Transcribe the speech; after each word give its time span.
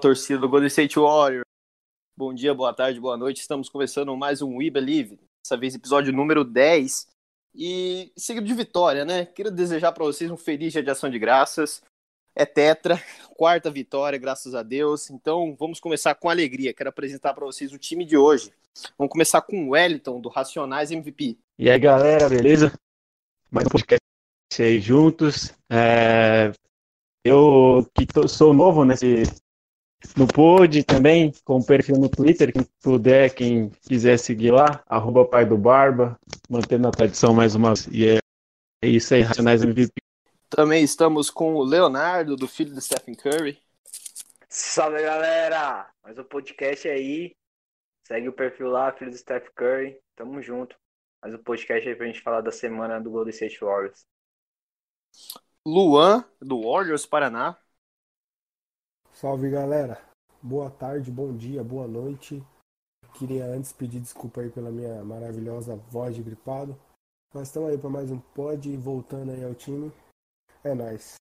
Torcida 0.00 0.38
do 0.40 0.48
Golden 0.48 0.66
State 0.68 0.98
Warriors. 0.98 1.44
Bom 2.16 2.34
dia, 2.34 2.54
boa 2.54 2.72
tarde, 2.72 2.98
boa 2.98 3.16
noite. 3.16 3.40
Estamos 3.40 3.68
começando 3.68 4.16
mais 4.16 4.42
um 4.42 4.56
We 4.56 4.70
Believe. 4.70 5.18
Dessa 5.44 5.56
vez, 5.56 5.74
episódio 5.74 6.12
número 6.12 6.42
10. 6.44 7.06
E 7.54 8.12
seguido 8.16 8.46
de 8.46 8.54
vitória, 8.54 9.04
né? 9.04 9.26
Quero 9.26 9.50
desejar 9.50 9.92
para 9.92 10.04
vocês 10.04 10.30
um 10.30 10.36
feliz 10.36 10.72
dia 10.72 10.82
de 10.82 10.90
ação 10.90 11.10
de 11.10 11.18
graças. 11.18 11.82
É 12.34 12.46
tetra, 12.46 13.02
quarta 13.36 13.70
vitória, 13.70 14.18
graças 14.18 14.54
a 14.54 14.62
Deus. 14.62 15.10
Então, 15.10 15.54
vamos 15.58 15.80
começar 15.80 16.14
com 16.14 16.28
alegria. 16.30 16.72
Quero 16.72 16.90
apresentar 16.90 17.34
para 17.34 17.44
vocês 17.44 17.72
o 17.72 17.78
time 17.78 18.04
de 18.04 18.16
hoje. 18.16 18.52
Vamos 18.96 19.10
começar 19.12 19.42
com 19.42 19.66
o 19.66 19.70
Wellington, 19.70 20.20
do 20.20 20.28
Racionais 20.28 20.90
MVP. 20.90 21.36
E 21.58 21.68
aí, 21.68 21.78
galera, 21.78 22.28
beleza? 22.28 22.72
Mais 23.50 23.66
um 23.66 23.70
podcast 23.70 24.00
juntos. 24.80 25.52
É, 25.70 26.52
Eu 27.24 27.86
que 27.94 28.06
tô- 28.06 28.28
sou 28.28 28.54
novo 28.54 28.84
nesse 28.84 29.24
no 30.16 30.26
Pod 30.26 30.82
também, 30.84 31.32
com 31.44 31.62
perfil 31.62 31.96
no 31.96 32.08
Twitter, 32.08 32.52
quem 32.52 32.64
puder, 32.82 33.34
quem 33.34 33.70
quiser 33.82 34.18
seguir 34.18 34.50
lá, 34.50 34.82
arroba 34.86 35.24
pai 35.24 35.44
do 35.44 35.56
Barba, 35.56 36.18
mantendo 36.48 36.88
a 36.88 36.90
tradição 36.90 37.34
mais 37.34 37.54
uma 37.54 37.74
vez. 37.74 37.86
E 37.92 38.08
é, 38.08 38.18
é 38.82 38.88
isso 38.88 39.14
aí, 39.14 39.22
Racionais 39.22 39.62
MVP. 39.62 39.92
Também 40.48 40.82
estamos 40.82 41.30
com 41.30 41.54
o 41.54 41.62
Leonardo, 41.62 42.36
do 42.36 42.48
filho 42.48 42.74
do 42.74 42.80
Stephen 42.80 43.14
Curry. 43.14 43.58
Salve 44.48 45.00
galera! 45.00 45.88
Mais 46.02 46.18
um 46.18 46.24
podcast 46.24 46.88
aí. 46.88 47.36
Segue 48.04 48.28
o 48.28 48.32
perfil 48.32 48.68
lá, 48.68 48.90
filho 48.90 49.12
do 49.12 49.16
Steph 49.16 49.48
Curry. 49.54 49.96
Tamo 50.16 50.42
junto. 50.42 50.74
Mais 51.22 51.32
um 51.32 51.38
podcast 51.38 51.88
aí 51.88 51.94
pra 51.94 52.06
gente 52.06 52.20
falar 52.20 52.40
da 52.40 52.50
semana 52.50 53.00
do 53.00 53.10
Golden 53.10 53.30
State 53.30 53.60
Warriors. 53.60 54.04
Luan, 55.64 56.24
do 56.40 56.62
Warriors 56.62 57.06
Paraná. 57.06 57.56
Salve 59.20 59.50
galera, 59.50 60.00
boa 60.40 60.70
tarde, 60.70 61.10
bom 61.10 61.36
dia, 61.36 61.62
boa 61.62 61.86
noite. 61.86 62.42
Queria 63.18 63.44
antes 63.44 63.70
pedir 63.70 64.00
desculpa 64.00 64.40
aí 64.40 64.48
pela 64.48 64.70
minha 64.70 65.04
maravilhosa 65.04 65.76
voz 65.76 66.16
de 66.16 66.22
gripado. 66.22 66.74
Mas 67.34 67.48
estamos 67.48 67.68
aí 67.68 67.76
para 67.76 67.90
mais 67.90 68.10
um 68.10 68.18
pod, 68.18 68.74
voltando 68.78 69.32
aí 69.32 69.44
ao 69.44 69.54
time. 69.54 69.92
É 70.64 70.72
nóis. 70.72 71.16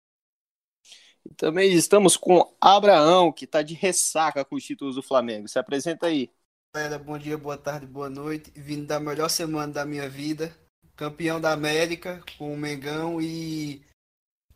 E 1.25 1.33
também 1.35 1.73
estamos 1.73 2.15
com 2.15 2.55
Abraão, 2.61 3.33
que 3.33 3.43
está 3.43 3.61
de 3.61 3.73
ressaca 3.73 4.45
com 4.45 4.55
os 4.55 4.63
títulos 4.63 4.95
do 4.95 5.03
Flamengo. 5.03 5.49
Se 5.49 5.59
apresenta 5.59 6.07
aí. 6.07 6.31
Galera, 6.73 6.97
bom 6.97 7.17
dia, 7.17 7.37
boa 7.37 7.57
tarde, 7.57 7.85
boa 7.85 8.09
noite. 8.09 8.49
Vindo 8.51 8.87
da 8.87 8.97
melhor 8.97 9.29
semana 9.29 9.73
da 9.73 9.85
minha 9.85 10.07
vida. 10.07 10.57
Campeão 10.95 11.41
da 11.41 11.51
América 11.51 12.23
com 12.37 12.53
o 12.53 12.57
Mengão 12.57 13.19
e 13.21 13.85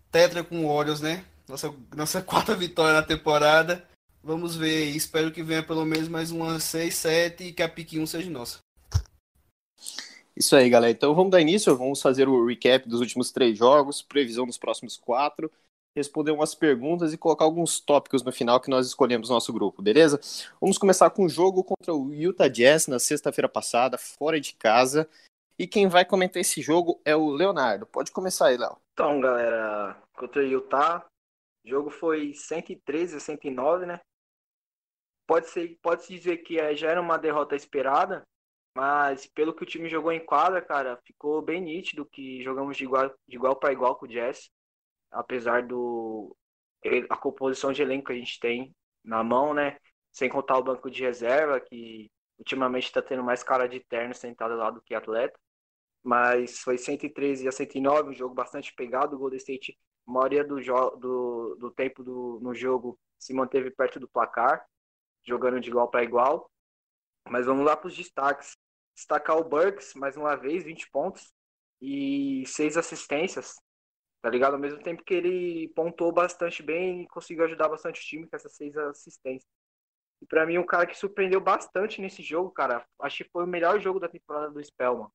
Tetra 0.10 0.46
com 0.46 0.66
o 0.66 0.84
né? 1.02 1.26
Nossa, 1.54 1.72
nossa 1.96 2.20
quarta 2.20 2.56
vitória 2.56 2.94
na 2.94 3.04
temporada. 3.04 3.88
Vamos 4.24 4.56
ver, 4.56 4.86
espero 4.86 5.32
que 5.32 5.44
venha 5.44 5.62
pelo 5.62 5.86
menos 5.86 6.08
mais 6.08 6.32
umas 6.32 6.64
6, 6.64 6.96
7 6.96 7.44
e 7.44 7.54
que 7.54 7.62
a 7.62 7.70
pique 7.70 8.00
1 8.00 8.08
seja 8.08 8.28
nossa. 8.28 8.58
Isso 10.36 10.56
aí, 10.56 10.68
galera. 10.68 10.92
Então 10.92 11.14
vamos 11.14 11.30
dar 11.30 11.42
início. 11.42 11.78
Vamos 11.78 12.02
fazer 12.02 12.28
o 12.28 12.44
recap 12.48 12.90
dos 12.90 13.02
últimos 13.02 13.32
três 13.32 13.56
jogos, 13.56 14.02
previsão 14.02 14.48
dos 14.48 14.58
próximos 14.58 14.98
quatro, 14.98 15.52
responder 15.96 16.32
umas 16.32 16.56
perguntas 16.56 17.14
e 17.14 17.20
colocar 17.20 17.46
alguns 17.46 17.80
tópicos 17.80 18.24
no 18.24 18.32
final 18.32 18.60
que 18.60 18.72
nós 18.72 18.88
escolhemos 18.88 19.30
no 19.30 19.36
nosso 19.36 19.54
grupo, 19.54 19.80
beleza? 19.80 20.20
Vamos 20.60 20.80
começar 20.80 21.12
com 21.12 21.24
o 21.24 21.30
jogo 21.30 21.64
contra 21.64 21.94
o 21.94 22.12
Utah 22.12 22.48
Jazz 22.48 22.88
na 22.88 22.98
sexta-feira 22.98 23.48
passada, 23.48 23.96
fora 23.96 24.42
de 24.42 24.56
casa. 24.56 25.08
E 25.60 25.68
quem 25.68 25.88
vai 25.88 26.04
comentar 26.04 26.42
esse 26.42 26.64
jogo 26.64 27.00
é 27.06 27.16
o 27.16 27.30
Leonardo. 27.30 27.86
Pode 27.86 28.12
começar 28.12 28.48
aí, 28.48 28.58
Léo. 28.58 28.76
Então, 28.94 29.22
galera, 29.22 29.96
contra 30.16 30.42
o 30.42 30.46
Utah, 30.46 31.06
o 31.64 31.70
jogo 31.70 31.90
foi 31.90 32.34
113 32.34 33.18
a 33.18 33.20
109, 33.20 33.86
né? 33.86 34.00
Pode 35.26 35.50
ser, 35.50 35.78
pode 35.82 36.04
se 36.04 36.14
dizer 36.14 36.38
que 36.38 36.60
eh, 36.60 36.76
já 36.76 36.90
era 36.92 37.02
uma 37.02 37.18
derrota 37.18 37.56
esperada, 37.56 38.28
mas 38.76 39.28
pelo 39.28 39.54
que 39.54 39.64
o 39.64 39.66
time 39.66 39.88
jogou 39.90 40.12
em 40.12 40.24
quadra, 40.26 40.62
cara, 40.62 41.00
ficou 41.06 41.42
bem 41.42 41.62
nítido 41.62 42.06
que 42.06 42.44
jogamos 42.44 42.76
de 42.76 42.84
igual, 42.84 43.10
de 43.28 43.36
igual 43.36 43.56
para 43.56 43.72
igual 43.72 43.96
com 43.96 44.06
o 44.06 44.10
Jazz, 44.10 44.50
apesar 45.12 45.66
do 45.66 46.36
a 47.10 47.18
composição 47.18 47.72
de 47.72 47.82
elenco 47.82 48.08
que 48.08 48.14
a 48.14 48.16
gente 48.16 48.40
tem 48.40 48.76
na 49.04 49.24
mão, 49.24 49.54
né? 49.54 49.78
Sem 50.12 50.30
contar 50.30 50.58
o 50.58 50.64
banco 50.64 50.90
de 50.92 51.02
reserva, 51.04 51.60
que 51.60 52.12
ultimamente 52.38 52.86
está 52.86 53.02
tendo 53.02 53.24
mais 53.24 53.44
cara 53.44 53.68
de 53.68 53.80
terno 53.80 54.14
sentado 54.14 54.56
lá 54.56 54.70
do 54.70 54.82
que 54.82 54.94
atleta. 54.94 55.40
Mas 56.04 56.60
foi 56.60 56.78
113 56.78 57.48
a 57.48 57.52
109, 57.52 58.10
um 58.10 58.14
jogo 58.14 58.36
bastante 58.36 58.74
pegado. 58.76 59.16
O 59.16 59.20
Golden 59.20 59.38
State, 59.38 59.78
a 60.08 60.12
maioria 60.12 60.44
do, 60.44 60.56
do, 60.98 61.56
do 61.56 61.72
tempo 61.72 62.04
do, 62.04 62.40
no 62.42 62.54
jogo, 62.54 63.00
se 63.18 63.34
manteve 63.34 63.72
perto 63.72 64.00
do 64.00 64.08
placar, 64.08 64.66
jogando 65.26 65.60
de 65.60 65.70
igual 65.70 65.90
para 65.90 66.04
igual. 66.04 66.50
Mas 67.30 67.46
vamos 67.46 67.66
lá 67.66 67.76
para 67.76 67.88
os 67.88 67.96
destaques. 67.96 68.58
Destacar 68.96 69.38
o 69.38 69.44
Burks, 69.44 69.94
mais 69.96 70.16
uma 70.18 70.36
vez, 70.36 70.64
20 70.64 70.90
pontos 70.92 71.34
e 71.82 72.44
6 72.46 72.78
assistências. 72.78 73.56
Tá 74.22 74.30
ligado? 74.30 74.54
Ao 74.54 74.60
mesmo 74.60 74.82
tempo 74.82 75.04
que 75.04 75.14
ele 75.14 75.70
pontuou 75.70 76.12
bastante 76.12 76.62
bem 76.62 77.04
e 77.04 77.08
conseguiu 77.08 77.46
ajudar 77.46 77.70
bastante 77.70 78.00
o 78.00 78.04
time 78.04 78.28
com 78.28 78.36
essas 78.36 78.56
6 78.56 78.78
assistências. 78.78 79.50
E 80.22 80.26
para 80.26 80.46
mim, 80.46 80.58
um 80.58 80.66
cara 80.66 80.86
que 80.86 80.98
surpreendeu 80.98 81.42
bastante 81.42 82.00
nesse 82.00 82.22
jogo, 82.22 82.52
cara, 82.52 82.86
acho 83.02 83.24
que 83.24 83.30
foi 83.30 83.44
o 83.44 83.48
melhor 83.48 83.82
jogo 83.82 84.00
da 84.00 84.08
temporada 84.08 84.52
do 84.52 84.64
Spellman. 84.64 85.10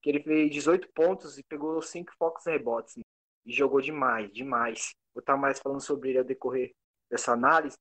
Que 0.00 0.10
ele 0.10 0.22
fez 0.22 0.50
18 0.50 0.88
pontos 0.92 1.38
e 1.38 1.42
pegou 1.42 1.80
5 1.82 2.12
focos 2.16 2.44
rebotes. 2.46 2.96
né? 2.96 3.02
E 3.44 3.52
jogou 3.52 3.80
demais, 3.80 4.32
demais. 4.32 4.94
Vou 5.14 5.20
estar 5.20 5.36
mais 5.36 5.58
falando 5.58 5.80
sobre 5.80 6.10
ele 6.10 6.18
ao 6.18 6.24
decorrer 6.24 6.74
dessa 7.10 7.32
análise, 7.32 7.76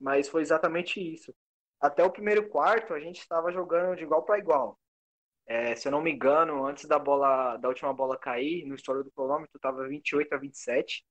mas 0.00 0.28
foi 0.28 0.42
exatamente 0.42 1.00
isso. 1.00 1.34
Até 1.80 2.04
o 2.04 2.10
primeiro 2.10 2.48
quarto, 2.48 2.94
a 2.94 3.00
gente 3.00 3.20
estava 3.20 3.52
jogando 3.52 3.96
de 3.96 4.04
igual 4.04 4.24
para 4.24 4.38
igual. 4.38 4.78
É, 5.46 5.74
se 5.74 5.88
eu 5.88 5.92
não 5.92 6.00
me 6.00 6.12
engano, 6.12 6.64
antes 6.64 6.86
da 6.86 6.98
bola, 6.98 7.56
da 7.56 7.68
última 7.68 7.92
bola 7.92 8.18
cair, 8.18 8.64
no 8.66 8.74
histórico 8.74 9.04
do 9.04 9.12
cronômetro, 9.12 9.56
estava 9.56 9.86
28 9.88 10.32
a 10.34 10.38
27 10.38 11.04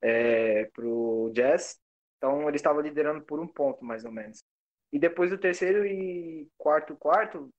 é, 0.00 0.64
pro 0.66 1.30
Jazz. 1.34 1.78
Então 2.16 2.48
ele 2.48 2.56
estava 2.56 2.80
liderando 2.82 3.24
por 3.24 3.40
um 3.40 3.46
ponto, 3.46 3.84
mais 3.84 4.04
ou 4.04 4.12
menos. 4.12 4.42
E 4.92 4.98
depois 4.98 5.30
do 5.30 5.38
terceiro 5.38 5.86
e 5.86 6.48
quarto 6.56 6.96
quarto, 6.96 7.50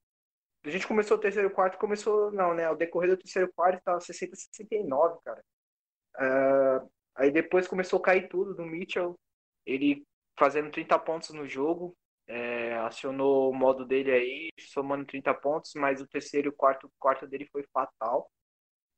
a 0.63 0.69
gente 0.69 0.88
começou 0.88 1.18
o 1.18 1.19
terceiro 1.19 1.51
quarto, 1.51 1.77
começou, 1.77 2.31
não, 2.31 2.54
né? 2.54 2.69
O 2.69 2.75
decorrer 2.75 3.10
do 3.10 3.18
terceiro 3.18 3.51
quarto 3.54 3.80
estava 3.80 4.00
60 4.00 4.33
a 4.33 4.36
69, 4.36 5.19
cara. 5.24 5.44
Ah, 6.15 6.86
aí 7.15 7.31
depois 7.31 7.68
começou 7.68 8.00
a 8.00 8.01
cair 8.01 8.30
tudo 8.30 8.56
do 8.56 8.63
Mitchell, 8.65 9.19
ele 9.65 10.06
fazendo 10.38 10.71
30 10.71 10.98
pontos 11.00 11.30
no 11.31 11.48
jogo, 11.48 11.95
é, 12.27 12.75
acionou 12.77 13.50
o 13.51 13.54
modo 13.54 13.86
dele 13.86 14.12
aí, 14.12 14.50
somando 14.60 15.06
30 15.06 15.33
pontos, 15.36 15.74
mas 15.75 16.01
o 16.01 16.07
terceiro 16.07 16.48
e 16.48 16.50
o 16.50 16.54
quarto, 16.54 16.92
quarto 17.00 17.27
dele 17.27 17.48
foi 17.51 17.63
fatal. 17.74 18.31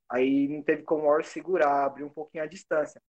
Aí 0.08 0.48
não 0.48 0.62
teve 0.62 0.82
como 0.84 1.02
o 1.02 1.06
Warriors 1.06 1.28
segurar, 1.28 1.84
abrir 1.84 2.04
um 2.04 2.10
pouquinho 2.10 2.44
a 2.44 2.46
distância. 2.46 3.02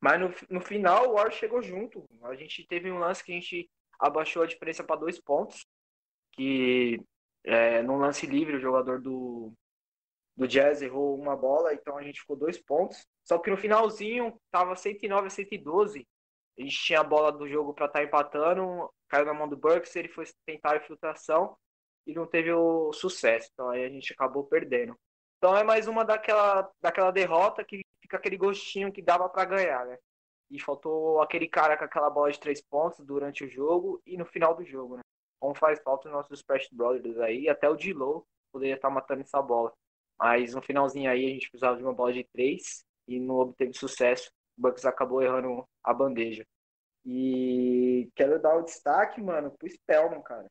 Mas 0.00 0.20
no, 0.20 0.34
no 0.50 0.60
final 0.60 1.10
o 1.10 1.14
Warriors 1.14 1.36
chegou 1.36 1.62
junto. 1.62 2.04
A 2.22 2.34
gente 2.34 2.66
teve 2.66 2.90
um 2.90 2.98
lance 2.98 3.24
que 3.24 3.32
a 3.32 3.34
gente 3.34 3.70
abaixou 3.98 4.42
a 4.42 4.46
diferença 4.46 4.84
para 4.84 5.00
dois 5.00 5.20
pontos, 5.20 5.64
que 6.32 7.00
é, 7.46 7.80
no 7.82 7.96
lance 7.96 8.26
livre 8.26 8.56
o 8.56 8.60
jogador 8.60 9.00
do, 9.00 9.52
do 10.36 10.48
Jazz 10.48 10.82
errou 10.82 11.16
uma 11.16 11.36
bola, 11.36 11.72
então 11.72 11.96
a 11.96 12.02
gente 12.02 12.20
ficou 12.20 12.36
dois 12.36 12.58
pontos. 12.58 13.06
Só 13.24 13.38
que 13.38 13.50
no 13.50 13.56
finalzinho 13.56 14.36
tava 14.50 14.74
109 14.74 15.28
a 15.28 15.30
112. 15.30 16.06
A 16.58 16.62
gente 16.62 16.76
tinha 16.76 17.00
a 17.00 17.04
bola 17.04 17.30
do 17.30 17.48
jogo 17.48 17.72
para 17.72 17.86
estar 17.86 18.00
tá 18.00 18.04
empatando, 18.04 18.90
caiu 19.08 19.24
na 19.24 19.34
mão 19.34 19.48
do 19.48 19.56
Burks, 19.56 19.94
ele 19.94 20.08
foi 20.08 20.24
tentar 20.44 20.72
a 20.72 20.76
infiltração 20.76 21.56
e 22.06 22.14
não 22.14 22.26
teve 22.26 22.52
o 22.52 22.92
sucesso. 22.92 23.48
Então 23.52 23.70
aí 23.70 23.84
a 23.84 23.88
gente 23.88 24.12
acabou 24.12 24.44
perdendo. 24.44 24.98
Então 25.38 25.56
é 25.56 25.62
mais 25.62 25.86
uma 25.86 26.04
daquela, 26.04 26.68
daquela 26.80 27.10
derrota 27.10 27.64
que 27.64 27.82
fica 28.02 28.16
aquele 28.16 28.36
gostinho 28.36 28.92
que 28.92 29.02
dava 29.02 29.28
para 29.28 29.44
ganhar, 29.44 29.86
né? 29.86 29.98
E 30.50 30.60
faltou 30.60 31.20
aquele 31.20 31.48
cara 31.48 31.76
com 31.76 31.84
aquela 31.84 32.10
bola 32.10 32.30
de 32.30 32.40
três 32.40 32.60
pontos 32.62 33.04
durante 33.04 33.44
o 33.44 33.48
jogo 33.48 34.00
e 34.06 34.16
no 34.16 34.24
final 34.24 34.54
do 34.54 34.64
jogo, 34.64 34.96
né? 34.96 35.02
Como 35.38 35.54
faz 35.54 35.80
falta 35.82 36.08
os 36.08 36.14
nossos 36.14 36.38
Splash 36.40 36.68
Brothers 36.72 37.18
aí, 37.18 37.48
até 37.48 37.68
o 37.68 37.76
Dilo 37.76 38.26
poderia 38.52 38.74
estar 38.74 38.88
tá 38.88 38.94
matando 38.94 39.22
essa 39.22 39.40
bola. 39.42 39.72
Mas 40.18 40.54
no 40.54 40.62
finalzinho 40.62 41.10
aí 41.10 41.26
a 41.26 41.28
gente 41.28 41.50
precisava 41.50 41.76
de 41.76 41.82
uma 41.82 41.92
bola 41.92 42.12
de 42.12 42.24
três 42.24 42.84
e 43.06 43.20
não 43.20 43.36
obteve 43.36 43.74
sucesso. 43.74 44.30
O 44.56 44.62
Bucks 44.62 44.84
acabou 44.84 45.22
errando 45.22 45.64
a 45.84 45.92
bandeja. 45.92 46.46
E 47.04 48.10
quero 48.14 48.40
dar 48.40 48.56
o 48.56 48.62
destaque, 48.62 49.20
mano, 49.20 49.50
pro 49.50 49.68
Spellman, 49.68 50.22
cara. 50.22 50.50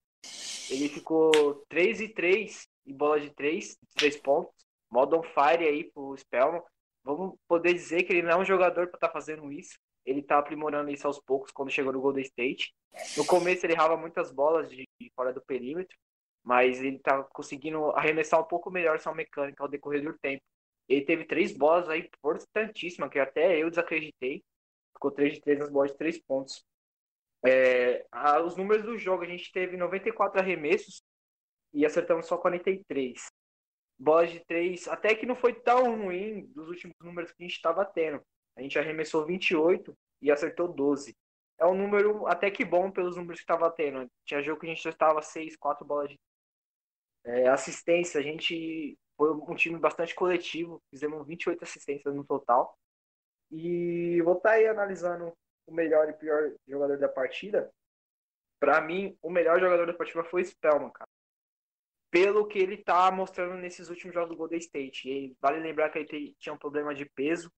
Ele 0.69 0.87
ficou 0.87 1.31
3 1.67 2.01
e 2.01 2.09
3 2.09 2.67
em 2.85 2.93
bola 2.95 3.19
de 3.19 3.29
3, 3.31 3.77
3 3.95 4.17
pontos. 4.17 4.53
Modo 4.89 5.17
on 5.17 5.23
fire 5.23 5.67
aí 5.67 5.91
pro 5.91 6.15
Spellman. 6.15 6.61
Vamos 7.03 7.37
poder 7.47 7.73
dizer 7.73 8.03
que 8.03 8.13
ele 8.13 8.21
não 8.21 8.31
é 8.31 8.37
um 8.37 8.45
jogador 8.45 8.87
para 8.87 8.97
estar 8.97 9.07
tá 9.07 9.13
fazendo 9.13 9.51
isso. 9.51 9.77
Ele 10.05 10.21
tá 10.21 10.37
aprimorando 10.37 10.91
isso 10.91 11.07
aos 11.07 11.19
poucos 11.19 11.51
quando 11.51 11.71
chegou 11.71 11.91
no 11.91 12.01
Golden 12.01 12.23
State. 12.23 12.73
No 13.17 13.25
começo 13.25 13.65
ele 13.65 13.73
errava 13.73 13.97
muitas 13.97 14.31
bolas 14.31 14.69
de 14.69 14.85
fora 15.15 15.33
do 15.33 15.41
perímetro, 15.41 15.97
mas 16.43 16.81
ele 16.81 16.99
tá 16.99 17.23
conseguindo 17.23 17.89
arremessar 17.91 18.39
um 18.39 18.45
pouco 18.45 18.69
melhor 18.69 18.99
sua 18.99 19.15
mecânica 19.15 19.63
ao 19.63 19.69
decorrer 19.69 20.03
do 20.03 20.17
tempo. 20.19 20.43
Ele 20.87 21.03
teve 21.03 21.25
três 21.25 21.51
bolas 21.57 21.89
aí 21.89 22.01
importantíssimas, 22.01 23.09
que 23.09 23.19
até 23.19 23.57
eu 23.57 23.69
desacreditei. 23.69 24.43
Ficou 24.93 25.11
3 25.11 25.33
de 25.33 25.41
3 25.41 25.59
nas 25.59 25.69
bolas 25.69 25.91
de 25.91 25.97
3 25.97 26.19
pontos. 26.21 26.63
É, 27.45 28.05
a, 28.11 28.39
os 28.41 28.55
números 28.55 28.83
do 28.83 28.97
jogo, 28.97 29.23
a 29.23 29.27
gente 29.27 29.51
teve 29.51 29.75
94 29.77 30.39
arremessos 30.39 31.01
e 31.73 31.85
acertamos 31.85 32.27
só 32.27 32.37
43. 32.37 33.31
Bolas 33.97 34.31
de 34.31 34.39
3, 34.45 34.87
até 34.87 35.15
que 35.15 35.25
não 35.25 35.35
foi 35.35 35.53
tão 35.53 36.03
ruim 36.03 36.45
dos 36.47 36.69
últimos 36.69 36.95
números 37.01 37.31
que 37.31 37.43
a 37.43 37.47
gente 37.47 37.55
estava 37.55 37.83
tendo. 37.85 38.21
A 38.55 38.61
gente 38.61 38.79
arremessou 38.79 39.25
28 39.25 39.95
e 40.21 40.31
acertou 40.31 40.67
12. 40.67 41.15
É 41.57 41.65
um 41.65 41.75
número 41.75 42.27
até 42.27 42.51
que 42.51 42.65
bom 42.65 42.91
pelos 42.91 43.15
números 43.15 43.39
que 43.39 43.43
estava 43.43 43.71
tendo. 43.71 44.09
Tinha 44.25 44.41
jogo 44.41 44.59
que 44.59 44.65
a 44.65 44.69
gente 44.69 44.83
já 44.83 44.89
estava 44.89 45.21
6, 45.21 45.55
4 45.57 45.85
bolas 45.85 46.09
de 46.09 46.19
é, 47.25 47.47
assistência. 47.47 48.19
A 48.19 48.23
gente 48.23 48.97
foi 49.17 49.31
um 49.31 49.55
time 49.55 49.77
bastante 49.79 50.13
coletivo, 50.13 50.81
fizemos 50.89 51.25
28 51.25 51.63
assistências 51.63 52.13
no 52.13 52.25
total. 52.25 52.77
E 53.51 54.21
vou 54.23 54.37
estar 54.37 54.49
tá 54.49 54.55
aí 54.55 54.67
analisando 54.67 55.33
o 55.65 55.73
melhor 55.73 56.09
e 56.09 56.13
pior 56.13 56.53
jogador 56.67 56.97
da 56.97 57.07
partida. 57.07 57.71
Para 58.59 58.81
mim, 58.81 59.17
o 59.21 59.29
melhor 59.29 59.59
jogador 59.59 59.85
da 59.85 59.93
partida 59.93 60.23
foi 60.23 60.41
o 60.41 60.45
Spellman, 60.45 60.91
cara. 60.91 61.09
Pelo 62.11 62.47
que 62.47 62.59
ele 62.59 62.77
tá 62.77 63.11
mostrando 63.11 63.55
nesses 63.55 63.89
últimos 63.89 64.13
jogos 64.13 64.29
do 64.29 64.37
Golden 64.37 64.59
State. 64.59 65.09
E 65.09 65.35
vale 65.41 65.59
lembrar 65.59 65.89
que 65.89 65.99
ele 65.99 66.35
tinha 66.39 66.53
um 66.53 66.57
problema 66.57 66.93
de 66.93 67.05
peso, 67.05 67.51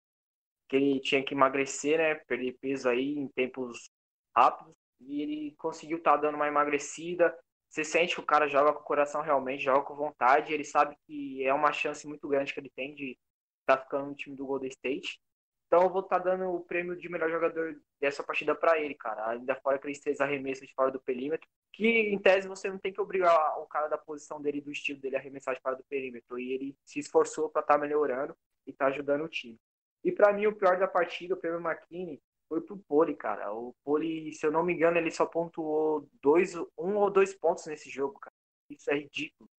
que 0.68 0.76
ele 0.76 1.00
tinha 1.00 1.24
que 1.24 1.34
emagrecer, 1.34 1.98
né? 1.98 2.16
Perder 2.16 2.58
peso 2.60 2.90
aí 2.90 3.18
em 3.18 3.28
tempos 3.30 3.90
rápidos. 4.36 4.74
E 5.00 5.22
ele 5.22 5.56
conseguiu 5.58 5.98
estar 5.98 6.14
tá 6.14 6.18
dando 6.18 6.36
uma 6.36 6.48
emagrecida, 6.48 7.38
você 7.70 7.84
sente 7.84 8.16
que 8.16 8.22
o 8.22 8.26
cara 8.26 8.48
joga 8.48 8.74
com 8.74 8.80
o 8.80 8.84
coração 8.84 9.22
realmente, 9.22 9.64
joga 9.64 9.84
com 9.84 9.96
vontade, 9.96 10.54
ele 10.54 10.64
sabe 10.64 10.96
que 11.06 11.46
é 11.46 11.54
uma 11.54 11.72
chance 11.74 12.08
muito 12.08 12.28
grande 12.28 12.54
que 12.54 12.60
ele 12.60 12.72
tem 12.76 12.96
de 12.96 13.18
estar 13.62 13.78
tá 13.78 13.84
ficando 13.84 14.08
no 14.08 14.16
time 14.16 14.36
do 14.36 14.46
Golden 14.46 14.70
State. 14.70 15.20
Então 15.68 15.84
eu 15.84 15.90
vou 15.90 16.02
estar 16.02 16.20
tá 16.20 16.32
dando 16.32 16.50
o 16.50 16.62
prêmio 16.62 16.96
de 16.96 17.10
melhor 17.10 17.30
jogador 17.30 17.80
dessa 18.00 18.24
partida 18.24 18.56
para 18.56 18.80
ele, 18.80 18.96
cara. 18.96 19.32
Ainda 19.32 19.56
fora 19.58 19.76
aqueles 19.76 20.00
três 20.00 20.22
arremessos 20.22 20.66
de 20.66 20.74
fora 20.74 20.90
do 20.92 21.02
perímetro, 21.02 21.48
que 21.74 21.86
em 21.86 22.18
tese 22.18 22.48
você 22.48 22.70
não 22.70 22.80
tem 22.80 22.94
que 22.94 23.02
obrigar 23.02 23.60
o 23.60 23.66
cara 23.68 23.88
da 23.90 23.98
posição 23.98 24.42
dele, 24.42 24.62
do 24.62 24.72
estilo 24.72 25.00
dele, 25.00 25.18
a 25.18 25.20
arremessar 25.20 25.54
de 25.54 25.62
fora 25.62 25.76
do 25.76 25.84
perímetro. 25.84 26.40
E 26.40 26.54
ele 26.54 26.76
se 26.86 27.00
esforçou 27.00 27.50
para 27.50 27.62
estar 27.62 27.74
tá 27.74 27.80
melhorando 27.80 28.36
e 28.66 28.72
tá 28.72 28.88
ajudando 28.88 29.26
o 29.26 29.30
time. 29.30 29.60
E 30.08 30.12
para 30.14 30.32
mim, 30.32 30.48
o 30.48 30.56
pior 30.56 30.80
da 30.80 30.88
partida, 30.88 31.34
o 31.34 31.38
prêmio 31.38 31.60
McKinney, 31.60 32.22
foi 32.48 32.62
pro 32.62 32.78
Poli, 32.78 33.14
cara. 33.14 33.52
O 33.52 33.76
Poli, 33.84 34.34
se 34.34 34.48
eu 34.48 34.52
não 34.54 34.64
me 34.64 34.72
engano, 34.72 34.98
ele 34.98 35.12
só 35.12 35.26
pontuou 35.26 36.08
dois, 36.22 36.56
um 36.78 36.96
ou 36.96 37.12
dois 37.12 37.36
pontos 37.36 37.66
nesse 37.66 37.90
jogo, 37.90 38.18
cara. 38.18 38.34
Isso 38.70 38.90
é 38.90 39.00
ridículo. 39.00 39.50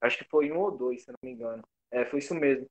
Acho 0.00 0.18
que 0.18 0.24
foi 0.24 0.50
um 0.50 0.58
ou 0.58 0.72
dois, 0.72 1.04
se 1.04 1.10
eu 1.10 1.12
não 1.12 1.30
me 1.30 1.32
engano. 1.32 1.62
É, 1.92 2.04
foi 2.04 2.18
isso 2.18 2.34
mesmo. 2.34 2.68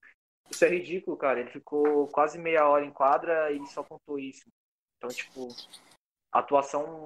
Isso 0.52 0.66
é 0.66 0.68
ridículo, 0.68 1.16
cara. 1.16 1.40
Ele 1.40 1.50
ficou 1.50 2.10
quase 2.10 2.38
meia 2.38 2.68
hora 2.68 2.84
em 2.84 2.92
quadra 2.92 3.54
e 3.54 3.66
só 3.68 3.84
pontuou 3.84 4.20
isso. 4.20 4.44
Então, 4.98 5.10
tipo, 5.10 5.48
atuação 6.30 7.06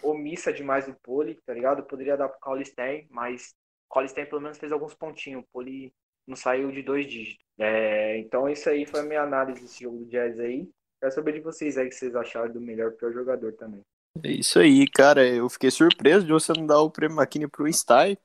omissa 0.00 0.52
demais 0.52 0.86
do 0.86 0.94
Poli, 0.94 1.34
tá 1.44 1.52
ligado? 1.52 1.82
Poderia 1.82 2.16
dar 2.16 2.28
pro 2.28 2.38
Colistein, 2.38 3.08
mas 3.10 3.52
o 3.86 3.88
Colistein 3.88 4.26
pelo 4.26 4.42
menos 4.42 4.58
fez 4.58 4.70
alguns 4.70 4.94
pontinhos. 4.94 5.42
O 5.42 5.48
Poli 5.52 5.92
não 6.26 6.36
saiu 6.36 6.70
de 6.70 6.82
dois 6.82 7.06
dígitos. 7.10 7.44
É, 7.58 8.18
então, 8.18 8.48
isso 8.48 8.68
aí 8.68 8.86
foi 8.86 9.00
a 9.00 9.04
minha 9.04 9.22
análise 9.22 9.60
desse 9.60 9.82
jogo 9.82 9.98
do 9.98 10.06
Jazz 10.06 10.38
aí. 10.38 10.68
Quero 10.98 11.12
saber 11.12 11.32
de 11.32 11.40
vocês 11.40 11.76
aí 11.76 11.88
que 11.88 11.94
vocês 11.94 12.14
acharam 12.14 12.52
do 12.52 12.60
melhor 12.60 12.92
pior 12.92 13.12
jogador 13.12 13.52
também. 13.54 13.82
É 14.22 14.30
isso 14.30 14.58
aí, 14.58 14.86
cara. 14.88 15.26
Eu 15.26 15.48
fiquei 15.48 15.70
surpreso 15.70 16.26
de 16.26 16.32
você 16.32 16.52
não 16.52 16.66
dar 16.66 16.80
o 16.80 16.90
prêmio 16.90 17.18
McKinney 17.18 17.48
pro 17.48 17.70
Stein. 17.72 18.16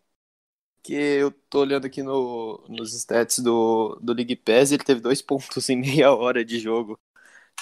Que 0.83 0.93
eu 0.93 1.31
tô 1.49 1.61
olhando 1.61 1.85
aqui 1.85 2.03
no, 2.03 2.63
nos 2.69 2.93
stats 2.93 3.39
do, 3.39 3.95
do 4.01 4.13
League 4.13 4.35
Pass, 4.35 4.71
ele 4.71 4.83
teve 4.83 5.01
dois 5.01 5.19
pontos 5.23 5.67
em 5.69 5.77
meia 5.77 6.13
hora 6.13 6.45
de 6.45 6.59
jogo. 6.59 6.99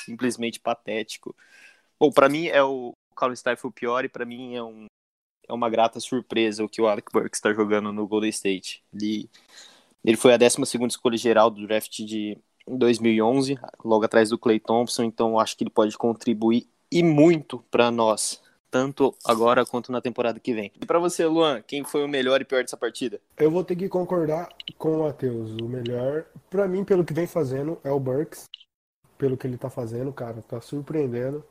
Simplesmente 0.05 0.59
patético. 0.59 1.35
Bom, 1.99 2.11
para 2.11 2.27
mim 2.27 2.47
é 2.47 2.61
o, 2.61 2.89
o 2.89 3.15
Colin 3.15 3.35
Stein 3.35 3.55
foi 3.55 3.69
o 3.69 3.73
pior 3.73 4.03
e 4.03 4.09
para 4.09 4.25
mim 4.25 4.55
é, 4.55 4.63
um, 4.63 4.87
é 5.47 5.53
uma 5.53 5.69
grata 5.69 5.99
surpresa 5.99 6.63
o 6.63 6.69
que 6.69 6.81
o 6.81 6.87
Alec 6.87 7.11
Burks 7.13 7.37
está 7.37 7.53
jogando 7.53 7.93
no 7.93 8.07
Golden 8.07 8.29
State. 8.29 8.83
Ele, 8.93 9.29
ele 10.03 10.17
foi 10.17 10.33
a 10.33 10.37
12 10.37 10.57
escolha 10.87 11.17
geral 11.17 11.49
do 11.49 11.65
draft 11.65 11.99
de 11.99 12.37
em 12.67 12.77
2011, 12.77 13.57
logo 13.83 14.05
atrás 14.05 14.29
do 14.29 14.37
Clay 14.37 14.59
Thompson, 14.59 15.03
então 15.03 15.39
acho 15.39 15.57
que 15.57 15.63
ele 15.63 15.69
pode 15.69 15.97
contribuir 15.97 16.67
e 16.89 17.03
muito 17.03 17.59
para 17.69 17.91
nós, 17.91 18.41
tanto 18.71 19.13
agora 19.25 19.65
quanto 19.65 19.91
na 19.91 20.01
temporada 20.01 20.39
que 20.39 20.53
vem. 20.53 20.71
E 20.81 20.85
para 20.85 20.99
você, 20.99 21.25
Luan, 21.25 21.61
quem 21.61 21.83
foi 21.83 22.03
o 22.03 22.07
melhor 22.07 22.41
e 22.41 22.45
pior 22.45 22.61
dessa 22.61 22.77
partida? 22.77 23.19
Eu 23.37 23.51
vou 23.51 23.63
ter 23.63 23.75
que 23.75 23.89
concordar 23.89 24.49
com 24.77 24.97
o 24.97 25.03
Matheus. 25.03 25.51
O 25.61 25.67
melhor, 25.67 26.25
para 26.49 26.67
mim, 26.67 26.85
pelo 26.85 27.03
que 27.03 27.13
vem 27.13 27.27
fazendo, 27.27 27.79
é 27.83 27.91
o 27.91 27.99
Burks. 27.99 28.45
Pelo 29.17 29.37
que 29.37 29.45
ele 29.45 29.57
tá 29.57 29.69
fazendo, 29.69 30.11
cara, 30.13 30.41
tá 30.41 30.61
surpreendendo. 30.61 31.43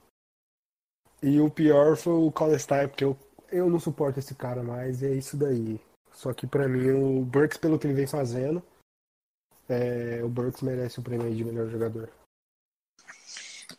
E 1.22 1.40
o 1.40 1.50
pior 1.50 1.96
foi 1.96 2.14
o 2.14 2.32
Colestein, 2.32 2.88
porque 2.88 3.04
eu, 3.04 3.16
eu 3.50 3.70
não 3.70 3.78
suporto 3.78 4.18
esse 4.18 4.34
cara 4.34 4.62
mais, 4.62 5.02
é 5.02 5.12
isso 5.14 5.36
daí. 5.36 5.80
Só 6.12 6.32
que 6.32 6.46
para 6.46 6.68
mim, 6.68 6.90
o 6.90 7.24
Burks, 7.24 7.58
pelo 7.58 7.78
que 7.78 7.86
ele 7.86 7.94
vem 7.94 8.06
fazendo, 8.06 8.62
é, 9.68 10.22
o 10.22 10.28
Burks 10.28 10.62
merece 10.62 11.00
o 11.00 11.02
prêmio 11.02 11.34
de 11.34 11.44
melhor 11.44 11.68
jogador. 11.68 12.10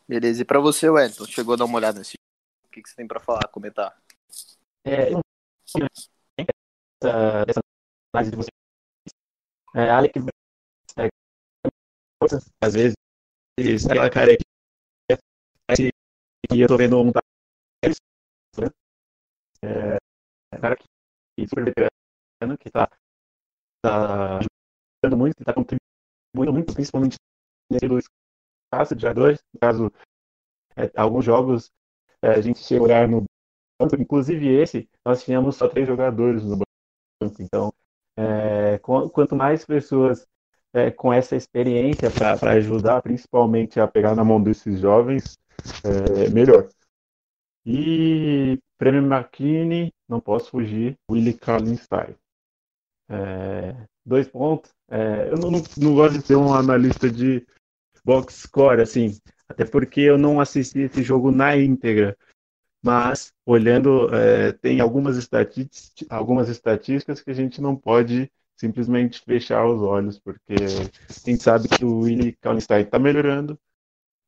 Beleza, 0.07 0.41
e 0.41 0.45
pra 0.45 0.59
você, 0.59 0.89
Wellington, 0.89 1.25
chegou 1.25 1.53
a 1.53 1.57
dar 1.57 1.65
uma 1.65 1.77
olhada 1.77 1.99
nesse 1.99 2.15
O 2.65 2.69
que, 2.69 2.81
que 2.81 2.89
você 2.89 2.95
tem 2.95 3.07
pra 3.07 3.19
falar, 3.19 3.47
comentar? 3.49 3.95
É, 4.83 5.13
eu 5.13 5.21
essa, 7.03 7.45
dessa 7.45 7.59
análise 8.13 8.31
de 8.31 8.37
vocês. 8.37 8.63
É, 9.75 9.89
Alec, 9.89 10.19
é, 10.97 11.09
às 12.61 12.73
vezes, 12.73 12.95
aquela 13.89 14.09
cara 14.09 14.37
que 14.37 14.43
parece 15.67 15.89
que 16.49 16.59
eu 16.59 16.67
tô 16.67 16.77
vendo 16.77 16.99
um 16.99 17.05
né? 17.05 17.13
é, 19.63 19.97
é 20.51 20.59
cara 20.59 20.75
que 20.75 20.85
super 21.47 21.65
veterano, 21.65 21.92
que 22.57 22.69
tá, 22.69 22.89
tá 23.81 24.39
ajudando 24.39 25.17
muito, 25.17 25.35
que 25.35 25.43
tá 25.43 25.53
contribuindo 25.53 26.53
muito, 26.53 26.73
principalmente 26.73 27.17
nesse 27.69 27.85
espaço 28.67 28.95
de 28.95 29.01
jogadores. 29.01 29.39
No 29.53 29.59
caso, 29.59 29.91
é, 30.75 30.91
alguns 30.95 31.25
jogos 31.25 31.71
é, 32.21 32.29
a 32.29 32.41
gente 32.41 32.59
chega 32.59 32.81
a 32.81 32.83
olhar 32.83 33.07
no 33.07 33.23
banco, 33.79 33.95
inclusive 34.00 34.47
esse, 34.47 34.89
nós 35.05 35.23
tínhamos 35.23 35.55
só 35.55 35.67
três 35.67 35.88
jogadores 35.88 36.43
no 36.43 36.57
banco. 36.57 37.41
Então, 37.41 37.73
é, 38.17 38.77
quanto 38.79 39.35
mais 39.35 39.65
pessoas 39.65 40.27
é, 40.73 40.89
com 40.91 41.13
essa 41.13 41.35
experiência 41.35 42.09
para 42.09 42.51
ajudar, 42.53 43.01
principalmente 43.01 43.79
a 43.79 43.88
pegar 43.88 44.15
na 44.15 44.23
mão 44.23 44.41
desses 44.41 44.79
jovens, 44.79 45.38
é, 45.83 46.29
melhor. 46.29 46.67
E 47.65 48.59
Prêmio 48.77 49.03
McKinney, 49.03 49.93
não 50.09 50.19
posso 50.19 50.51
fugir, 50.51 50.97
Willie 51.09 51.38
Collins 51.38 51.88
É, 53.10 53.75
dois 54.05 54.27
pontos. 54.27 54.72
É, 54.89 55.29
eu 55.31 55.38
não, 55.38 55.51
não, 55.77 55.95
gosto 55.95 56.19
de 56.19 56.25
ser 56.25 56.36
um 56.36 56.53
analista 56.53 57.10
de 57.10 57.45
box 58.03 58.33
score, 58.48 58.81
assim, 58.81 59.17
até 59.48 59.65
porque 59.65 60.01
eu 60.01 60.17
não 60.17 60.39
assisti 60.39 60.79
esse 60.79 61.01
jogo 61.03 61.31
na 61.31 61.55
íntegra. 61.55 62.17
Mas, 62.81 63.31
olhando, 63.45 64.13
é, 64.13 64.51
tem 64.51 64.81
algumas, 64.81 65.29
algumas 66.10 66.50
estatísticas 66.50 67.22
que 67.22 67.31
a 67.31 67.33
gente 67.33 67.62
não 67.62 67.75
pode 67.75 68.29
simplesmente 68.57 69.22
fechar 69.22 69.65
os 69.65 69.81
olhos, 69.81 70.19
porque 70.19 70.53
a 70.53 71.29
gente 71.29 71.43
sabe 71.43 71.67
que 71.67 71.83
o 71.86 72.00
Willie 72.00 72.38
Kallenstein 72.41 72.83
está 72.83 73.00
melhorando, 73.00 73.57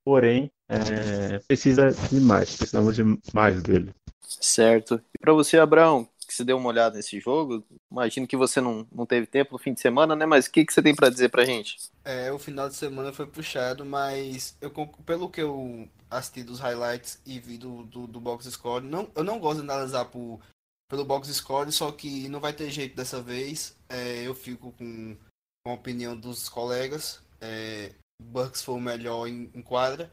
porém 0.03 0.51
é, 0.69 1.39
precisa 1.47 1.91
de 1.91 2.19
mais, 2.19 2.55
precisamos 2.55 2.95
de 2.95 3.03
mais 3.33 3.61
dele. 3.61 3.93
Certo. 4.21 5.01
E 5.13 5.19
para 5.19 5.33
você, 5.33 5.57
Abraão, 5.57 6.07
que 6.35 6.37
você 6.37 6.43
deu 6.43 6.57
uma 6.57 6.69
olhada 6.69 6.97
nesse 6.97 7.19
jogo, 7.19 7.65
imagino 7.89 8.27
que 8.27 8.35
você 8.35 8.59
não, 8.59 8.85
não 8.91 9.05
teve 9.05 9.25
tempo 9.25 9.53
no 9.53 9.57
fim 9.57 9.73
de 9.73 9.79
semana, 9.79 10.15
né? 10.15 10.25
Mas 10.25 10.47
o 10.47 10.51
que, 10.51 10.65
que 10.65 10.73
você 10.73 10.81
tem 10.81 10.93
para 10.93 11.09
dizer 11.09 11.29
pra 11.29 11.45
gente? 11.45 11.77
É, 12.03 12.31
o 12.31 12.37
final 12.37 12.67
de 12.67 12.75
semana 12.75 13.13
foi 13.13 13.25
puxado, 13.25 13.85
mas 13.85 14.57
eu, 14.59 14.69
pelo 15.05 15.29
que 15.29 15.41
eu 15.41 15.87
assisti 16.09 16.43
dos 16.43 16.59
highlights 16.59 17.21
e 17.25 17.39
vi 17.39 17.57
do, 17.57 17.83
do, 17.83 18.05
do 18.05 18.19
box 18.19 18.51
score, 18.51 18.83
não, 18.83 19.09
eu 19.15 19.23
não 19.23 19.39
gosto 19.39 19.61
de 19.61 19.69
analisar 19.69 20.05
por, 20.05 20.41
pelo 20.89 21.05
box 21.05 21.33
score, 21.33 21.71
só 21.71 21.91
que 21.91 22.27
não 22.27 22.41
vai 22.41 22.51
ter 22.51 22.69
jeito 22.69 22.95
dessa 22.95 23.21
vez. 23.21 23.77
É, 23.87 24.27
eu 24.27 24.35
fico 24.35 24.73
com, 24.73 25.15
com 25.63 25.71
a 25.71 25.75
opinião 25.75 26.17
dos 26.17 26.49
colegas. 26.49 27.21
É, 27.39 27.93
Bucks 28.21 28.61
foi 28.61 28.75
o 28.75 28.81
melhor 28.81 29.27
em, 29.27 29.49
em 29.53 29.61
quadra. 29.61 30.11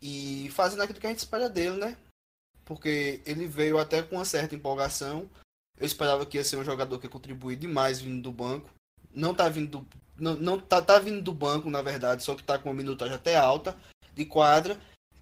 E 0.00 0.48
fazendo 0.52 0.82
aquilo 0.82 1.00
que 1.00 1.06
a 1.08 1.10
gente 1.10 1.18
espera 1.18 1.48
dele, 1.48 1.76
né? 1.76 1.96
porque 2.68 3.22
ele 3.24 3.46
veio 3.46 3.78
até 3.78 4.02
com 4.02 4.16
uma 4.16 4.26
certa 4.26 4.54
empolgação. 4.54 5.26
Eu 5.78 5.86
esperava 5.86 6.26
que 6.26 6.36
ia 6.36 6.44
ser 6.44 6.56
um 6.56 6.64
jogador 6.64 6.98
que 6.98 7.06
ia 7.06 7.10
contribuir 7.10 7.56
demais 7.56 8.00
vindo 8.00 8.22
do 8.22 8.32
banco. 8.32 8.70
Não 9.14 9.34
tá 9.34 9.48
vindo 9.48 9.78
do, 9.78 9.86
não, 10.18 10.34
não 10.34 10.60
tá, 10.60 10.82
tá 10.82 10.98
vindo 10.98 11.22
do 11.22 11.32
banco, 11.32 11.70
na 11.70 11.80
verdade, 11.80 12.22
só 12.22 12.34
que 12.34 12.42
tá 12.42 12.58
com 12.58 12.68
uma 12.68 12.74
minutagem 12.74 13.14
até 13.14 13.36
alta 13.36 13.76
de 14.14 14.24
quadra 14.24 14.78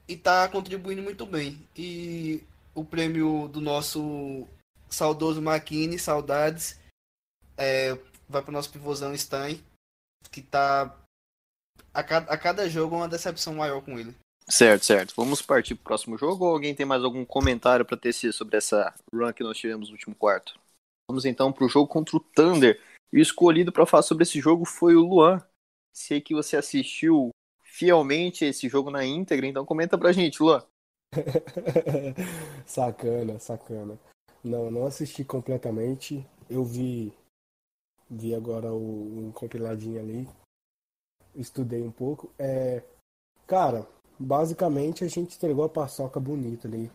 e 0.08 0.16
tá 0.16 0.48
contribuindo 0.48 1.02
muito 1.02 1.26
bem. 1.26 1.66
E 1.76 2.42
o 2.74 2.84
prêmio 2.84 3.48
do 3.48 3.60
nosso 3.60 4.46
saudoso 4.88 5.42
Maquini, 5.42 5.98
saudades, 5.98 6.78
é, 7.56 7.98
vai 8.28 8.42
para 8.42 8.50
o 8.50 8.52
nosso 8.52 8.70
pivôzão 8.70 9.16
Stein, 9.16 9.62
que 10.30 10.40
tá 10.40 10.96
a 11.92 12.02
cada, 12.02 12.32
a 12.32 12.38
cada 12.38 12.68
jogo 12.68 12.96
uma 12.96 13.08
decepção 13.08 13.54
maior 13.54 13.82
com 13.82 13.98
ele. 13.98 14.14
Certo, 14.48 14.84
certo. 14.84 15.14
Vamos 15.16 15.42
partir 15.42 15.74
para 15.74 15.80
o 15.80 15.84
próximo 15.84 16.16
jogo 16.16 16.44
ou 16.44 16.52
alguém 16.52 16.74
tem 16.74 16.86
mais 16.86 17.02
algum 17.02 17.24
comentário 17.24 17.84
para 17.84 17.96
tecer 17.96 18.32
sobre 18.32 18.56
essa 18.56 18.94
run 19.12 19.32
que 19.32 19.42
nós 19.42 19.58
tivemos 19.58 19.88
no 19.88 19.94
último 19.94 20.14
quarto? 20.14 20.58
Vamos 21.10 21.24
então 21.24 21.52
para 21.52 21.64
o 21.64 21.68
jogo 21.68 21.88
contra 21.88 22.16
o 22.16 22.20
Thunder. 22.20 22.80
E 23.12 23.18
o 23.18 23.22
escolhido 23.22 23.72
para 23.72 23.86
falar 23.86 24.02
sobre 24.02 24.22
esse 24.22 24.40
jogo 24.40 24.64
foi 24.64 24.94
o 24.94 25.06
Luan. 25.06 25.42
Sei 25.92 26.20
que 26.20 26.34
você 26.34 26.56
assistiu 26.56 27.30
fielmente 27.62 28.44
esse 28.44 28.68
jogo 28.68 28.90
na 28.90 29.04
íntegra, 29.04 29.46
então 29.46 29.64
comenta 29.64 29.98
pra 29.98 30.12
gente, 30.12 30.42
Luan. 30.42 30.64
sacana, 32.66 33.38
sacana. 33.38 33.98
Não, 34.42 34.70
não 34.70 34.86
assisti 34.86 35.24
completamente. 35.24 36.24
Eu 36.48 36.64
vi 36.64 37.12
vi 38.08 38.34
agora 38.34 38.72
o 38.72 39.26
um 39.26 39.32
compiladinho 39.32 40.00
ali. 40.00 40.28
Estudei 41.34 41.82
um 41.82 41.90
pouco. 41.90 42.32
É, 42.38 42.82
cara, 43.46 43.86
basicamente 44.18 45.04
a 45.04 45.08
gente 45.08 45.36
entregou 45.36 45.64
a 45.64 45.68
paçoca 45.68 46.18
bonita 46.18 46.66
ali. 46.68 46.90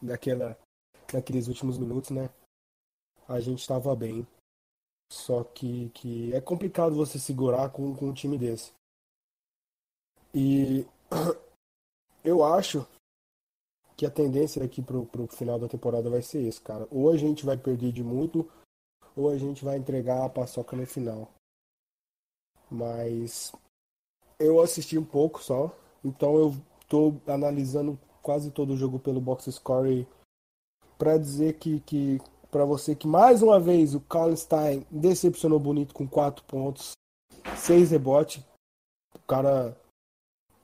Daquela, 0.00 0.58
naqueles 1.12 1.46
últimos 1.46 1.78
minutos, 1.78 2.10
né? 2.10 2.28
A 3.28 3.40
gente 3.40 3.60
estava 3.60 3.94
bem. 3.94 4.26
Só 5.10 5.44
que, 5.44 5.90
que 5.90 6.34
é 6.34 6.40
complicado 6.40 6.94
você 6.94 7.18
segurar 7.18 7.70
com, 7.70 7.94
com 7.94 8.06
um 8.06 8.14
time 8.14 8.38
desse. 8.38 8.72
E 10.34 10.86
eu 12.24 12.42
acho 12.42 12.86
que 13.96 14.06
a 14.06 14.10
tendência 14.10 14.64
aqui 14.64 14.82
pro, 14.82 15.06
pro 15.06 15.26
final 15.28 15.58
da 15.58 15.68
temporada 15.68 16.08
vai 16.08 16.22
ser 16.22 16.42
esse, 16.42 16.60
cara. 16.60 16.88
Ou 16.90 17.10
a 17.10 17.16
gente 17.16 17.44
vai 17.44 17.56
perder 17.56 17.92
de 17.92 18.02
muito, 18.02 18.50
ou 19.14 19.28
a 19.28 19.36
gente 19.36 19.64
vai 19.64 19.76
entregar 19.76 20.24
a 20.24 20.30
paçoca 20.30 20.74
no 20.76 20.86
final. 20.86 21.30
Mas 22.70 23.52
eu 24.38 24.60
assisti 24.60 24.96
um 24.96 25.04
pouco 25.04 25.42
só, 25.42 25.70
então 26.04 26.36
eu 26.36 26.54
estou 26.82 27.20
analisando 27.26 27.98
quase 28.22 28.50
todo 28.50 28.72
o 28.72 28.76
jogo 28.76 28.98
pelo 28.98 29.20
box 29.20 29.50
score 29.50 30.06
para 30.98 31.18
dizer 31.18 31.58
que, 31.58 31.80
que 31.80 32.20
para 32.50 32.64
você 32.64 32.94
que 32.94 33.06
mais 33.06 33.42
uma 33.42 33.58
vez 33.58 33.94
o 33.94 34.00
Kallenstein 34.00 34.86
decepcionou 34.90 35.58
bonito 35.58 35.94
com 35.94 36.06
4 36.06 36.44
pontos, 36.44 36.92
6 37.56 37.90
rebotes. 37.90 38.44
O 39.14 39.26
cara 39.26 39.76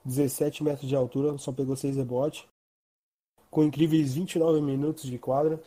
17 0.04 0.62
metros 0.62 0.88
de 0.88 0.94
altura, 0.94 1.36
só 1.38 1.52
pegou 1.52 1.76
6 1.76 1.96
rebotes. 1.96 2.46
Com 3.50 3.64
incríveis 3.64 4.14
29 4.14 4.60
minutos 4.60 5.04
de 5.04 5.18
quadra. 5.18 5.60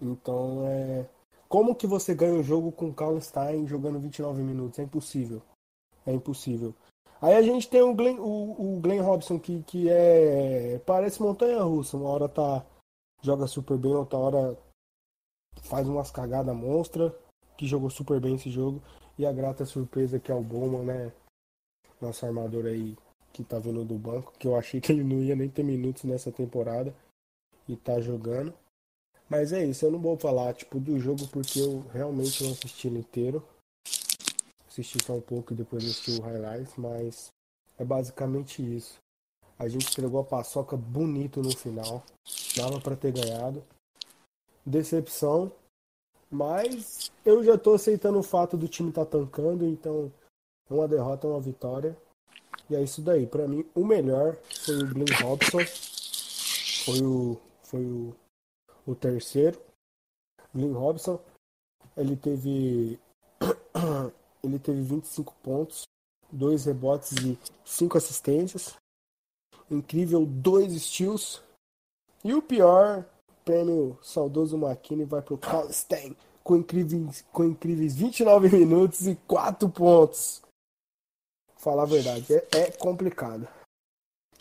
Então 0.00 0.66
é. 0.66 1.08
Como 1.48 1.74
que 1.74 1.86
você 1.86 2.14
ganha 2.14 2.34
um 2.34 2.42
jogo 2.42 2.72
com 2.72 2.88
o 2.88 2.94
Kallenstein 2.94 3.66
jogando 3.66 4.00
29 4.00 4.42
minutos? 4.42 4.78
É 4.78 4.82
impossível. 4.82 5.42
É 6.06 6.12
impossível. 6.12 6.74
Aí 7.20 7.34
a 7.34 7.42
gente 7.42 7.68
tem 7.68 7.82
o 7.82 7.94
Glenn, 7.94 8.18
o, 8.18 8.76
o 8.76 8.80
Glenn 8.80 9.02
Robson, 9.02 9.38
que, 9.38 9.62
que 9.62 9.88
é. 9.88 10.80
Parece 10.84 11.22
montanha 11.22 11.62
russa. 11.62 11.96
Uma 11.96 12.10
hora 12.10 12.28
tá. 12.28 12.64
Joga 13.22 13.46
super 13.46 13.78
bem, 13.78 13.94
outra 13.94 14.18
hora 14.18 14.58
faz 15.62 15.88
umas 15.88 16.10
cagadas 16.10 16.54
monstra. 16.54 17.14
Que 17.56 17.66
jogou 17.66 17.90
super 17.90 18.20
bem 18.20 18.34
esse 18.34 18.50
jogo. 18.50 18.82
E 19.18 19.24
a 19.24 19.32
grata 19.32 19.64
surpresa 19.64 20.18
que 20.18 20.30
é 20.30 20.34
o 20.34 20.42
Bowman, 20.42 20.84
né? 20.84 21.12
Nosso 22.00 22.26
armador 22.26 22.66
aí 22.66 22.96
que 23.32 23.42
tá 23.44 23.58
vindo 23.58 23.84
do 23.84 23.94
banco. 23.94 24.32
Que 24.38 24.46
eu 24.46 24.56
achei 24.56 24.80
que 24.80 24.92
ele 24.92 25.04
não 25.04 25.22
ia 25.22 25.36
nem 25.36 25.48
ter 25.48 25.62
minutos 25.62 26.04
nessa 26.04 26.30
temporada. 26.32 26.94
E 27.68 27.76
tá 27.76 28.00
jogando. 28.00 28.52
Mas 29.28 29.52
é 29.52 29.64
isso, 29.64 29.86
eu 29.86 29.90
não 29.90 29.98
vou 29.98 30.18
falar 30.18 30.52
tipo 30.52 30.78
do 30.78 30.98
jogo 31.00 31.26
porque 31.28 31.58
eu 31.58 31.82
realmente 31.92 32.44
não 32.44 32.52
assisti 32.52 32.88
ele 32.88 32.98
inteiro 32.98 33.42
assisti 34.74 34.98
só 35.04 35.14
um 35.14 35.20
pouco 35.20 35.52
e 35.52 35.56
depois 35.56 35.84
assisti 35.84 36.20
o 36.20 36.22
highlights, 36.22 36.74
mas 36.76 37.32
é 37.78 37.84
basicamente 37.84 38.60
isso. 38.60 38.98
A 39.56 39.68
gente 39.68 39.88
entregou 39.88 40.20
a 40.20 40.24
paçoca 40.24 40.76
bonito 40.76 41.40
no 41.40 41.56
final, 41.56 42.02
dava 42.56 42.80
para 42.80 42.96
ter 42.96 43.12
ganhado. 43.12 43.64
Decepção, 44.66 45.52
mas 46.28 47.12
eu 47.24 47.44
já 47.44 47.56
tô 47.56 47.74
aceitando 47.74 48.18
o 48.18 48.22
fato 48.22 48.56
do 48.56 48.66
time 48.66 48.90
tá 48.90 49.04
tancando, 49.04 49.64
então 49.64 50.12
uma 50.68 50.88
derrota 50.88 51.28
uma 51.28 51.40
vitória. 51.40 51.96
E 52.68 52.74
é 52.74 52.82
isso 52.82 53.02
daí. 53.02 53.26
Para 53.26 53.46
mim, 53.46 53.64
o 53.74 53.84
melhor 53.84 54.36
foi 54.64 54.76
o 54.76 54.88
Glenn 54.88 55.22
Robson. 55.22 55.58
Foi 56.84 57.02
o, 57.02 57.40
foi 57.62 57.84
o, 57.84 58.16
o 58.86 58.94
terceiro. 58.94 59.60
Glenn 60.54 60.72
Robson. 60.72 61.20
Ele 61.96 62.16
teve 62.16 62.98
ele 64.44 64.58
teve 64.58 64.82
25 64.82 65.34
pontos, 65.42 65.82
2 66.30 66.66
rebotes 66.66 67.12
e 67.12 67.38
5 67.64 67.98
assistências. 67.98 68.74
Incrível, 69.70 70.26
2 70.26 70.80
steals. 70.82 71.42
E 72.22 72.34
o 72.34 72.42
pior, 72.42 73.04
prêmio 73.44 73.98
saudoso 74.02 74.56
McKinney 74.56 75.04
vai 75.06 75.22
para 75.22 75.34
o 75.34 75.72
Stein 75.72 76.16
com 76.44 76.56
incríveis, 76.56 77.24
com 77.32 77.44
incríveis 77.44 77.96
29 77.96 78.50
minutos 78.54 79.06
e 79.06 79.16
4 79.26 79.68
pontos. 79.70 80.42
Falar 81.56 81.84
a 81.84 81.86
verdade, 81.86 82.26
é, 82.30 82.46
é 82.58 82.70
complicado. 82.70 83.48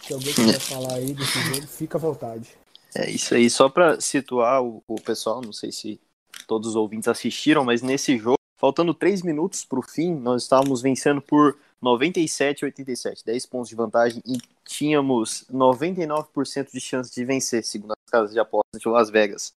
Se 0.01 0.13
alguém 0.13 0.33
quiser 0.33 0.59
falar 0.59 0.95
aí 0.95 1.13
desse 1.13 1.39
jogo, 1.39 1.65
fica 1.65 1.97
à 1.97 2.01
vontade. 2.01 2.57
É 2.93 3.09
isso 3.09 3.33
aí, 3.33 3.49
só 3.49 3.69
para 3.69 3.99
situar 4.01 4.61
o, 4.61 4.83
o 4.85 4.95
pessoal, 5.01 5.41
não 5.41 5.53
sei 5.53 5.71
se 5.71 5.99
todos 6.45 6.69
os 6.69 6.75
ouvintes 6.75 7.07
assistiram, 7.07 7.63
mas 7.63 7.81
nesse 7.81 8.17
jogo 8.17 8.37
Faltando 8.63 8.93
3 8.93 9.23
minutos 9.23 9.65
para 9.65 9.79
o 9.79 9.81
fim, 9.81 10.15
nós 10.15 10.43
estávamos 10.43 10.81
vencendo 10.81 11.21
por 11.21 11.59
97 11.81 12.63
a 12.63 12.67
87, 12.67 13.25
10 13.25 13.45
pontos 13.45 13.67
de 13.67 13.75
vantagem 13.75 14.23
e 14.25 14.37
tínhamos 14.63 15.43
99% 15.51 16.71
de 16.71 16.79
chance 16.79 17.13
de 17.13 17.25
vencer, 17.25 17.61
segundo 17.65 17.91
as 17.91 18.09
casas 18.09 18.31
de 18.31 18.39
apostas 18.39 18.79
de 18.79 18.87
Las 18.87 19.09
Vegas. 19.09 19.51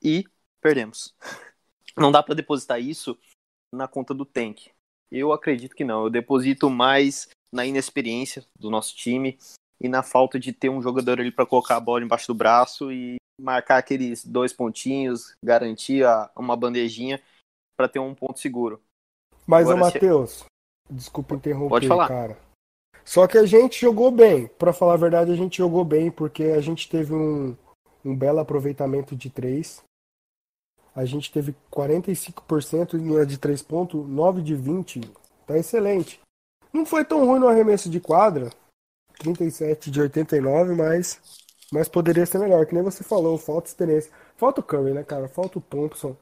E 0.00 0.24
perdemos. 0.60 1.12
Não 1.98 2.12
dá 2.12 2.22
para 2.22 2.36
depositar 2.36 2.80
isso 2.80 3.18
na 3.74 3.88
conta 3.88 4.14
do 4.14 4.24
tank. 4.24 4.68
Eu 5.10 5.32
acredito 5.32 5.74
que 5.74 5.82
não. 5.82 6.04
Eu 6.04 6.10
deposito 6.10 6.70
mais 6.70 7.28
na 7.50 7.66
inexperiência 7.66 8.44
do 8.56 8.70
nosso 8.70 8.94
time 8.94 9.36
e 9.80 9.88
na 9.88 10.04
falta 10.04 10.38
de 10.38 10.52
ter 10.52 10.68
um 10.68 10.80
jogador 10.80 11.18
ali 11.18 11.32
para 11.32 11.46
colocar 11.46 11.76
a 11.76 11.80
bola 11.80 12.04
embaixo 12.04 12.28
do 12.28 12.34
braço 12.34 12.92
e 12.92 13.16
marcar 13.40 13.78
aqueles 13.78 14.24
dois 14.24 14.52
pontinhos, 14.52 15.34
garantir 15.42 16.04
uma 16.36 16.56
bandejinha 16.56 17.20
para 17.76 17.88
ter 17.88 17.98
um 17.98 18.14
ponto 18.14 18.38
seguro. 18.38 18.80
Mas, 19.46 19.68
o 19.68 19.76
Matheus, 19.76 20.38
se... 20.38 20.44
desculpa 20.90 21.34
interromper, 21.34 21.68
Pode 21.68 21.88
falar. 21.88 22.08
cara. 22.08 22.38
Só 23.04 23.26
que 23.26 23.38
a 23.38 23.46
gente 23.46 23.80
jogou 23.80 24.10
bem. 24.10 24.48
Para 24.48 24.72
falar 24.72 24.94
a 24.94 24.98
verdade, 24.98 25.30
a 25.30 25.36
gente 25.36 25.58
jogou 25.58 25.84
bem 25.84 26.10
porque 26.10 26.44
a 26.44 26.60
gente 26.60 26.88
teve 26.88 27.14
um, 27.14 27.56
um 28.04 28.16
belo 28.16 28.40
aproveitamento 28.40 29.14
de 29.14 29.30
3. 29.30 29.84
A 30.94 31.04
gente 31.04 31.30
teve 31.30 31.54
45% 31.70 33.26
de 33.26 33.38
3 33.38 33.62
pontos, 33.62 34.08
9 34.08 34.42
de 34.42 34.54
20. 34.54 35.00
Tá 35.46 35.56
excelente. 35.56 36.20
Não 36.72 36.84
foi 36.84 37.04
tão 37.04 37.24
ruim 37.24 37.38
no 37.38 37.48
arremesso 37.48 37.88
de 37.88 38.00
quadra. 38.00 38.50
37 39.18 39.90
de 39.90 40.00
89, 40.00 40.74
mas 40.74 41.20
mas 41.72 41.88
poderia 41.88 42.24
ser 42.24 42.38
melhor, 42.38 42.64
que 42.64 42.74
nem 42.74 42.82
você 42.82 43.02
falou, 43.02 43.36
falta 43.38 43.68
experiência. 43.68 44.10
Falta 44.36 44.60
o 44.60 44.64
Curry, 44.64 44.92
né, 44.92 45.02
cara? 45.02 45.28
Falta 45.28 45.58
o 45.58 45.62
Thompson. 45.62 46.16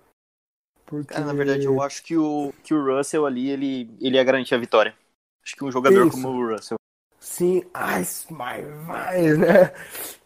Porque... 0.87 1.15
Cara, 1.15 1.27
na 1.27 1.33
verdade, 1.33 1.65
eu 1.65 1.81
acho 1.83 2.03
que 2.03 2.17
o, 2.17 2.53
que 2.63 2.75
o 2.75 2.97
Russell 2.97 3.27
ali, 3.27 3.51
ele, 3.51 3.91
ele 4.01 4.17
ia 4.17 4.25
garantir 4.25 4.55
a 4.55 4.59
vitória. 4.59 4.95
Acho 5.45 5.57
que 5.57 5.65
um 5.65 5.73
jogador 5.73 6.07
Isso. 6.07 6.11
como 6.11 6.29
o 6.29 6.53
Russell. 6.53 6.77
Sim, 7.21 7.65
mas 7.73 8.27
vai, 8.29 9.23
né? 9.37 9.73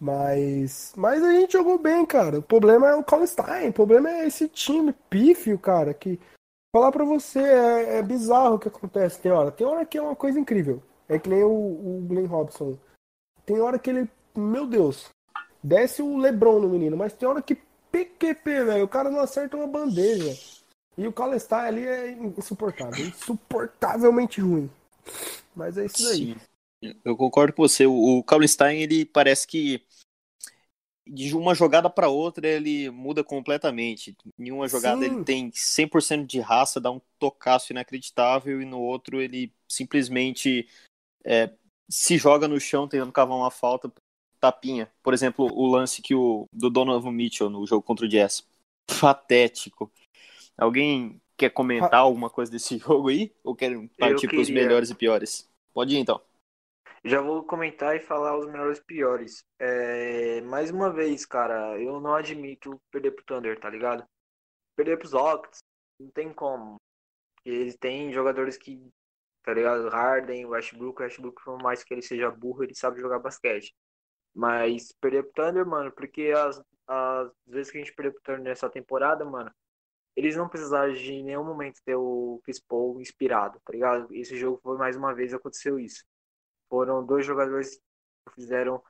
Mas, 0.01 0.93
mas 0.97 1.23
a 1.23 1.33
gente 1.33 1.53
jogou 1.53 1.79
bem, 1.79 2.05
cara. 2.05 2.41
O 2.41 2.43
problema 2.43 2.89
é 2.89 2.95
o 2.95 3.05
Colin 3.05 3.27
Stein, 3.27 3.69
o 3.69 3.73
problema 3.73 4.11
é 4.11 4.27
esse 4.27 4.49
time 4.49 4.93
pífio, 5.09 5.57
cara, 5.59 5.95
que 5.95 6.19
falar 6.75 6.91
pra 6.91 7.05
você 7.05 7.39
é, 7.39 7.99
é 7.99 8.03
bizarro 8.03 8.57
o 8.57 8.59
que 8.59 8.69
acontece. 8.69 9.21
Tem 9.21 9.31
hora, 9.31 9.53
tem 9.53 9.67
hora 9.67 9.87
que 9.87 9.97
é 9.97 10.03
uma 10.03 10.17
coisa 10.17 10.41
incrível. 10.41 10.83
É 11.09 11.19
que 11.19 11.29
nem 11.29 11.43
o, 11.45 11.49
o 11.51 12.05
Glenn 12.07 12.27
Robson. 12.27 12.77
Tem 13.47 13.61
hora 13.61 13.79
que 13.79 13.91
ele, 13.91 14.09
meu 14.37 14.67
Deus, 14.67 15.09
desce 15.63 16.03
o 16.03 16.19
LeBron 16.19 16.61
no 16.61 16.69
menino, 16.69 16.97
mas 16.97 17.13
tem 17.13 17.29
hora 17.29 17.41
que 17.41 17.57
PQP, 17.91 18.65
velho, 18.65 18.85
o 18.85 18.89
cara 18.89 19.11
não 19.11 19.21
acerta 19.21 19.57
uma 19.57 19.67
bandeja. 19.67 20.37
E 20.97 21.07
o 21.07 21.15
Stein 21.39 21.61
ali 21.61 21.87
é 21.87 22.11
insuportável, 22.11 23.07
insuportavelmente 23.07 24.41
ruim. 24.41 24.69
Mas 25.55 25.79
é 25.79 25.87
isso 25.87 26.03
daí. 26.03 26.35
Sim, 26.83 26.95
eu 27.05 27.17
concordo 27.17 27.53
com 27.53 27.63
você. 27.63 27.87
O, 27.87 28.19
o 28.19 28.25
Kallenstein, 28.25 28.81
ele 28.81 29.05
parece 29.05 29.47
que 29.47 29.83
de 31.07 31.35
uma 31.35 31.55
jogada 31.55 31.89
para 31.89 32.09
outra 32.09 32.47
ele 32.47 32.91
muda 32.91 33.25
completamente. 33.25 34.17
Em 34.39 34.51
uma 34.51 34.69
jogada 34.69 35.01
Sim. 35.01 35.15
ele 35.15 35.25
tem 35.25 35.51
100% 35.51 36.27
de 36.27 36.41
raça, 36.41 36.81
dá 36.81 36.91
um 36.91 37.01
tocaço 37.19 37.73
inacreditável, 37.73 38.61
e 38.61 38.65
no 38.65 38.81
outro 38.81 39.21
ele 39.21 39.53
simplesmente 39.67 40.69
é, 41.25 41.51
se 41.89 42.19
joga 42.19 42.47
no 42.47 42.61
chão 42.61 42.87
tentando 42.87 43.13
cavar 43.13 43.39
uma 43.39 43.51
falta, 43.51 43.91
tapinha. 44.41 44.91
Por 45.03 45.15
exemplo, 45.15 45.47
o 45.53 45.67
lance 45.67 46.03
que 46.03 46.15
o 46.15 46.47
do 46.53 46.71
Donovan 46.71 47.13
Mitchell 47.13 47.51
no 47.51 47.67
jogo 47.67 47.83
contra 47.83 48.07
o 48.07 48.09
Jazz. 48.09 48.47
Patético. 49.01 49.91
Alguém 50.57 51.21
quer 51.37 51.51
comentar 51.51 52.01
alguma 52.01 52.29
coisa 52.29 52.51
desse 52.51 52.77
jogo 52.79 53.09
aí? 53.09 53.33
Ou 53.45 53.55
quer 53.55 53.73
partir 53.99 54.29
para 54.29 54.41
os 54.41 54.51
melhores 54.51 54.91
e 54.91 54.95
piores? 54.95 55.49
Pode 55.73 55.95
ir 55.95 55.99
então. 55.99 56.21
Já 57.05 57.21
vou 57.21 57.45
comentar 57.45 57.95
e 57.97 58.01
falar 58.01 58.37
os 58.37 58.47
melhores 58.47 58.79
e 58.79 58.85
piores. 58.85 59.45
É, 59.59 60.41
mais 60.43 60.71
uma 60.71 60.93
vez, 60.93 61.25
cara, 61.25 61.81
eu 61.81 62.01
não 62.01 62.15
admito 62.15 62.81
perder 62.91 63.13
pro 63.13 63.25
Thunder, 63.25 63.59
tá 63.59 63.71
ligado? 63.71 64.05
Perder 64.77 64.99
pros 64.99 65.13
Rockets, 65.13 65.61
não 66.01 66.11
tem 66.11 66.33
como. 66.33 66.77
Porque 67.37 67.51
eles 67.51 67.77
têm 67.77 68.13
jogadores 68.13 68.57
que, 68.57 68.91
tá 69.45 69.55
ligado? 69.55 69.89
Harden, 69.89 70.47
Westbrook, 70.47 71.01
Westbrook, 71.01 71.43
por 71.45 71.63
mais 71.63 71.85
que 71.85 71.95
ele 71.95 72.03
seja 72.03 72.31
burro, 72.31 72.65
ele 72.65 72.75
sabe 72.75 73.01
jogar 73.01 73.21
basquete. 73.21 73.73
Mas 74.39 74.93
perder 75.01 75.25
pro 75.25 75.33
Thunder, 75.33 75.67
mano, 75.67 75.91
porque 75.91 76.31
as, 76.31 76.63
as 76.87 77.29
vezes 77.45 77.73
que 77.73 77.79
a 77.79 77.81
gente 77.81 77.93
perdeu 77.93 78.13
pro 78.13 78.23
Thunder 78.23 78.45
nessa 78.45 78.71
temporada, 78.71 79.25
mano, 79.25 79.53
eles 80.15 80.37
não 80.37 80.49
precisaram 80.49 80.95
de 80.95 81.13
em 81.13 81.25
nenhum 81.25 81.43
momento 81.43 81.83
ter 81.85 81.97
o 81.97 82.41
Chris 82.45 82.61
Paul 82.61 83.01
inspirado, 83.01 83.59
tá 83.65 83.73
ligado? 83.73 84.15
Esse 84.15 84.37
jogo 84.37 84.61
foi 84.63 84.79
mais 84.79 84.97
uma 84.97 85.13
vez 85.13 85.35
aconteceu 85.35 85.77
isso. 85.77 86.05
Foram 86.71 87.05
dois 87.05 87.27
jogadores 87.27 87.81
que 88.29 88.35
fizeram 88.37 88.81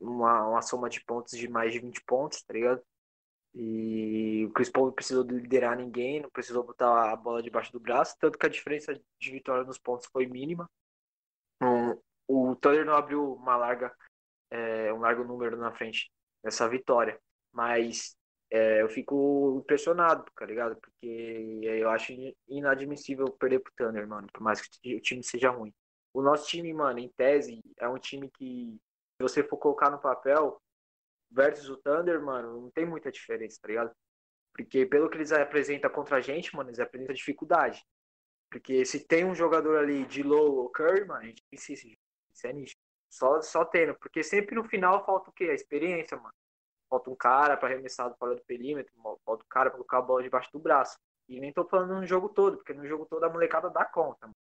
uma, 0.00 0.48
uma 0.48 0.62
soma 0.62 0.90
de 0.90 1.00
pontos 1.04 1.38
de 1.38 1.48
mais 1.48 1.72
de 1.72 1.78
20 1.78 2.02
pontos, 2.04 2.42
tá 2.42 2.52
ligado? 2.52 2.82
E 3.54 4.46
o 4.46 4.52
Chris 4.52 4.68
Paul 4.68 4.86
não 4.86 4.92
precisou 4.92 5.22
liderar 5.22 5.76
ninguém, 5.76 6.22
não 6.22 6.30
precisou 6.30 6.64
botar 6.64 7.12
a 7.12 7.14
bola 7.14 7.40
debaixo 7.40 7.70
do 7.70 7.78
braço, 7.78 8.16
tanto 8.18 8.36
que 8.36 8.46
a 8.46 8.50
diferença 8.50 9.00
de 9.20 9.30
vitória 9.30 9.62
nos 9.62 9.78
pontos 9.78 10.08
foi 10.12 10.26
mínima. 10.26 10.68
Um, 11.62 11.96
o 12.26 12.56
Thunder 12.56 12.84
não 12.84 12.94
abriu 12.96 13.34
uma 13.34 13.56
larga, 13.56 13.94
é, 14.50 14.92
um 14.92 15.00
largo 15.00 15.24
número 15.24 15.56
na 15.56 15.72
frente 15.72 16.10
nessa 16.42 16.68
vitória, 16.68 17.18
mas 17.52 18.16
é, 18.50 18.82
eu 18.82 18.88
fico 18.88 19.60
impressionado, 19.62 20.24
tá 20.34 20.46
ligado? 20.46 20.76
Porque 20.76 21.60
eu 21.62 21.90
acho 21.90 22.12
inadmissível 22.48 23.30
perder 23.32 23.60
pro 23.60 23.72
Thunder, 23.76 24.06
mano, 24.06 24.26
por 24.32 24.42
mais 24.42 24.60
que 24.60 24.94
o 24.94 25.00
time 25.00 25.22
seja 25.22 25.50
ruim. 25.50 25.72
O 26.14 26.22
nosso 26.22 26.48
time, 26.48 26.72
mano, 26.72 26.98
em 26.98 27.08
tese, 27.10 27.60
é 27.78 27.88
um 27.88 27.98
time 27.98 28.30
que, 28.30 28.80
se 29.16 29.22
você 29.22 29.42
for 29.42 29.58
colocar 29.58 29.90
no 29.90 30.00
papel, 30.00 30.60
versus 31.30 31.68
o 31.68 31.76
Thunder, 31.76 32.22
mano, 32.22 32.62
não 32.62 32.70
tem 32.70 32.86
muita 32.86 33.10
diferença, 33.10 33.58
tá 33.60 33.68
ligado? 33.68 33.92
Porque 34.54 34.86
pelo 34.86 35.08
que 35.08 35.16
eles 35.16 35.30
apresentam 35.30 35.90
contra 35.90 36.16
a 36.16 36.20
gente, 36.20 36.54
mano, 36.56 36.70
eles 36.70 36.80
apresentam 36.80 37.14
dificuldade. 37.14 37.84
Porque 38.50 38.84
se 38.84 39.06
tem 39.06 39.24
um 39.24 39.34
jogador 39.34 39.78
ali 39.78 40.04
de 40.06 40.22
low 40.22 40.56
ou 40.56 40.70
Curry, 40.70 41.04
mano, 41.04 41.20
a 41.20 41.26
gente 41.26 41.42
precisa. 41.50 41.86
Isso 42.32 42.46
é 42.46 42.52
nítido. 42.52 42.80
Só, 43.10 43.40
só 43.42 43.64
tendo. 43.64 43.94
Porque 43.96 44.22
sempre 44.22 44.54
no 44.54 44.64
final 44.64 45.04
falta 45.04 45.30
o 45.30 45.32
quê? 45.32 45.44
A 45.44 45.54
experiência, 45.54 46.16
mano. 46.16 46.34
Falta 46.88 47.10
um 47.10 47.16
cara 47.16 47.56
para 47.56 47.68
arremessar 47.68 48.14
fora 48.18 48.34
do 48.34 48.42
perímetro, 48.44 48.92
falta 49.24 49.44
um 49.44 49.48
cara 49.48 49.70
para 49.70 49.76
colocar 49.76 49.98
a 49.98 50.02
bola 50.02 50.22
debaixo 50.22 50.50
do 50.52 50.58
braço. 50.58 50.98
E 51.28 51.38
nem 51.38 51.52
tô 51.52 51.64
falando 51.68 51.94
no 51.94 52.06
jogo 52.06 52.30
todo, 52.30 52.56
porque 52.56 52.72
no 52.72 52.86
jogo 52.86 53.04
todo 53.04 53.22
a 53.24 53.28
molecada 53.28 53.68
dá 53.68 53.84
conta, 53.84 54.26
mano. 54.26 54.34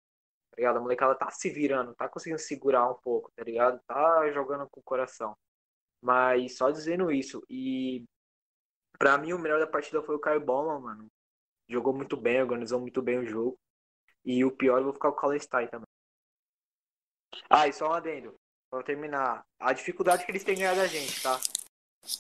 Tá 0.50 0.56
ligado? 0.58 0.76
A 0.76 0.80
molecada 0.80 1.14
tá 1.14 1.30
se 1.30 1.50
virando, 1.50 1.94
tá 1.94 2.08
conseguindo 2.08 2.38
segurar 2.38 2.88
um 2.90 2.94
pouco, 2.94 3.30
tá 3.34 3.42
ligado? 3.42 3.80
Tá 3.86 4.30
jogando 4.30 4.68
com 4.68 4.80
o 4.80 4.82
coração. 4.84 5.36
Mas 6.02 6.56
só 6.58 6.70
dizendo 6.70 7.10
isso. 7.10 7.42
E 7.48 8.04
pra 8.98 9.16
mim 9.18 9.32
o 9.32 9.38
melhor 9.38 9.58
da 9.58 9.66
partida 9.66 10.02
foi 10.02 10.14
o 10.14 10.20
Caio 10.20 10.40
Bowman, 10.40 10.80
mano. 10.80 11.06
Jogou 11.68 11.94
muito 11.94 12.16
bem, 12.16 12.42
organizou 12.42 12.78
muito 12.78 13.00
bem 13.02 13.18
o 13.18 13.26
jogo. 13.26 13.58
E 14.24 14.44
o 14.44 14.52
pior 14.52 14.78
eu 14.78 14.84
vou 14.84 14.92
ficar 14.92 15.10
com 15.10 15.16
o 15.16 15.20
Colin 15.20 15.40
Stein 15.40 15.66
também. 15.68 15.86
Ah, 17.48 17.66
e 17.66 17.72
só 17.72 17.88
um 17.88 17.92
adendo. 17.92 18.38
Pra 18.74 18.82
terminar. 18.82 19.46
A 19.60 19.72
dificuldade 19.72 20.24
que 20.24 20.32
eles 20.32 20.42
têm 20.42 20.56
ganhado 20.56 20.80
a 20.80 20.86
gente, 20.88 21.22
tá? 21.22 21.40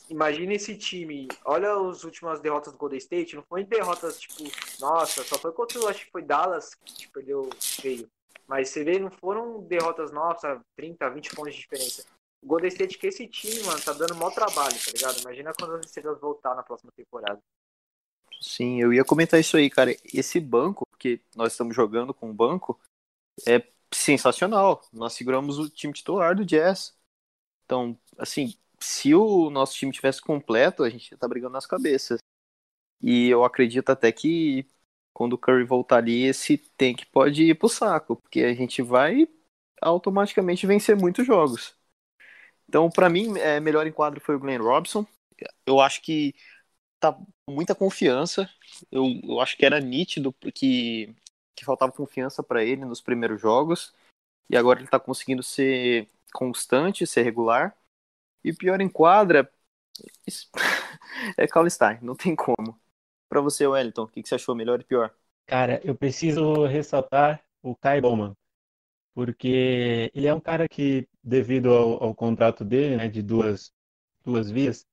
Imagina 0.08 0.54
esse 0.54 0.78
time. 0.78 1.26
Olha 1.44 1.74
as 1.74 2.04
últimas 2.04 2.40
derrotas 2.40 2.72
do 2.72 2.78
Golden 2.78 2.96
State. 2.98 3.34
Não 3.34 3.42
foi 3.42 3.64
derrotas 3.64 4.20
tipo, 4.20 4.44
nossa, 4.78 5.24
só 5.24 5.36
foi 5.36 5.50
contra 5.50 5.80
o 5.80 5.88
acho 5.88 6.04
que 6.04 6.12
foi 6.12 6.22
Dallas 6.22 6.76
que 6.76 7.10
perdeu 7.10 7.50
feio. 7.60 8.08
Mas 8.46 8.68
você 8.68 8.84
vê, 8.84 9.00
não 9.00 9.10
foram 9.10 9.64
derrotas 9.64 10.12
nossa, 10.12 10.60
30, 10.76 11.10
20 11.10 11.34
pontos 11.34 11.54
de 11.56 11.60
diferença. 11.60 12.04
O 12.40 12.46
Golden 12.46 12.68
State 12.68 12.98
que 12.98 13.08
esse 13.08 13.26
time, 13.26 13.64
mano, 13.64 13.82
tá 13.82 13.92
dando 13.92 14.14
maior 14.14 14.32
trabalho, 14.32 14.76
tá 14.76 14.92
ligado? 14.92 15.20
Imagina 15.22 15.52
quando 15.58 15.74
as 15.74 15.86
estrelas 15.86 16.20
voltar 16.20 16.54
na 16.54 16.62
próxima 16.62 16.92
temporada. 16.92 17.40
Sim, 18.40 18.80
eu 18.80 18.92
ia 18.92 19.04
comentar 19.04 19.40
isso 19.40 19.56
aí, 19.56 19.68
cara. 19.68 19.90
Esse 20.04 20.38
banco, 20.38 20.86
que 21.00 21.20
nós 21.34 21.50
estamos 21.50 21.74
jogando 21.74 22.14
com 22.14 22.30
o 22.30 22.34
banco, 22.34 22.78
é 23.44 23.58
sensacional. 23.96 24.82
Nós 24.92 25.14
seguramos 25.14 25.58
o 25.58 25.68
time 25.68 25.92
titular 25.92 26.34
do 26.34 26.44
Jazz. 26.44 26.96
Então, 27.64 27.98
assim, 28.18 28.54
se 28.80 29.14
o 29.14 29.50
nosso 29.50 29.74
time 29.74 29.92
tivesse 29.92 30.20
completo, 30.20 30.82
a 30.82 30.90
gente 30.90 31.10
ia 31.10 31.16
estar 31.16 31.28
brigando 31.28 31.52
nas 31.52 31.66
cabeças. 31.66 32.20
E 33.00 33.28
eu 33.28 33.44
acredito 33.44 33.90
até 33.90 34.10
que 34.12 34.66
quando 35.12 35.34
o 35.34 35.38
Curry 35.38 35.64
voltar 35.64 35.98
ali, 35.98 36.24
esse 36.24 36.58
tank 36.58 37.04
pode 37.12 37.44
ir 37.44 37.54
pro 37.58 37.68
saco, 37.68 38.16
porque 38.16 38.40
a 38.42 38.54
gente 38.54 38.82
vai 38.82 39.28
automaticamente 39.80 40.66
vencer 40.66 40.96
muitos 40.96 41.26
jogos. 41.26 41.76
Então, 42.68 42.90
para 42.90 43.08
mim, 43.08 43.38
é, 43.38 43.60
melhor 43.60 43.86
em 43.86 43.92
quadro 43.92 44.20
foi 44.20 44.36
o 44.36 44.40
Glenn 44.40 44.62
Robson. 44.62 45.06
Eu 45.66 45.80
acho 45.80 46.02
que 46.02 46.34
tá 46.98 47.16
muita 47.48 47.74
confiança. 47.74 48.48
Eu, 48.90 49.04
eu 49.22 49.40
acho 49.40 49.56
que 49.56 49.66
era 49.66 49.80
nítido 49.80 50.34
que, 50.54 51.14
que 51.54 51.64
faltava 51.64 51.92
confiança 51.92 52.42
para 52.42 52.64
ele 52.64 52.84
nos 52.84 53.00
primeiros 53.00 53.40
jogos. 53.40 53.94
E 54.48 54.56
agora 54.56 54.80
ele 54.80 54.88
tá 54.88 55.00
conseguindo 55.00 55.42
ser 55.42 56.08
constante, 56.32 57.06
ser 57.06 57.22
regular. 57.22 57.76
E 58.42 58.52
pior 58.52 58.80
em 58.80 58.88
quadra 58.88 59.50
é 61.36 61.46
Kallenstein, 61.46 61.98
não 62.02 62.14
tem 62.14 62.34
como. 62.36 62.78
Para 63.28 63.40
você, 63.40 63.66
Wellington, 63.66 64.02
o 64.02 64.08
que, 64.08 64.22
que 64.22 64.28
você 64.28 64.34
achou 64.34 64.54
melhor 64.54 64.80
e 64.80 64.84
pior? 64.84 65.14
Cara, 65.46 65.80
eu 65.84 65.94
preciso 65.94 66.66
ressaltar 66.66 67.42
o 67.62 67.74
Kai 67.74 68.00
Bowman, 68.00 68.34
porque 69.14 70.10
ele 70.14 70.26
é 70.26 70.34
um 70.34 70.40
cara 70.40 70.68
que, 70.68 71.08
devido 71.22 71.72
ao, 71.72 72.02
ao 72.02 72.14
contrato 72.14 72.64
dele, 72.64 72.96
né, 72.96 73.08
de 73.08 73.22
duas, 73.22 73.72
duas 74.24 74.50
vias, 74.50 74.86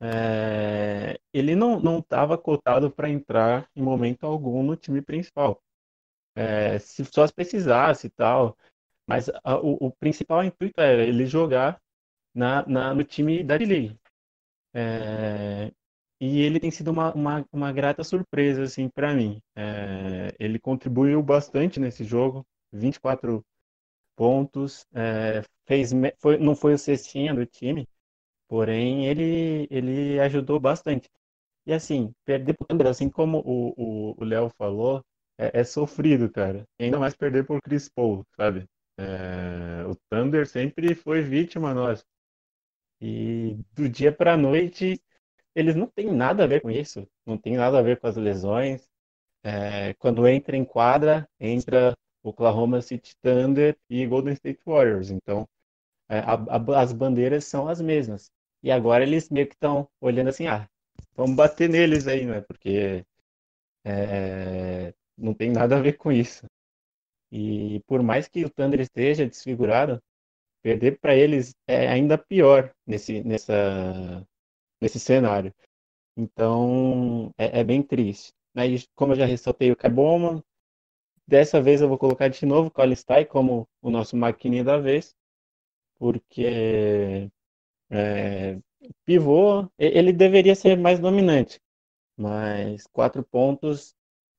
é, 0.00 1.18
ele 1.32 1.54
não 1.54 1.98
estava 1.98 2.36
cotado 2.36 2.90
para 2.90 3.08
entrar 3.08 3.68
em 3.74 3.82
momento 3.82 4.24
algum 4.26 4.62
no 4.62 4.76
time 4.76 5.00
principal. 5.00 5.62
É, 6.36 6.78
se 6.78 7.04
só 7.06 7.26
se 7.26 7.34
precisasse 7.34 8.08
e 8.08 8.10
tal, 8.10 8.56
mas 9.08 9.30
a, 9.44 9.56
o, 9.58 9.88
o 9.88 9.92
principal 9.92 10.44
intuito 10.44 10.80
era 10.80 11.04
ele 11.04 11.26
jogar 11.26 11.80
na, 12.34 12.66
na, 12.66 12.94
no 12.94 13.04
time 13.04 13.44
da 13.44 13.58
D-League. 13.58 13.98
É, 14.74 15.72
e 16.20 16.40
ele 16.40 16.60
tem 16.60 16.70
sido 16.70 16.90
uma, 16.90 17.12
uma, 17.14 17.46
uma 17.52 17.72
grata 17.72 18.04
surpresa 18.04 18.62
assim, 18.64 18.88
para 18.88 19.14
mim. 19.14 19.40
É, 19.56 20.34
ele 20.38 20.58
contribuiu 20.58 21.22
bastante 21.22 21.80
nesse 21.80 22.04
jogo, 22.04 22.46
24 22.72 23.44
pontos, 24.16 24.86
é, 24.94 25.42
fez, 25.66 25.92
foi, 26.18 26.38
não 26.38 26.56
foi 26.56 26.74
o 26.74 26.78
cestinha 26.78 27.34
do 27.34 27.46
time, 27.46 27.88
porém 28.48 29.06
ele, 29.06 29.68
ele 29.70 30.20
ajudou 30.20 30.60
bastante. 30.60 31.08
E 31.66 31.72
assim, 31.74 32.12
perder 32.24 32.54
pro 32.54 32.66
Thunder, 32.66 32.88
assim 32.88 33.10
como 33.10 33.42
o 33.46 34.24
Léo 34.24 34.50
falou, 34.58 35.04
é, 35.38 35.60
é, 35.60 35.64
sofrido, 35.64 36.30
cara. 36.30 36.66
E 36.78 36.84
ainda 36.84 36.98
mais 36.98 37.14
perder 37.16 37.44
por 37.46 37.60
Chris 37.62 37.88
Paul, 37.88 38.24
sabe? 38.36 38.66
É, 38.98 39.84
o 39.86 39.94
Thunder 40.10 40.46
sempre 40.46 40.94
foi 40.94 41.22
vítima 41.22 41.74
nossa. 41.74 42.04
E 43.00 43.58
do 43.74 43.88
dia 43.88 44.12
para 44.12 44.36
noite, 44.36 45.00
eles 45.54 45.76
não 45.76 45.86
têm 45.88 46.12
nada 46.12 46.44
a 46.44 46.46
ver 46.46 46.60
com 46.62 46.70
isso. 46.70 47.06
Não 47.26 47.38
tem 47.38 47.56
nada 47.56 47.78
a 47.78 47.82
ver 47.82 48.00
com 48.00 48.06
as 48.08 48.16
lesões. 48.16 48.88
é, 49.44 49.94
quando 49.94 50.26
entra 50.28 50.56
em 50.56 50.64
quadra, 50.64 51.28
entra 51.40 51.96
Oklahoma 52.24 52.82
City 52.82 53.14
Thunder 53.22 53.76
e 53.90 54.06
Golden 54.06 54.34
State 54.34 54.60
Warriors. 54.66 55.10
Então, 55.10 55.48
é, 56.08 56.18
a, 56.20 56.34
a, 56.34 56.82
as 56.82 56.92
bandeiras 56.92 57.44
são 57.46 57.68
as 57.68 57.80
mesmas. 57.80 58.30
E 58.62 58.70
agora 58.72 59.04
eles 59.04 59.30
meio 59.30 59.46
que 59.48 59.54
estão 59.54 59.88
olhando 60.00 60.28
assim, 60.30 60.46
ah, 60.48 60.68
vamos 61.16 61.36
bater 61.36 61.68
neles 61.68 62.06
aí, 62.08 62.26
né? 62.26 62.40
Porque 62.42 63.04
é, 63.84 64.94
não 65.16 65.34
tem 65.34 65.50
nada 65.50 65.76
a 65.76 65.82
ver 65.82 65.94
com 65.94 66.12
isso. 66.12 66.46
E 67.30 67.80
por 67.86 68.02
mais 68.02 68.28
que 68.28 68.44
o 68.44 68.50
Thunder 68.50 68.80
esteja 68.80 69.26
desfigurado, 69.26 70.00
perder 70.62 70.98
para 71.00 71.14
eles 71.14 71.54
é 71.66 71.88
ainda 71.88 72.18
pior 72.18 72.74
nesse, 72.86 73.22
nessa, 73.22 74.26
nesse 74.80 74.98
cenário. 75.00 75.54
Então, 76.16 77.32
é, 77.38 77.60
é 77.60 77.64
bem 77.64 77.82
triste. 77.82 78.32
Aí, 78.54 78.82
como 78.94 79.12
eu 79.12 79.16
já 79.16 79.26
ressaltei 79.26 79.70
o 79.70 79.76
Bowman, 79.90 80.42
dessa 81.26 81.60
vez 81.60 81.80
eu 81.80 81.88
vou 81.88 81.98
colocar 81.98 82.28
de 82.28 82.46
novo 82.46 82.68
o 82.68 82.70
Colin 82.70 82.94
Stein 82.94 83.26
como 83.26 83.68
o 83.82 83.90
nosso 83.90 84.16
maquininha 84.16 84.64
da 84.64 84.78
vez, 84.78 85.14
porque 85.98 87.30
é, 87.90 88.58
pivô, 89.04 89.68
ele 89.78 90.12
deveria 90.12 90.54
ser 90.54 90.76
mais 90.76 90.98
dominante, 90.98 91.60
mas 92.16 92.86
quatro 92.88 93.22
pontos 93.24 93.94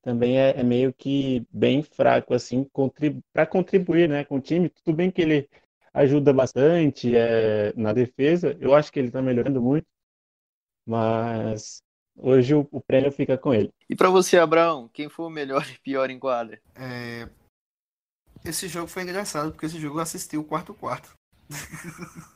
também 0.08 0.40
é, 0.40 0.58
é 0.58 0.64
meio 0.64 0.94
que 0.94 1.46
bem 1.52 1.84
fraco, 1.84 2.34
assim, 2.34 2.64
contribu 2.72 3.22
para 3.34 3.46
contribuir 3.46 4.08
né, 4.08 4.24
com 4.24 4.38
o 4.38 4.42
time. 4.42 4.70
Tudo 4.70 4.96
bem 4.96 5.12
que 5.12 5.22
ele 5.22 5.50
ajuda 5.94 6.32
bastante 6.32 7.14
é, 7.14 7.74
na 7.76 7.92
defesa, 7.92 8.56
eu 8.62 8.74
acho 8.74 8.90
que 8.90 9.00
ele 9.00 9.10
está 9.10 9.22
melhorando 9.22 9.62
muito, 9.62 9.86
mas 10.86 11.80
hoje 12.16 12.56
o, 12.56 12.66
o, 12.72 12.80
prêmio 12.80 13.12
fica 13.12 13.38
com 13.38 13.54
ele. 13.54 13.70
E 13.90 13.98
para 13.98 14.10
você, 14.10 14.38
Abraão, 14.38 14.90
quem 14.94 15.10
foi 15.10 15.26
o 15.26 15.30
melhor 15.30 15.68
e 15.70 15.78
pior 15.80 16.10
em 16.10 16.18
quadra? 16.18 16.58
É... 16.74 17.28
Esse 18.46 18.70
jogo 18.70 18.88
foi 18.88 19.04
engraçado, 19.04 19.52
porque 19.52 19.66
esse 19.66 19.78
jogo 19.78 19.98
eu 19.98 20.04
assisti 20.04 20.38
o 20.38 20.46
quarto-quarto. 20.46 21.12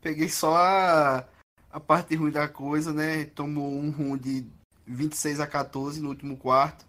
Peguei 0.00 0.28
só 0.28 0.54
a, 0.54 1.28
a 1.68 1.80
parte 1.80 2.14
ruim 2.14 2.30
da 2.30 2.46
coisa, 2.46 2.92
né? 2.92 3.24
Tomou 3.24 3.72
um 3.72 3.90
ruim 3.90 4.16
de 4.16 4.46
26 4.86 5.40
a 5.40 5.48
14 5.48 6.00
no 6.00 6.10
último 6.10 6.36
quarto. 6.36 6.87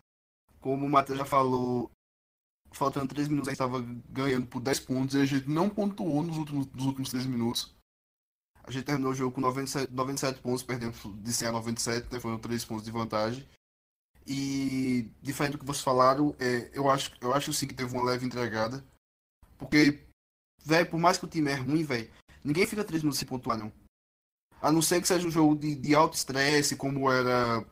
Como 0.59 0.85
o 0.85 0.89
Matheus 0.89 1.17
já 1.17 1.25
falou, 1.25 1.91
faltando 2.71 3.07
3 3.07 3.27
minutos 3.27 3.47
a 3.47 3.51
gente 3.51 3.61
estava 3.61 3.81
ganhando 4.09 4.47
por 4.47 4.61
10 4.61 4.79
pontos 4.81 5.15
e 5.15 5.21
a 5.21 5.25
gente 5.25 5.49
não 5.49 5.69
pontuou 5.69 6.23
nos 6.23 6.37
últimos, 6.37 6.67
nos 6.67 6.85
últimos 6.85 7.09
3 7.09 7.25
minutos. 7.25 7.75
A 8.63 8.71
gente 8.71 8.85
terminou 8.85 9.11
o 9.11 9.15
jogo 9.15 9.33
com 9.33 9.41
97, 9.41 9.91
97 9.91 10.41
pontos, 10.41 10.63
perdendo 10.63 10.93
de 11.21 11.33
100 11.33 11.47
a 11.47 11.51
97, 11.53 12.13
né? 12.13 12.19
Foram 12.19 12.37
3 12.37 12.63
pontos 12.65 12.85
de 12.85 12.91
vantagem. 12.91 13.47
E, 14.27 15.09
diferente 15.23 15.53
do 15.53 15.57
que 15.57 15.65
vocês 15.65 15.83
falaram, 15.83 16.35
é, 16.39 16.69
eu, 16.73 16.87
acho, 16.89 17.11
eu 17.19 17.33
acho 17.33 17.51
sim 17.51 17.65
que 17.65 17.73
teve 17.73 17.91
uma 17.95 18.05
leve 18.05 18.25
entregada. 18.25 18.85
Porque, 19.57 20.05
velho, 20.63 20.89
por 20.89 20.99
mais 20.99 21.17
que 21.17 21.25
o 21.25 21.27
time 21.27 21.49
é 21.49 21.55
ruim, 21.55 21.83
velho, 21.83 22.11
ninguém 22.43 22.67
fica 22.67 22.83
3 22.83 23.01
minutos 23.01 23.17
sem 23.17 23.27
pontuar, 23.27 23.57
não. 23.57 23.73
A 24.61 24.71
não 24.71 24.81
ser 24.81 25.01
que 25.01 25.07
seja 25.07 25.27
um 25.27 25.31
jogo 25.31 25.55
de, 25.55 25.73
de 25.73 25.95
alto 25.95 26.15
estresse, 26.15 26.75
como 26.75 27.11
era 27.11 27.65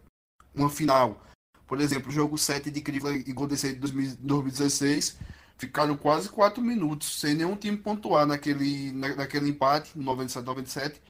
uma 0.56 0.70
final. 0.70 1.22
Por 1.68 1.82
exemplo, 1.82 2.10
o 2.10 2.14
jogo 2.14 2.38
7 2.38 2.72
de 2.72 2.82
Cleveland 2.82 3.24
e 3.28 3.34
Golden 3.34 3.56
State 3.56 3.76
de 3.76 3.80
2016 3.80 5.18
ficaram 5.58 5.98
quase 5.98 6.30
4 6.30 6.64
minutos 6.64 7.20
sem 7.20 7.36
nenhum 7.36 7.56
time 7.58 7.78
pontuar 7.78 8.26
naquele, 8.26 8.92
na, 8.94 9.16
naquele 9.16 9.50
empate, 9.50 9.98
97-97. 10.00 11.02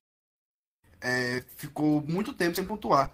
É, 1.00 1.44
ficou 1.56 2.02
muito 2.02 2.34
tempo 2.34 2.56
sem 2.56 2.66
pontuar. 2.66 3.12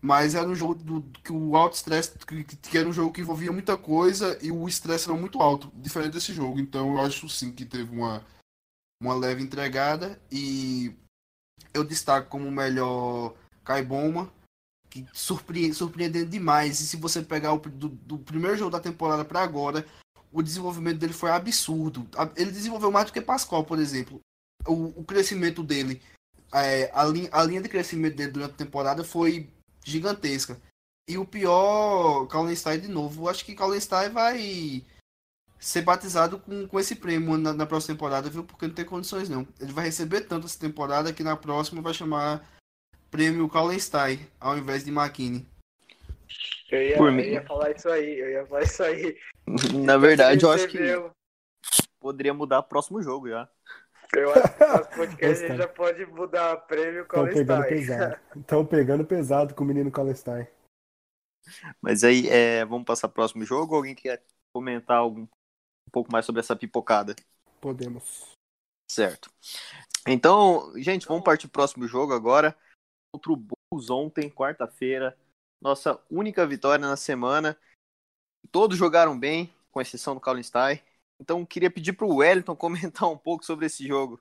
Mas 0.00 0.34
era 0.34 0.46
um 0.46 0.54
jogo 0.54 0.74
do, 0.74 1.02
que 1.22 1.32
o 1.32 1.56
alto 1.56 1.74
estresse, 1.74 2.12
que, 2.18 2.44
que, 2.44 2.78
era 2.78 2.88
um 2.88 2.92
jogo 2.92 3.12
que 3.12 3.22
envolvia 3.22 3.50
muita 3.50 3.76
coisa 3.76 4.38
e 4.42 4.52
o 4.52 4.68
estresse 4.68 5.08
era 5.08 5.18
muito 5.18 5.40
alto, 5.40 5.72
diferente 5.74 6.12
desse 6.12 6.32
jogo. 6.32 6.60
Então 6.60 6.92
eu 6.92 7.00
acho 7.00 7.28
sim 7.28 7.50
que 7.50 7.64
teve 7.64 7.90
uma, 7.90 8.24
uma 9.02 9.14
leve 9.14 9.42
entregada 9.42 10.20
e 10.30 10.94
eu 11.72 11.82
destaco 11.82 12.28
como 12.28 12.50
melhor 12.50 13.34
Kai 13.64 13.82
que 14.94 15.04
surpreende, 15.12 15.74
surpreendendo 15.74 16.30
demais. 16.30 16.78
E 16.78 16.86
se 16.86 16.96
você 16.96 17.20
pegar 17.20 17.52
o 17.52 17.58
do, 17.58 17.88
do 17.88 18.16
primeiro 18.16 18.56
jogo 18.56 18.70
da 18.70 18.78
temporada 18.78 19.24
para 19.24 19.42
agora, 19.42 19.84
o 20.30 20.40
desenvolvimento 20.40 20.98
dele 20.98 21.12
foi 21.12 21.32
absurdo. 21.32 22.06
Ele 22.36 22.52
desenvolveu 22.52 22.92
mais 22.92 23.06
do 23.06 23.12
que 23.12 23.20
Pascoal, 23.20 23.64
por 23.64 23.80
exemplo. 23.80 24.20
O, 24.64 25.00
o 25.00 25.04
crescimento 25.04 25.64
dele, 25.64 26.00
é, 26.52 26.92
a, 26.94 27.04
linha, 27.04 27.28
a 27.32 27.42
linha 27.42 27.60
de 27.60 27.68
crescimento 27.68 28.14
dele 28.14 28.30
durante 28.30 28.52
a 28.52 28.56
temporada 28.56 29.02
foi 29.02 29.50
gigantesca. 29.84 30.60
E 31.08 31.18
o 31.18 31.26
pior, 31.26 32.26
Kallenstein 32.28 32.78
de 32.78 32.88
novo. 32.88 33.28
Acho 33.28 33.44
que 33.44 33.54
Kallenstein 33.54 34.10
vai 34.10 34.84
ser 35.58 35.82
batizado 35.82 36.38
com, 36.38 36.68
com 36.68 36.78
esse 36.78 36.94
prêmio 36.94 37.36
na, 37.36 37.52
na, 37.52 37.66
próxima 37.66 37.96
temporada, 37.96 38.30
viu? 38.30 38.44
Porque 38.44 38.68
não 38.68 38.74
tem 38.74 38.84
condições 38.84 39.28
não. 39.28 39.46
Ele 39.58 39.72
vai 39.72 39.86
receber 39.86 40.20
tanto 40.20 40.46
essa 40.46 40.58
temporada 40.58 41.12
que 41.12 41.24
na 41.24 41.36
próxima 41.36 41.82
vai 41.82 41.92
chamar 41.92 42.48
prêmio 43.14 43.48
Kallenstein 43.48 44.18
ao 44.40 44.58
invés 44.58 44.84
de 44.84 44.90
McKinney. 44.90 45.46
Eu 46.68 46.82
ia, 46.82 46.96
Por 46.96 47.12
eu 47.12 47.20
ia 47.20 47.46
falar 47.46 47.70
isso 47.70 47.88
aí, 47.88 48.18
eu 48.18 48.28
ia 48.28 48.46
falar 48.46 48.62
isso 48.64 48.82
aí. 48.82 49.16
Na 49.86 49.96
verdade, 49.96 50.44
eu 50.44 50.50
acho 50.50 50.66
que 50.66 50.78
poderia 52.00 52.34
mudar 52.34 52.58
o 52.58 52.64
próximo 52.64 53.00
jogo 53.00 53.28
já. 53.28 53.48
Eu 54.12 54.32
acho 54.32 54.54
que 54.54 54.66
nosso 54.66 54.90
podcast 54.90 55.44
a 55.44 55.48
gente 55.48 55.58
já 55.58 55.68
pode 55.68 56.06
mudar 56.06 56.56
prêmio 56.66 57.02
Estão 57.02 57.28
pegando 57.28 57.68
pesado. 57.68 58.20
Estão 58.36 58.66
pegando 58.66 59.04
pesado 59.04 59.54
com 59.54 59.62
o 59.62 59.66
menino 59.66 59.92
Kallenstein. 59.92 60.48
Mas 61.80 62.02
aí, 62.02 62.28
é, 62.28 62.64
vamos 62.64 62.84
passar 62.84 63.06
pro 63.06 63.16
próximo 63.16 63.44
jogo? 63.44 63.76
Alguém 63.76 63.94
quer 63.94 64.24
comentar 64.52 64.98
algum 64.98 65.22
um 65.22 65.90
pouco 65.92 66.10
mais 66.10 66.26
sobre 66.26 66.40
essa 66.40 66.56
pipocada. 66.56 67.14
Podemos. 67.60 68.34
Certo. 68.90 69.30
Então, 70.04 70.72
gente, 70.76 71.06
vamos 71.06 71.22
partir 71.22 71.46
pro 71.46 71.60
próximo 71.60 71.86
jogo 71.86 72.12
agora. 72.12 72.56
Contra 73.14 73.32
o 73.32 73.36
Bulls 73.36 73.90
ontem, 73.90 74.28
quarta-feira. 74.28 75.16
Nossa 75.62 76.02
única 76.10 76.44
vitória 76.44 76.84
na 76.84 76.96
semana. 76.96 77.56
Todos 78.50 78.76
jogaram 78.76 79.16
bem, 79.16 79.54
com 79.70 79.80
exceção 79.80 80.14
do 80.14 80.20
Colin 80.20 80.42
Stein. 80.42 80.80
Então, 81.20 81.46
queria 81.46 81.70
pedir 81.70 81.92
pro 81.92 82.12
Wellington 82.12 82.56
comentar 82.58 83.08
um 83.08 83.16
pouco 83.16 83.44
sobre 83.44 83.66
esse 83.66 83.86
jogo. 83.86 84.20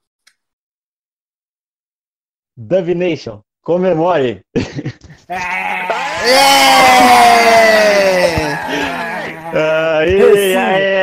Dove 2.56 2.93
Nation, 2.93 3.41
comemore! 3.63 4.45
É! 5.27 5.34
Aê, 9.56 10.56
aê! 10.56 10.93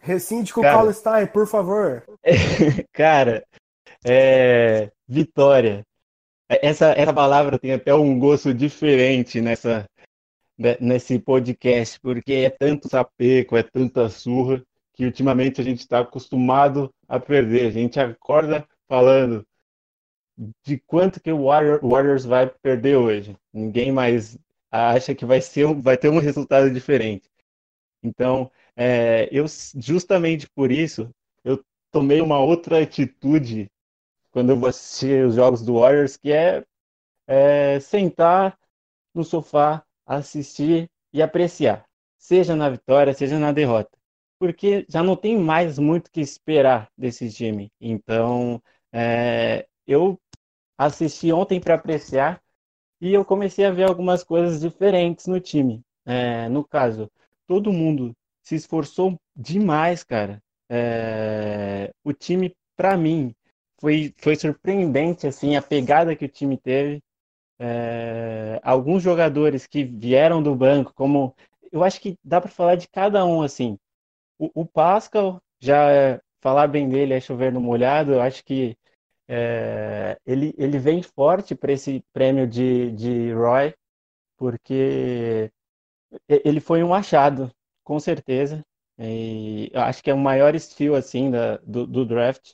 Recinte 0.00 0.52
com 0.52 0.60
o 0.60 0.64
Paulo 0.64 0.92
Stein, 0.92 1.28
por 1.28 1.46
favor. 1.46 2.02
Cara, 2.92 3.46
é, 4.06 4.90
vitória. 5.08 5.84
Essa, 6.48 6.92
essa 6.92 7.12
palavra 7.12 7.58
tem 7.58 7.72
até 7.72 7.92
um 7.94 8.18
gosto 8.18 8.54
diferente 8.54 9.40
nessa, 9.40 9.88
né, 10.56 10.76
nesse 10.80 11.18
podcast, 11.18 11.98
porque 12.00 12.32
é 12.32 12.50
tanto 12.50 12.88
sapeco, 12.88 13.56
é 13.56 13.62
tanta 13.64 14.08
surra, 14.08 14.62
que 14.94 15.04
ultimamente 15.04 15.60
a 15.60 15.64
gente 15.64 15.80
está 15.80 16.00
acostumado 16.00 16.92
a 17.08 17.18
perder. 17.18 17.66
A 17.66 17.70
gente 17.70 17.98
acorda 17.98 18.66
falando 18.88 19.44
de 20.64 20.78
quanto 20.86 21.20
que 21.20 21.32
o 21.32 21.46
Warriors 21.46 22.24
vai 22.24 22.46
perder 22.62 22.96
hoje. 22.96 23.36
Ninguém 23.52 23.90
mais 23.90 24.38
acha 24.70 25.14
que 25.14 25.24
vai, 25.24 25.40
ser, 25.40 25.66
vai 25.74 25.96
ter 25.96 26.10
um 26.10 26.18
resultado 26.18 26.70
diferente. 26.70 27.28
Então, 28.02 28.50
é, 28.76 29.28
eu 29.32 29.46
justamente 29.76 30.48
por 30.50 30.70
isso, 30.70 31.10
eu 31.42 31.62
tomei 31.90 32.20
uma 32.20 32.38
outra 32.38 32.82
atitude 32.82 33.68
quando 34.36 34.50
eu 34.50 34.58
vou 34.58 34.68
assistir 34.68 35.24
os 35.24 35.34
jogos 35.34 35.62
do 35.62 35.80
Warriors, 35.80 36.18
que 36.18 36.30
é, 36.30 36.62
é 37.26 37.80
sentar 37.80 38.58
no 39.14 39.24
sofá, 39.24 39.82
assistir 40.04 40.90
e 41.10 41.22
apreciar, 41.22 41.86
seja 42.18 42.54
na 42.54 42.68
vitória, 42.68 43.14
seja 43.14 43.38
na 43.38 43.50
derrota. 43.50 43.96
Porque 44.38 44.84
já 44.90 45.02
não 45.02 45.16
tem 45.16 45.38
mais 45.38 45.78
muito 45.78 46.10
que 46.10 46.20
esperar 46.20 46.90
desse 46.98 47.32
time. 47.32 47.72
Então, 47.80 48.62
é, 48.92 49.66
eu 49.86 50.20
assisti 50.76 51.32
ontem 51.32 51.58
para 51.58 51.76
apreciar 51.76 52.38
e 53.00 53.14
eu 53.14 53.24
comecei 53.24 53.64
a 53.64 53.70
ver 53.70 53.84
algumas 53.84 54.22
coisas 54.22 54.60
diferentes 54.60 55.26
no 55.28 55.40
time. 55.40 55.80
É, 56.04 56.46
no 56.50 56.62
caso, 56.62 57.10
todo 57.46 57.72
mundo 57.72 58.14
se 58.42 58.54
esforçou 58.54 59.18
demais, 59.34 60.04
cara. 60.04 60.42
É, 60.68 61.90
o 62.04 62.12
time, 62.12 62.54
para 62.76 62.98
mim, 62.98 63.34
foi, 63.80 64.14
foi 64.18 64.36
surpreendente 64.36 65.26
assim 65.26 65.56
a 65.56 65.62
pegada 65.62 66.16
que 66.16 66.24
o 66.24 66.28
time 66.28 66.56
teve. 66.56 67.02
É, 67.58 68.60
alguns 68.62 69.02
jogadores 69.02 69.66
que 69.66 69.84
vieram 69.84 70.42
do 70.42 70.54
banco, 70.54 70.92
como 70.94 71.34
eu 71.72 71.84
acho 71.84 72.00
que 72.00 72.16
dá 72.24 72.40
para 72.40 72.50
falar 72.50 72.76
de 72.76 72.88
cada 72.88 73.24
um 73.26 73.42
assim. 73.42 73.78
O, 74.38 74.62
o 74.62 74.66
Pascal, 74.66 75.40
já 75.60 76.20
falar 76.42 76.68
bem 76.68 76.88
dele 76.88 77.14
é 77.14 77.20
chover 77.20 77.52
no 77.52 77.60
molhado. 77.60 78.12
Eu 78.14 78.22
acho 78.22 78.44
que 78.44 78.76
é, 79.28 80.18
ele, 80.26 80.54
ele 80.58 80.78
vem 80.78 81.02
forte 81.02 81.54
para 81.54 81.72
esse 81.72 82.04
prêmio 82.12 82.46
de, 82.46 82.92
de 82.92 83.32
Roy. 83.32 83.74
porque 84.36 85.50
ele 86.28 86.60
foi 86.60 86.82
um 86.82 86.94
achado, 86.94 87.50
com 87.84 87.98
certeza. 87.98 88.62
E 88.98 89.70
acho 89.74 90.02
que 90.02 90.10
é 90.10 90.14
o 90.14 90.18
maior 90.18 90.54
estilo 90.54 90.94
assim 90.96 91.30
da, 91.30 91.58
do, 91.58 91.86
do 91.86 92.04
draft. 92.06 92.52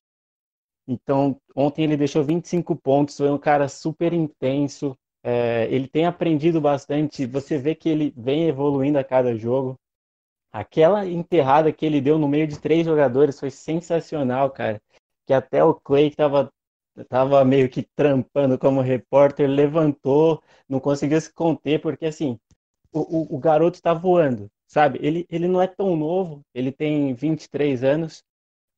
Então, 0.86 1.36
ontem 1.54 1.84
ele 1.84 1.96
deixou 1.96 2.24
25 2.24 2.74
pontos, 2.76 3.16
foi 3.16 3.30
um 3.30 3.38
cara 3.38 3.68
super 3.68 4.12
intenso. 4.12 4.96
É, 5.22 5.68
ele 5.70 5.86
tem 5.88 6.06
aprendido 6.06 6.60
bastante. 6.60 7.26
Você 7.26 7.58
vê 7.58 7.74
que 7.74 7.88
ele 7.88 8.12
vem 8.16 8.48
evoluindo 8.48 8.98
a 8.98 9.04
cada 9.04 9.36
jogo. 9.36 9.76
Aquela 10.52 11.06
enterrada 11.06 11.72
que 11.72 11.86
ele 11.86 12.00
deu 12.00 12.18
no 12.18 12.28
meio 12.28 12.46
de 12.46 12.58
três 12.58 12.84
jogadores 12.86 13.38
foi 13.40 13.50
sensacional, 13.50 14.50
cara. 14.50 14.80
Que 15.26 15.32
até 15.32 15.64
o 15.64 15.74
Clay 15.74 16.08
estava 16.08 16.50
tava 17.08 17.44
meio 17.44 17.70
que 17.70 17.82
trampando 17.96 18.58
como 18.58 18.80
repórter, 18.82 19.48
levantou, 19.48 20.42
não 20.68 20.78
conseguiu 20.80 21.20
se 21.20 21.32
conter, 21.32 21.80
porque 21.80 22.06
assim, 22.06 22.38
o, 22.92 23.34
o, 23.34 23.36
o 23.36 23.38
garoto 23.38 23.76
está 23.76 23.94
voando, 23.94 24.50
sabe? 24.66 24.98
Ele, 25.02 25.26
ele 25.30 25.48
não 25.48 25.62
é 25.62 25.66
tão 25.66 25.96
novo, 25.96 26.42
ele 26.54 26.70
tem 26.70 27.14
23 27.14 27.82
anos, 27.82 28.22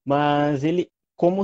mas 0.04 0.62
ele, 0.64 0.88
como 1.16 1.42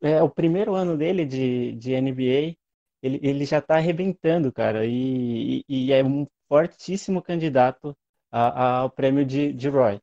é 0.00 0.22
o 0.22 0.30
primeiro 0.30 0.74
ano 0.74 0.96
dele 0.96 1.24
de, 1.24 1.72
de 1.72 2.00
NBA, 2.00 2.56
ele, 3.02 3.20
ele 3.22 3.44
já 3.44 3.58
está 3.58 3.76
arrebentando, 3.76 4.52
cara, 4.52 4.84
e, 4.86 5.64
e, 5.68 5.92
é 5.92 6.02
um 6.04 6.26
fortíssimo 6.48 7.22
candidato 7.22 7.96
a, 8.30 8.48
a, 8.48 8.78
ao 8.78 8.90
prêmio 8.90 9.24
de, 9.24 9.52
de 9.52 9.68
Roy. 9.68 10.00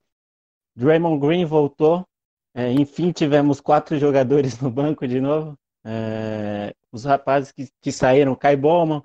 Draymond 0.75 1.19
Green 1.19 1.45
voltou, 1.45 2.05
é, 2.53 2.71
enfim, 2.71 3.11
tivemos 3.11 3.61
quatro 3.61 3.97
jogadores 3.97 4.59
no 4.61 4.69
banco 4.69 5.07
de 5.07 5.19
novo. 5.21 5.57
É, 5.83 6.73
os 6.91 7.03
rapazes 7.05 7.51
que, 7.51 7.69
que 7.81 7.91
saíram, 7.91 8.35
Kai 8.35 8.55
Bowman, 8.55 9.03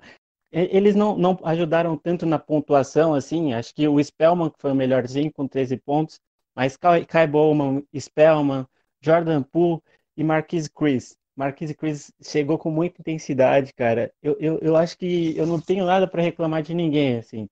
eles 0.51 0.95
não, 0.95 1.17
não 1.17 1.39
ajudaram 1.43 1.97
tanto 1.97 2.25
na 2.25 2.37
pontuação, 2.37 3.13
assim, 3.13 3.53
acho 3.53 3.73
que 3.73 3.87
o 3.87 4.03
Spellman 4.03 4.51
foi 4.57 4.71
o 4.71 4.75
melhorzinho 4.75 5.31
com 5.31 5.47
13 5.47 5.77
pontos, 5.77 6.19
mas 6.53 6.75
Kai, 6.75 7.05
Kai 7.05 7.25
Bowman, 7.27 7.85
Spellman, 7.97 8.65
Jordan 9.01 9.43
Poole 9.43 9.81
e 10.17 10.23
Marquise 10.23 10.69
Chris. 10.69 11.17
Marquise 11.35 11.73
Chris 11.73 12.11
chegou 12.21 12.57
com 12.57 12.69
muita 12.71 13.01
intensidade, 13.01 13.73
cara. 13.73 14.13
Eu, 14.21 14.35
eu, 14.39 14.59
eu 14.59 14.75
acho 14.75 14.97
que 14.97 15.35
eu 15.37 15.45
não 15.47 15.59
tenho 15.59 15.85
nada 15.85 16.07
para 16.07 16.21
reclamar 16.21 16.61
de 16.61 16.73
ninguém, 16.73 17.17
assim, 17.17 17.47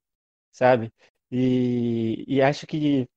sabe? 0.52 0.92
E, 1.32 2.26
e 2.28 2.42
acho 2.42 2.68
que 2.68 3.08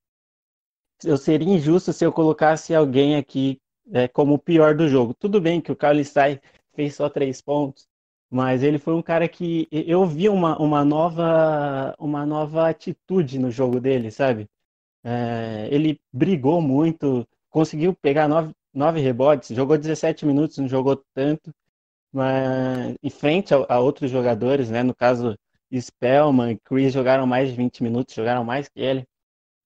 eu 1.03 1.17
seria 1.17 1.53
injusto 1.53 1.91
se 1.93 2.05
eu 2.05 2.11
colocasse 2.11 2.73
alguém 2.73 3.15
aqui 3.15 3.59
é, 3.91 4.07
como 4.07 4.35
o 4.35 4.39
pior 4.39 4.75
do 4.75 4.87
jogo. 4.87 5.13
Tudo 5.13 5.41
bem 5.41 5.61
que 5.61 5.71
o 5.71 5.75
Carlos 5.75 6.07
Sai 6.09 6.39
fez 6.73 6.95
só 6.95 7.09
três 7.09 7.41
pontos, 7.41 7.87
mas 8.29 8.63
ele 8.63 8.79
foi 8.79 8.93
um 8.93 9.01
cara 9.01 9.27
que 9.27 9.67
eu 9.71 10.05
vi 10.05 10.29
uma, 10.29 10.57
uma, 10.59 10.83
nova, 10.85 11.95
uma 11.99 12.25
nova 12.25 12.69
atitude 12.69 13.37
no 13.39 13.51
jogo 13.51 13.79
dele, 13.79 14.11
sabe? 14.11 14.49
É, 15.03 15.67
ele 15.71 15.99
brigou 16.11 16.61
muito, 16.61 17.27
conseguiu 17.49 17.93
pegar 17.93 18.27
nove, 18.27 18.53
nove 18.73 18.99
rebotes, 19.01 19.55
jogou 19.55 19.77
17 19.77 20.25
minutos, 20.25 20.57
não 20.57 20.67
jogou 20.67 21.03
tanto, 21.13 21.51
mas 22.13 22.95
em 23.03 23.09
frente 23.09 23.53
a, 23.53 23.65
a 23.69 23.79
outros 23.79 24.11
jogadores, 24.11 24.69
né? 24.69 24.83
No 24.83 24.95
caso, 24.95 25.37
Spellman 25.73 26.53
e 26.53 26.59
Chris 26.59 26.93
jogaram 26.93 27.27
mais 27.27 27.49
de 27.49 27.55
20 27.55 27.83
minutos, 27.83 28.15
jogaram 28.15 28.43
mais 28.43 28.69
que 28.69 28.81
ele. 28.81 29.05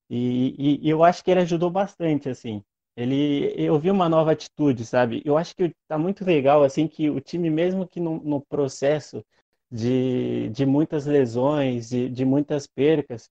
E, 0.10 0.56
e, 0.84 0.88
e 0.88 0.90
eu 0.90 1.04
acho 1.04 1.24
que 1.24 1.32
ele 1.32 1.42
ajudou 1.42 1.70
bastante, 1.70 2.30
assim. 2.30 2.64
Ele, 2.96 3.54
eu 3.58 3.78
vi 3.80 3.92
uma 3.92 4.10
nova 4.10 4.32
atitude, 4.32 4.86
sabe? 4.86 5.22
Eu 5.26 5.38
acho 5.38 5.56
que 5.56 5.74
tá 5.88 5.98
muito 5.98 6.26
legal, 6.26 6.64
assim, 6.64 6.88
que 6.88 7.10
o 7.10 7.20
time, 7.22 7.50
mesmo 7.50 7.88
que 7.88 8.00
no, 8.00 8.20
no 8.24 8.42
processo 8.42 9.24
de, 9.72 10.50
de 10.50 10.66
muitas 10.66 11.06
lesões, 11.06 11.90
de, 11.90 12.10
de 12.10 12.26
muitas 12.26 12.66
percas, 12.68 13.30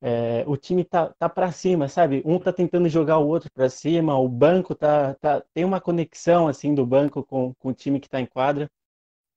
é, 0.00 0.44
o 0.46 0.56
time 0.56 0.84
tá, 0.84 1.12
tá 1.18 1.28
para 1.28 1.52
cima, 1.52 1.88
sabe? 1.88 2.22
Um 2.24 2.38
tá 2.38 2.52
tentando 2.52 2.88
jogar 2.88 3.18
o 3.18 3.28
outro 3.28 3.50
para 3.52 3.68
cima, 3.68 4.18
o 4.18 4.28
banco 4.28 4.74
tá, 4.74 5.14
tá 5.14 5.42
tem 5.54 5.64
uma 5.64 5.80
conexão 5.80 6.48
assim 6.48 6.74
do 6.74 6.86
banco 6.86 7.22
com, 7.24 7.54
com 7.54 7.68
o 7.68 7.74
time 7.74 8.00
que 8.00 8.06
está 8.06 8.20
em 8.20 8.26
quadra 8.26 8.70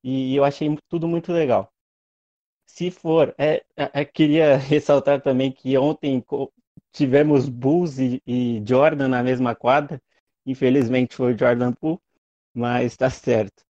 e 0.04 0.36
eu 0.36 0.44
achei 0.44 0.78
tudo 0.90 1.08
muito 1.08 1.32
legal. 1.34 1.72
Se 2.66 2.92
for, 2.92 3.34
é, 3.38 3.64
é, 3.78 4.02
é 4.02 4.06
queria 4.06 4.58
ressaltar 4.58 5.22
também 5.22 5.52
que 5.52 5.78
ontem 5.78 6.24
tivemos 6.92 7.50
Bulls 7.50 8.00
e, 8.00 8.22
e, 8.26 8.64
Jordan 8.66 9.08
na 9.10 9.24
mesma 9.24 9.56
quadra. 9.56 10.02
Infelizmente 10.46 11.16
foi 11.16 11.34
o 11.34 11.38
Jordan 11.38 11.74
Poole, 11.74 12.00
mas 12.54 12.94
está 12.94 13.10
certo. 13.10 13.64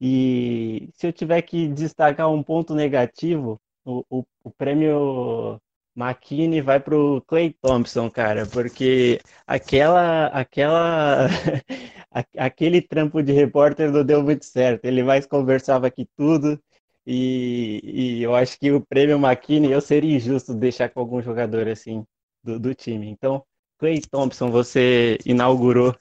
E 0.00 0.90
se 0.94 1.06
eu 1.06 1.12
tiver 1.12 1.42
que 1.42 1.68
destacar 1.68 2.30
um 2.30 2.42
ponto 2.42 2.74
negativo, 2.74 3.60
o, 3.84 4.04
o, 4.10 4.24
o 4.44 4.50
prêmio 4.50 5.60
McKinney 5.96 6.60
vai 6.60 6.80
para 6.80 6.96
o 6.96 7.20
Clay 7.22 7.52
Thompson, 7.60 8.10
cara, 8.10 8.46
porque 8.46 9.20
aquela, 9.46 10.26
aquela, 10.28 11.28
aquele 12.36 12.80
trampo 12.80 13.22
de 13.22 13.32
repórter 13.32 13.90
não 13.90 14.04
deu 14.04 14.22
muito 14.22 14.44
certo. 14.44 14.84
Ele 14.84 15.02
mais 15.02 15.26
conversava 15.26 15.86
aqui 15.86 16.08
tudo 16.16 16.58
e, 17.06 17.80
e 17.82 18.22
eu 18.22 18.34
acho 18.34 18.58
que 18.58 18.70
o 18.70 18.80
prêmio 18.80 19.18
McKinney 19.18 19.72
eu 19.72 19.80
seria 19.80 20.16
injusto 20.16 20.54
deixar 20.54 20.88
com 20.88 21.00
algum 21.00 21.20
jogador 21.20 21.68
assim 21.68 22.04
do, 22.42 22.58
do 22.58 22.74
time. 22.74 23.08
Então, 23.08 23.44
Clay 23.78 24.00
Thompson, 24.00 24.50
você 24.50 25.18
inaugurou 25.26 25.94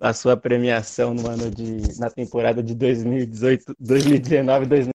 a 0.00 0.12
sua 0.12 0.36
premiação 0.36 1.14
no 1.14 1.28
ano 1.28 1.50
de 1.50 1.98
na 1.98 2.10
temporada 2.10 2.62
de 2.62 2.74
2018, 2.74 3.74
2019, 3.78 4.66
2020. 4.66 4.92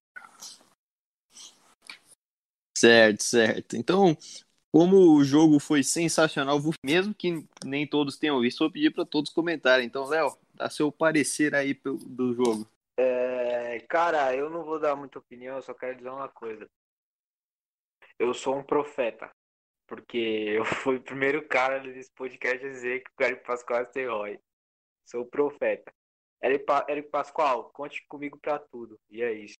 Certo, 2.78 3.24
certo. 3.24 3.76
Então, 3.76 4.16
como 4.72 5.16
o 5.16 5.24
jogo 5.24 5.58
foi 5.58 5.82
sensacional, 5.82 6.60
mesmo 6.84 7.12
que 7.12 7.44
nem 7.64 7.84
todos 7.84 8.16
tenham 8.16 8.40
visto, 8.40 8.60
vou 8.60 8.70
pedir 8.70 8.94
para 8.94 9.04
todos 9.04 9.32
comentarem. 9.32 9.84
Então, 9.84 10.06
Léo, 10.06 10.38
dá 10.54 10.70
seu 10.70 10.92
parecer 10.92 11.56
aí 11.56 11.74
do 11.74 12.32
jogo. 12.34 12.70
É, 12.96 13.80
cara, 13.88 14.32
eu 14.36 14.48
não 14.48 14.64
vou 14.64 14.78
dar 14.78 14.94
muita 14.94 15.18
opinião, 15.18 15.56
eu 15.56 15.62
só 15.62 15.74
quero 15.74 15.96
dizer 15.96 16.08
uma 16.08 16.28
coisa. 16.28 16.68
Eu 18.16 18.32
sou 18.32 18.56
um 18.56 18.62
profeta. 18.62 19.28
Porque 19.88 20.54
eu 20.56 20.64
fui 20.86 20.98
o 20.98 21.02
primeiro 21.02 21.48
cara 21.48 21.80
desse 21.80 22.12
podcast 22.12 22.64
a 22.64 22.70
dizer 22.70 23.02
que 23.02 23.10
o 23.18 23.26
Eric 23.26 23.44
Pascoal 23.44 23.80
é 23.80 23.82
esterói. 23.82 24.40
Sou 25.04 25.26
profeta. 25.26 25.92
Eric 26.40 27.10
Pascoal, 27.10 27.70
conte 27.72 28.06
comigo 28.06 28.38
pra 28.38 28.60
tudo. 28.60 29.00
E 29.10 29.20
é 29.20 29.32
isso. 29.32 29.58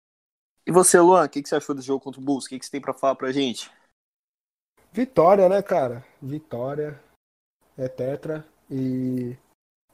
E 0.68 0.70
você, 0.70 1.00
Luan, 1.00 1.24
o 1.24 1.28
que, 1.30 1.42
que 1.42 1.48
você 1.48 1.56
achou 1.56 1.74
do 1.74 1.80
jogo 1.80 2.04
contra 2.04 2.20
o 2.20 2.22
Bulls? 2.22 2.44
O 2.44 2.48
que, 2.50 2.58
que 2.58 2.66
você 2.66 2.70
tem 2.70 2.78
pra 2.78 2.92
falar 2.92 3.14
pra 3.14 3.32
gente? 3.32 3.72
Vitória, 4.92 5.48
né, 5.48 5.62
cara? 5.62 6.04
Vitória. 6.20 7.02
É 7.74 7.88
tetra. 7.88 8.46
E 8.70 9.34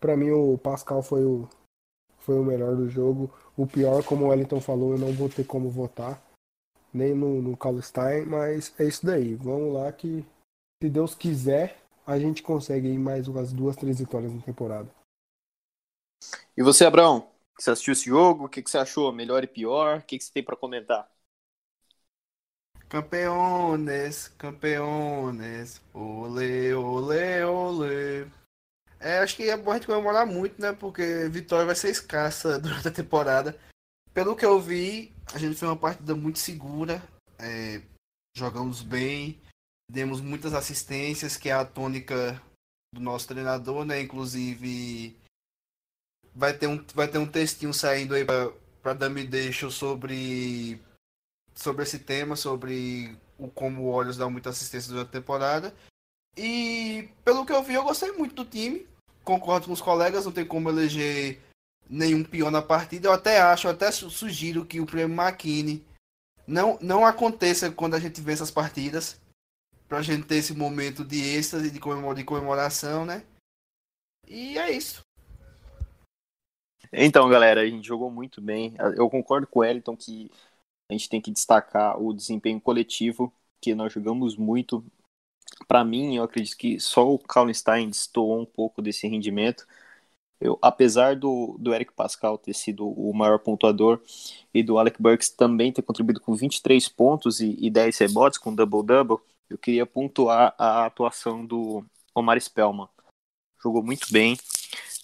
pra 0.00 0.16
mim 0.16 0.32
o 0.32 0.58
Pascal 0.58 1.00
foi 1.00 1.24
o, 1.24 1.48
foi 2.18 2.40
o 2.40 2.42
melhor 2.42 2.74
do 2.74 2.88
jogo. 2.88 3.32
O 3.56 3.68
pior, 3.68 4.02
como 4.04 4.24
o 4.24 4.28
Wellington 4.30 4.60
falou, 4.60 4.94
eu 4.94 4.98
não 4.98 5.12
vou 5.12 5.28
ter 5.28 5.46
como 5.46 5.70
votar 5.70 6.20
nem 6.92 7.14
no, 7.14 7.40
no 7.40 7.56
Stein, 7.80 8.26
mas 8.26 8.74
é 8.76 8.84
isso 8.84 9.06
daí. 9.06 9.37
Vamos 9.37 9.74
lá 9.74 9.92
que, 9.92 10.26
se 10.82 10.90
Deus 10.90 11.14
quiser, 11.14 11.78
a 12.04 12.18
gente 12.18 12.42
consegue 12.42 12.88
ir 12.88 12.98
mais 12.98 13.28
umas 13.28 13.52
duas, 13.52 13.76
três 13.76 14.00
vitórias 14.00 14.34
na 14.34 14.42
temporada. 14.42 14.90
E 16.56 16.64
você, 16.64 16.84
Abrão? 16.84 17.32
Você 17.58 17.70
assistiu 17.70 17.92
esse 17.92 18.06
jogo? 18.06 18.44
O 18.44 18.48
que, 18.48 18.62
que 18.62 18.70
você 18.70 18.78
achou? 18.78 19.12
Melhor 19.12 19.44
e 19.44 19.46
pior? 19.46 19.98
O 19.98 20.02
que, 20.02 20.18
que 20.18 20.24
você 20.24 20.32
tem 20.32 20.42
para 20.42 20.56
comentar? 20.56 21.08
Campeones, 22.88 24.28
campeones, 24.38 25.80
ole, 25.92 26.74
ole, 26.74 27.42
ole. 27.44 28.30
É, 29.00 29.18
acho 29.18 29.36
que 29.36 29.50
é 29.50 29.56
bom 29.56 29.72
a 29.72 29.74
gente 29.74 29.86
comemorar 29.86 30.26
muito, 30.26 30.60
né? 30.60 30.72
Porque 30.72 31.28
vitória 31.28 31.66
vai 31.66 31.74
ser 31.74 31.90
escassa 31.90 32.58
durante 32.60 32.88
a 32.88 32.92
temporada 32.92 33.58
pelo 34.14 34.36
que 34.36 34.46
eu 34.46 34.60
vi, 34.60 35.12
a 35.34 35.38
gente 35.38 35.56
fez 35.56 35.62
uma 35.62 35.76
partida 35.76 36.14
muito 36.14 36.38
segura, 36.38 37.02
é, 37.36 37.82
jogamos 38.36 38.80
bem, 38.80 39.40
demos 39.90 40.20
muitas 40.20 40.54
assistências, 40.54 41.36
que 41.36 41.48
é 41.48 41.52
a 41.52 41.64
tônica 41.64 42.40
do 42.94 43.00
nosso 43.00 43.26
treinador, 43.26 43.84
né? 43.84 44.00
Inclusive, 44.00 45.18
vai 46.35 46.53
ter 46.53 46.66
um, 46.66 46.85
vai 46.94 47.07
ter 47.07 47.18
um 47.18 47.27
textinho 47.27 47.73
saindo 47.73 48.14
aí 48.14 48.25
para 48.25 48.94
Dami 48.94 49.25
Deixo 49.25 49.70
sobre, 49.70 50.81
sobre 51.55 51.85
esse 51.85 51.99
tema, 51.99 52.37
sobre 52.37 53.16
o 53.38 53.49
como 53.49 53.83
o 53.83 53.88
Olhos 53.88 54.16
dá 54.16 54.29
muita 54.29 54.51
assistência 54.51 54.90
durante 54.90 55.09
a 55.09 55.12
temporada. 55.12 55.75
E 56.37 57.09
pelo 57.25 57.47
que 57.47 57.53
eu 57.53 57.62
vi, 57.62 57.75
eu 57.75 57.85
gostei 57.85 58.11
muito 58.12 58.35
do 58.35 58.44
time. 58.44 58.87
Concordo 59.23 59.66
com 59.66 59.73
os 59.73 59.81
colegas, 59.81 60.25
não 60.25 60.33
tem 60.33 60.44
como 60.44 60.68
eleger 60.68 61.40
nenhum 61.88 62.25
pior 62.25 62.51
na 62.51 62.61
partida. 62.61 63.09
Eu 63.09 63.12
até 63.12 63.40
acho, 63.40 63.66
eu 63.66 63.70
até 63.70 63.90
sugiro 63.90 64.66
que 64.66 64.81
o 64.81 64.87
prêmio 64.87 65.16
McKinney 65.16 65.85
não, 66.47 66.79
não 66.81 67.07
aconteça 67.07 67.70
quando 67.70 67.94
a 67.94 68.01
gente 68.01 68.20
vê 68.20 68.33
essas 68.33 68.51
partidas. 68.51 69.20
Pra 69.88 70.03
gente 70.03 70.27
ter 70.27 70.37
esse 70.37 70.55
momento 70.55 71.05
de 71.05 71.23
êxtase, 71.23 71.70
de 71.70 71.79
comemoração, 71.79 73.05
né? 73.05 73.23
E 74.27 74.59
é 74.59 74.70
isso. 74.70 75.03
Então, 76.96 77.28
galera, 77.28 77.62
a 77.62 77.66
gente 77.66 77.87
jogou 77.87 78.11
muito 78.11 78.40
bem. 78.40 78.74
Eu 78.96 79.11
concordo 79.11 79.46
com 79.48 79.59
o 79.59 79.62
Wellington 79.62 79.96
que 79.96 80.30
a 80.88 80.92
gente 80.92 81.09
tem 81.09 81.20
que 81.20 81.30
destacar 81.33 82.00
o 82.00 82.12
desempenho 82.12 82.61
coletivo, 82.61 83.33
que 83.61 83.74
nós 83.74 83.92
jogamos 83.92 84.37
muito. 84.37 84.85
Para 85.66 85.85
mim, 85.85 86.16
eu 86.16 86.22
acredito 86.22 86.57
que 86.57 86.78
só 86.78 87.12
o 87.12 87.18
Kallenstein 87.18 87.88
destoou 87.88 88.40
um 88.40 88.46
pouco 88.46 88.80
desse 88.80 89.09
rendimento. 89.09 89.66
Eu, 90.40 90.59
apesar 90.62 91.16
do, 91.16 91.57
do 91.59 91.74
Eric 91.74 91.92
Pascal 91.94 92.38
ter 92.38 92.54
sido 92.54 92.87
o 92.88 93.12
maior 93.12 93.38
pontuador 93.38 94.00
e 94.52 94.62
do 94.62 94.78
Alec 94.78 95.00
Burks 95.00 95.30
também 95.30 95.72
ter 95.72 95.83
contribuído 95.83 96.20
com 96.20 96.35
23 96.35 96.88
pontos 96.88 97.40
e, 97.40 97.57
e 97.59 97.70
10 97.70 97.96
rebotes 97.98 98.38
com 98.38 98.54
double-double, 98.54 99.18
eu 99.50 99.59
queria 99.59 99.87
pontuar 99.87 100.54
a 100.59 100.87
atuação 100.87 101.44
do 101.44 101.85
Omar 102.14 102.40
Spellman. 102.40 102.88
Jogou 103.62 103.83
muito 103.83 104.12
bem, 104.12 104.37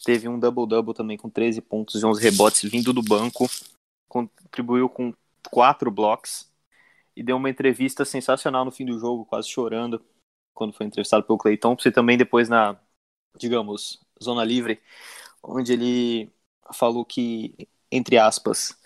teve 0.05 0.29
um 0.29 0.39
double-double 0.39 0.95
também 0.95 1.17
com 1.17 1.29
13 1.29 1.61
pontos 1.61 2.01
e 2.01 2.05
11 2.05 2.23
rebotes 2.23 2.71
vindo 2.71 2.93
do 2.93 3.03
banco, 3.03 3.47
contribuiu 4.09 4.89
com 4.89 5.15
quatro 5.51 5.91
blocos 5.91 6.51
e 7.17 7.23
deu 7.23 7.37
uma 7.37 7.51
entrevista 7.51 8.05
sensacional 8.05 8.65
no 8.65 8.71
fim 8.71 8.85
do 8.85 8.99
jogo, 8.99 9.25
quase 9.25 9.49
chorando 9.49 10.05
quando 10.55 10.73
foi 10.73 10.87
entrevistado 10.87 11.25
pelo 11.25 11.39
Clay 11.39 11.57
Thompson 11.57 11.89
e 11.89 11.93
também 11.93 12.19
depois 12.19 12.49
na, 12.49 12.79
digamos, 13.39 14.01
zona 14.23 14.45
livre, 14.45 14.81
onde 15.43 15.73
ele 15.73 16.31
falou 16.73 17.05
que, 17.05 17.69
entre 17.91 18.19
aspas, 18.19 18.77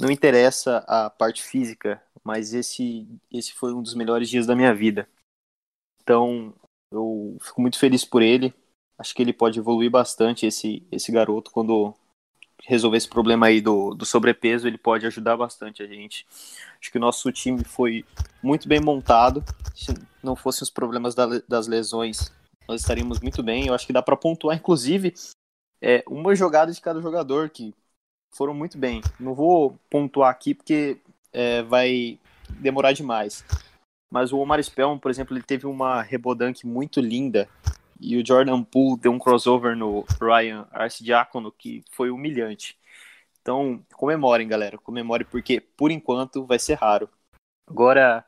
não 0.00 0.10
interessa 0.10 0.78
a 0.88 1.08
parte 1.10 1.42
física, 1.42 2.02
mas 2.24 2.54
esse, 2.54 3.06
esse 3.30 3.52
foi 3.52 3.72
um 3.72 3.82
dos 3.82 3.94
melhores 3.94 4.28
dias 4.28 4.46
da 4.46 4.56
minha 4.56 4.74
vida. 4.74 5.08
Então, 6.02 6.54
eu 6.90 7.38
fico 7.40 7.60
muito 7.60 7.78
feliz 7.78 8.04
por 8.04 8.22
ele. 8.22 8.52
Acho 9.02 9.16
que 9.16 9.20
ele 9.20 9.32
pode 9.32 9.58
evoluir 9.58 9.90
bastante, 9.90 10.46
esse, 10.46 10.86
esse 10.92 11.10
garoto, 11.10 11.50
quando 11.50 11.92
resolver 12.62 12.96
esse 12.96 13.08
problema 13.08 13.46
aí 13.46 13.60
do, 13.60 13.94
do 13.94 14.06
sobrepeso, 14.06 14.68
ele 14.68 14.78
pode 14.78 15.04
ajudar 15.04 15.36
bastante 15.36 15.82
a 15.82 15.86
gente. 15.88 16.24
Acho 16.80 16.92
que 16.92 16.98
o 16.98 17.00
nosso 17.00 17.32
time 17.32 17.64
foi 17.64 18.04
muito 18.40 18.68
bem 18.68 18.80
montado. 18.80 19.42
Se 19.74 19.92
não 20.22 20.36
fossem 20.36 20.62
os 20.62 20.70
problemas 20.70 21.16
da, 21.16 21.26
das 21.48 21.66
lesões, 21.66 22.32
nós 22.68 22.80
estaríamos 22.80 23.18
muito 23.18 23.42
bem. 23.42 23.66
Eu 23.66 23.74
acho 23.74 23.88
que 23.88 23.92
dá 23.92 24.00
para 24.00 24.16
pontuar, 24.16 24.56
inclusive, 24.56 25.12
é, 25.80 26.04
uma 26.06 26.32
jogada 26.36 26.70
de 26.70 26.80
cada 26.80 27.02
jogador 27.02 27.50
que 27.50 27.74
foram 28.30 28.54
muito 28.54 28.78
bem. 28.78 29.00
Não 29.18 29.34
vou 29.34 29.76
pontuar 29.90 30.30
aqui 30.30 30.54
porque 30.54 31.00
é, 31.32 31.60
vai 31.64 32.20
demorar 32.48 32.92
demais. 32.92 33.44
Mas 34.08 34.32
o 34.32 34.38
Omar 34.38 34.62
Spellman, 34.62 35.00
por 35.00 35.10
exemplo, 35.10 35.36
ele 35.36 35.42
teve 35.42 35.66
uma 35.66 36.02
rebodank 36.02 36.64
muito 36.64 37.00
linda 37.00 37.48
e 38.02 38.16
o 38.16 38.26
Jordan 38.26 38.64
Poole 38.64 39.00
deu 39.00 39.12
um 39.12 39.18
crossover 39.18 39.76
no 39.76 40.04
Ryan 40.20 40.66
Arcidiacono 40.72 41.52
que 41.52 41.84
foi 41.92 42.10
humilhante. 42.10 42.76
Então, 43.40 43.84
comemorem, 43.94 44.48
galera. 44.48 44.76
Comemorem 44.76 45.26
porque, 45.30 45.60
por 45.60 45.90
enquanto, 45.90 46.44
vai 46.44 46.58
ser 46.58 46.74
raro. 46.74 47.08
Agora, 47.66 48.24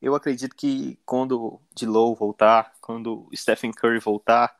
eu 0.00 0.14
acredito 0.14 0.54
que 0.54 0.98
quando 1.06 1.58
de 1.74 1.86
Low 1.86 2.14
voltar, 2.14 2.74
quando 2.80 3.26
o 3.30 3.36
Stephen 3.36 3.72
Curry 3.72 3.98
voltar, 3.98 4.54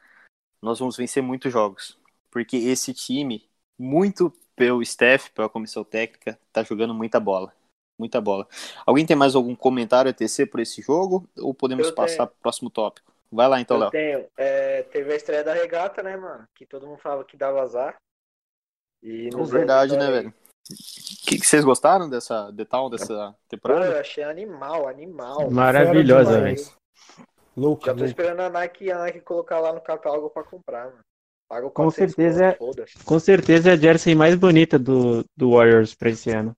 nós 0.62 0.78
vamos 0.78 0.96
vencer 0.96 1.22
muitos 1.22 1.52
jogos. 1.52 1.98
Porque 2.30 2.56
esse 2.56 2.94
time, 2.94 3.46
muito 3.78 4.32
pelo 4.56 4.84
Steph, 4.84 5.28
pela 5.30 5.48
comissão 5.48 5.84
técnica, 5.84 6.38
tá 6.52 6.62
jogando 6.62 6.94
muita 6.94 7.20
bola. 7.20 7.52
Muita 7.98 8.20
bola. 8.20 8.48
Alguém 8.86 9.04
tem 9.04 9.16
mais 9.16 9.34
algum 9.34 9.54
comentário 9.54 10.10
a 10.10 10.14
tecer 10.14 10.50
por 10.50 10.60
esse 10.60 10.80
jogo? 10.80 11.28
Ou 11.36 11.52
podemos 11.52 11.86
eu 11.86 11.94
passar 11.94 12.26
para 12.26 12.34
o 12.34 12.42
próximo 12.42 12.70
tópico? 12.70 13.13
Vai 13.34 13.48
lá 13.48 13.60
então, 13.60 13.76
Léo. 13.76 13.90
Tenho. 13.90 14.26
É, 14.36 14.82
teve 14.84 15.12
a 15.12 15.16
estreia 15.16 15.42
da 15.42 15.52
regata, 15.52 16.02
né, 16.02 16.16
mano? 16.16 16.46
Que 16.54 16.64
todo 16.64 16.86
mundo 16.86 16.98
falava 16.98 17.24
que 17.24 17.36
dava 17.36 17.60
azar. 17.62 17.96
E 19.02 19.28
é 19.28 19.44
verdade, 19.44 19.96
né, 19.96 20.10
velho? 20.10 20.34
Que, 21.26 21.38
que 21.38 21.46
vocês 21.46 21.64
gostaram 21.64 22.08
dessa 22.08 22.50
detal 22.52 22.88
dessa 22.88 23.34
temporada? 23.48 23.86
Pô, 23.86 23.92
eu 23.92 24.00
achei 24.00 24.24
animal, 24.24 24.88
animal. 24.88 25.50
Maravilhosa, 25.50 26.40
velho. 26.40 26.62
Louco, 27.56 27.84
Já 27.84 27.94
tô 27.94 28.04
esperando 28.04 28.40
a 28.40 28.48
Nike, 28.48 28.90
a 28.90 28.98
Nike 28.98 29.20
colocar 29.20 29.60
lá 29.60 29.72
no 29.72 29.80
catálogo 29.80 30.30
pra 30.30 30.44
comprar, 30.44 30.86
mano. 30.86 31.00
Pago 31.48 31.70
com 31.70 31.90
certeza, 31.90 32.54
conto, 32.54 32.84
com 33.04 33.18
certeza 33.18 33.70
é 33.70 33.72
a 33.74 33.76
jersey 33.76 34.14
mais 34.14 34.34
bonita 34.34 34.78
do, 34.78 35.24
do 35.36 35.50
Warriors 35.50 35.94
pra 35.94 36.08
esse 36.08 36.30
ano. 36.30 36.56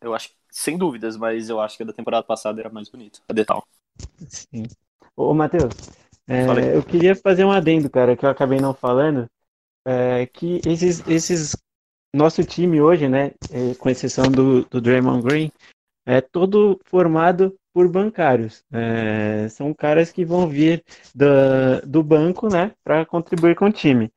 Eu 0.00 0.14
acho, 0.14 0.30
sem 0.50 0.76
dúvidas, 0.76 1.16
mas 1.16 1.48
eu 1.48 1.60
acho 1.60 1.76
que 1.76 1.84
a 1.84 1.86
da 1.86 1.92
temporada 1.92 2.26
passada 2.26 2.60
era 2.60 2.68
mais 2.68 2.88
bonita, 2.88 3.20
a 3.28 3.32
detal. 3.32 3.64
Sim. 4.28 4.64
Ô, 5.16 5.32
Matheus, 5.32 5.72
é, 6.26 6.76
eu 6.76 6.82
queria 6.82 7.14
fazer 7.14 7.44
um 7.44 7.52
adendo, 7.52 7.88
cara, 7.90 8.16
que 8.16 8.24
eu 8.24 8.30
acabei 8.30 8.58
não 8.58 8.74
falando, 8.74 9.28
é, 9.86 10.26
que 10.26 10.60
esses, 10.66 11.06
esses 11.06 11.56
nosso 12.14 12.44
time 12.44 12.80
hoje, 12.80 13.08
né, 13.08 13.32
é, 13.50 13.74
com 13.74 13.90
exceção 13.90 14.30
do, 14.30 14.64
do 14.64 14.80
Draymond 14.80 15.22
Green, 15.22 15.52
é 16.06 16.20
todo 16.20 16.80
formado 16.84 17.54
por 17.72 17.88
bancários. 17.88 18.62
É, 18.72 19.48
são 19.48 19.74
caras 19.74 20.12
que 20.12 20.24
vão 20.24 20.48
vir 20.48 20.84
do, 21.14 21.86
do 21.86 22.02
banco, 22.02 22.48
né, 22.48 22.72
para 22.84 23.04
contribuir 23.04 23.56
com 23.56 23.66
o 23.66 23.72
time. 23.72 24.12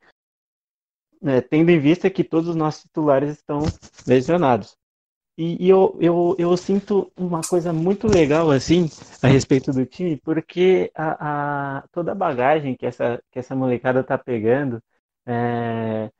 É, 1.23 1.41
tendo 1.41 1.71
em 1.71 1.79
vista 1.79 2.09
que 2.11 2.23
todos 2.23 2.49
os 2.49 2.55
nossos 2.55 2.83
titulares 2.83 3.31
estão 3.31 3.61
lesionados. 4.05 4.76
E, 5.37 5.65
e 5.65 5.69
eu, 5.69 5.95
eu, 6.01 6.35
eu 6.39 6.57
sinto 6.57 7.11
uma 7.15 7.41
coisa 7.41 7.71
muito 7.71 8.07
legal, 8.07 8.49
assim, 8.49 8.89
a 9.21 9.27
respeito 9.27 9.71
do 9.71 9.85
time, 9.85 10.17
porque 10.17 10.91
a, 10.95 11.77
a 11.79 11.87
toda 11.91 12.11
a 12.11 12.15
bagagem 12.15 12.75
que 12.75 12.85
essa, 12.85 13.21
que 13.31 13.37
essa 13.39 13.55
molecada 13.55 14.03
tá 14.03 14.17
pegando, 14.17 14.81
é, 15.27 16.11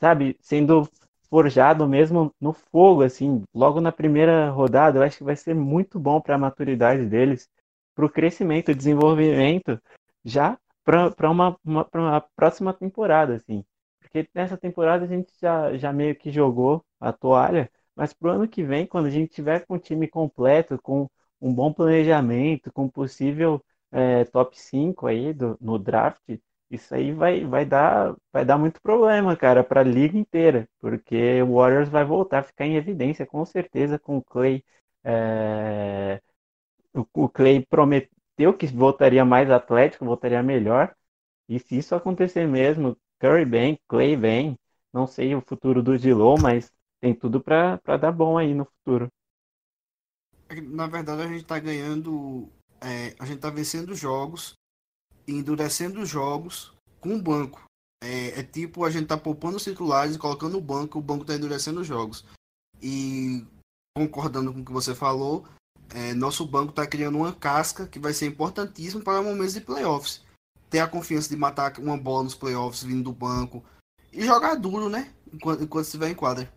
sabe, 0.00 0.36
sendo 0.40 0.88
forjado 1.30 1.86
mesmo 1.88 2.32
no 2.40 2.52
fogo, 2.52 3.02
assim, 3.02 3.44
logo 3.54 3.80
na 3.80 3.92
primeira 3.92 4.50
rodada, 4.50 4.98
eu 4.98 5.02
acho 5.04 5.18
que 5.18 5.24
vai 5.24 5.36
ser 5.36 5.54
muito 5.54 5.98
bom 6.00 6.20
para 6.20 6.34
a 6.34 6.38
maturidade 6.38 7.06
deles, 7.06 7.48
para 7.94 8.04
o 8.06 8.10
crescimento 8.10 8.74
desenvolvimento, 8.74 9.80
já 10.24 10.58
para 10.84 11.30
uma, 11.30 11.56
uma, 11.64 11.88
uma 11.94 12.20
próxima 12.36 12.72
temporada, 12.74 13.36
assim. 13.36 13.64
Porque 14.00 14.28
nessa 14.34 14.56
temporada 14.56 15.04
a 15.04 15.08
gente 15.08 15.32
já, 15.40 15.76
já 15.76 15.92
meio 15.92 16.14
que 16.16 16.30
jogou 16.30 16.84
a 17.00 17.12
toalha, 17.12 17.70
mas 17.96 18.12
para 18.12 18.28
o 18.28 18.32
ano 18.32 18.48
que 18.48 18.62
vem, 18.62 18.86
quando 18.86 19.06
a 19.06 19.10
gente 19.10 19.32
tiver 19.32 19.66
com 19.66 19.74
o 19.74 19.78
time 19.78 20.08
completo, 20.08 20.78
com 20.82 21.08
um 21.40 21.52
bom 21.54 21.72
planejamento, 21.72 22.72
com 22.72 22.88
possível 22.88 23.62
é, 23.92 24.24
top 24.24 24.58
5 24.58 25.06
aí 25.06 25.32
do, 25.32 25.56
no 25.60 25.78
draft, 25.78 26.20
isso 26.70 26.94
aí 26.94 27.12
vai, 27.12 27.44
vai, 27.44 27.64
dar, 27.64 28.14
vai 28.32 28.44
dar 28.44 28.58
muito 28.58 28.80
problema, 28.82 29.36
cara, 29.36 29.62
para 29.62 29.80
a 29.80 29.84
liga 29.84 30.18
inteira, 30.18 30.68
porque 30.80 31.40
o 31.42 31.54
Warriors 31.56 31.88
vai 31.88 32.04
voltar 32.04 32.40
a 32.40 32.42
ficar 32.42 32.66
em 32.66 32.76
evidência, 32.76 33.26
com 33.26 33.44
certeza, 33.44 33.98
com 33.98 34.18
o 34.18 34.24
Clay. 34.24 34.64
É... 35.04 36.20
O, 36.94 37.24
o 37.24 37.28
Clay 37.28 37.64
prometeu 37.66 38.54
que 38.58 38.66
voltaria 38.66 39.24
mais 39.24 39.50
atlético, 39.50 40.04
voltaria 40.04 40.42
melhor, 40.42 40.94
e 41.48 41.58
se 41.58 41.78
isso 41.78 41.94
acontecer 41.94 42.46
mesmo, 42.48 42.96
Curry 43.20 43.44
bem, 43.44 43.78
Clay 43.88 44.16
bem, 44.16 44.58
não 44.92 45.06
sei 45.06 45.34
o 45.34 45.40
futuro 45.42 45.82
do 45.82 45.96
Gilou, 45.96 46.38
mas 46.40 46.72
tem 47.04 47.14
tudo 47.14 47.38
para 47.38 47.76
dar 48.00 48.12
bom 48.12 48.38
aí 48.38 48.54
no 48.54 48.64
futuro. 48.64 49.12
Na 50.72 50.86
verdade, 50.86 51.20
a 51.20 51.26
gente 51.26 51.42
está 51.42 51.58
ganhando, 51.58 52.48
é, 52.80 53.14
a 53.18 53.26
gente 53.26 53.36
está 53.36 53.50
vencendo 53.50 53.94
jogos, 53.94 54.54
endurecendo 55.28 56.06
jogos 56.06 56.72
com 57.00 57.14
o 57.14 57.20
banco. 57.20 57.62
É, 58.02 58.40
é, 58.40 58.42
tipo 58.42 58.84
a 58.84 58.90
gente 58.90 59.06
tá 59.06 59.18
poupando 59.18 59.58
os 59.58 59.64
titulares 59.64 60.16
e 60.16 60.18
colocando 60.18 60.56
o 60.56 60.62
banco, 60.62 60.98
o 60.98 61.02
banco 61.02 61.26
tá 61.26 61.34
endurecendo 61.34 61.84
jogos. 61.84 62.24
E 62.80 63.46
concordando 63.94 64.50
com 64.54 64.60
o 64.60 64.64
que 64.64 64.72
você 64.72 64.94
falou, 64.94 65.44
é, 65.90 66.14
nosso 66.14 66.46
banco 66.46 66.72
tá 66.72 66.86
criando 66.86 67.18
uma 67.18 67.34
casca 67.34 67.86
que 67.86 67.98
vai 67.98 68.14
ser 68.14 68.26
importantíssimo 68.26 69.04
para 69.04 69.22
momentos 69.22 69.52
de 69.52 69.60
playoffs. 69.60 70.24
Ter 70.70 70.78
a 70.78 70.88
confiança 70.88 71.28
de 71.28 71.36
matar 71.36 71.78
uma 71.78 71.98
bola 71.98 72.24
nos 72.24 72.34
playoffs 72.34 72.82
vindo 72.82 73.04
do 73.04 73.12
banco 73.12 73.62
e 74.10 74.24
jogar 74.24 74.54
duro, 74.54 74.88
né? 74.88 75.12
Enquanto, 75.30 75.62
enquanto 75.62 75.84
estiver 75.84 76.08
em 76.08 76.14
quadra. 76.14 76.50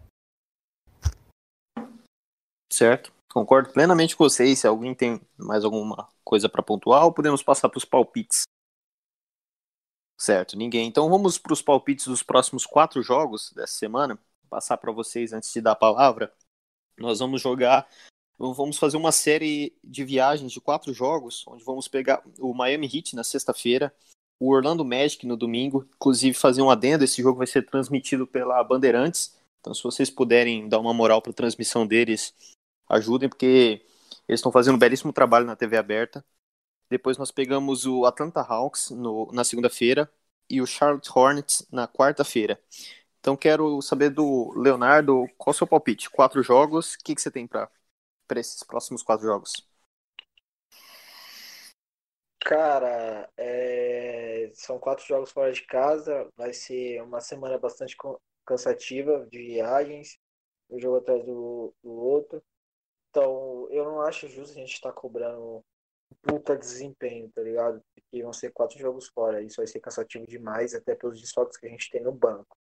Certo. 2.72 3.12
Concordo 3.32 3.72
plenamente 3.72 4.16
com 4.16 4.24
vocês. 4.24 4.60
Se 4.60 4.68
alguém 4.68 4.96
tem 4.96 5.22
mais 5.38 5.64
alguma 5.64 6.08
coisa 6.24 6.50
para 6.50 6.64
pontuar, 6.64 7.12
podemos 7.12 7.44
passar 7.44 7.70
para 7.70 7.78
os 7.78 7.86
palpites. 7.86 8.44
Certo, 10.18 10.58
ninguém. 10.58 10.88
Então 10.88 11.10
vamos 11.10 11.38
para 11.38 11.54
os 11.54 11.62
palpites 11.62 12.08
dos 12.08 12.24
próximos 12.24 12.66
quatro 12.66 13.04
jogos 13.04 13.52
dessa 13.54 13.74
semana. 13.74 14.16
Vou 14.16 14.50
passar 14.50 14.78
para 14.78 14.92
vocês 14.92 15.32
antes 15.32 15.54
de 15.54 15.62
dar 15.62 15.74
a 15.74 15.76
palavra. 15.76 16.34
Nós 16.98 17.20
vamos 17.20 17.42
jogar. 17.42 17.88
Vamos 18.40 18.78
fazer 18.78 18.98
uma 18.98 19.12
série 19.12 19.76
de 19.84 20.04
viagens 20.04 20.52
de 20.52 20.62
quatro 20.62 20.94
jogos, 20.94 21.44
onde 21.48 21.64
vamos 21.64 21.88
pegar 21.88 22.24
o 22.40 22.54
Miami 22.54 22.88
Heat 22.88 23.16
na 23.16 23.24
sexta-feira, 23.24 23.94
o 24.40 24.52
Orlando 24.52 24.86
Magic 24.86 25.26
no 25.26 25.36
domingo. 25.36 25.88
Inclusive, 25.96 26.38
fazer 26.38 26.62
um 26.62 26.70
adendo: 26.70 27.04
esse 27.04 27.22
jogo 27.22 27.38
vai 27.38 27.48
ser 27.48 27.64
transmitido 27.66 28.26
pela 28.28 28.64
Bandeirantes. 28.64 29.36
Então, 29.60 29.74
se 29.74 29.84
vocês 29.84 30.10
puderem 30.10 30.68
dar 30.70 30.80
uma 30.80 30.94
moral 30.94 31.22
para 31.22 31.32
a 31.32 31.36
transmissão 31.36 31.86
deles, 31.86 32.34
ajudem, 32.90 33.30
porque 33.30 33.86
eles 34.28 34.40
estão 34.40 34.52
fazendo 34.52 34.76
um 34.76 34.80
belíssimo 34.80 35.14
trabalho 35.14 35.46
na 35.46 35.56
TV 35.56 35.78
aberta. 35.78 36.24
Depois 36.90 37.18
nós 37.18 37.32
pegamos 37.32 37.86
o 37.86 38.06
Atlanta 38.06 38.42
Hawks 38.42 38.92
no, 38.92 39.30
na 39.34 39.44
segunda-feira 39.44 40.12
e 40.50 40.62
o 40.62 40.68
Charlotte 40.68 41.10
Hornets 41.14 41.68
na 41.72 41.88
quarta-feira. 41.88 42.60
Então 43.20 43.36
quero 43.36 43.82
saber 43.82 44.10
do 44.10 44.54
Leonardo, 44.58 45.28
qual 45.38 45.52
o 45.52 45.54
seu 45.54 45.68
palpite? 45.68 46.10
Quatro 46.10 46.42
jogos, 46.44 46.94
o 46.96 47.00
que, 47.04 47.16
que 47.16 47.22
você 47.22 47.32
tem 47.32 47.48
para 47.48 47.70
para 48.28 48.40
esses 48.40 48.62
próximos 48.64 49.02
quatro 49.02 49.26
jogos? 49.26 49.54
Cara, 52.42 53.30
é, 53.38 54.50
são 54.54 54.80
quatro 54.80 55.06
jogos 55.06 55.32
fora 55.32 55.52
de 55.52 55.64
casa. 55.64 56.30
Vai 56.38 56.54
ser 56.54 57.02
uma 57.02 57.20
semana 57.20 57.58
bastante 57.58 57.96
cansativa 58.46 59.26
de 59.30 59.38
viagens, 59.38 60.18
um 60.70 60.80
jogo 60.80 60.98
atrás 60.98 61.26
do, 61.26 61.74
do 61.84 61.92
outro. 61.92 62.44
Então, 63.18 63.68
eu 63.72 63.84
não 63.84 64.02
acho 64.02 64.28
justo 64.28 64.52
a 64.52 64.62
gente 64.62 64.74
estar 64.74 64.92
tá 64.92 64.96
cobrando 64.96 65.66
puta 66.22 66.56
desempenho, 66.56 67.32
tá 67.32 67.42
ligado? 67.42 67.84
Porque 67.96 68.22
vão 68.22 68.32
ser 68.32 68.52
quatro 68.52 68.78
jogos 68.78 69.08
fora. 69.08 69.42
Isso 69.42 69.56
vai 69.58 69.66
ser 69.66 69.80
cansativo 69.80 70.28
demais, 70.28 70.76
até 70.76 70.94
pelos 70.94 71.20
desfalques 71.20 71.58
que 71.58 71.66
a 71.66 71.70
gente 71.70 71.90
tem 71.90 72.04
no 72.04 72.12
banco. 72.12 72.56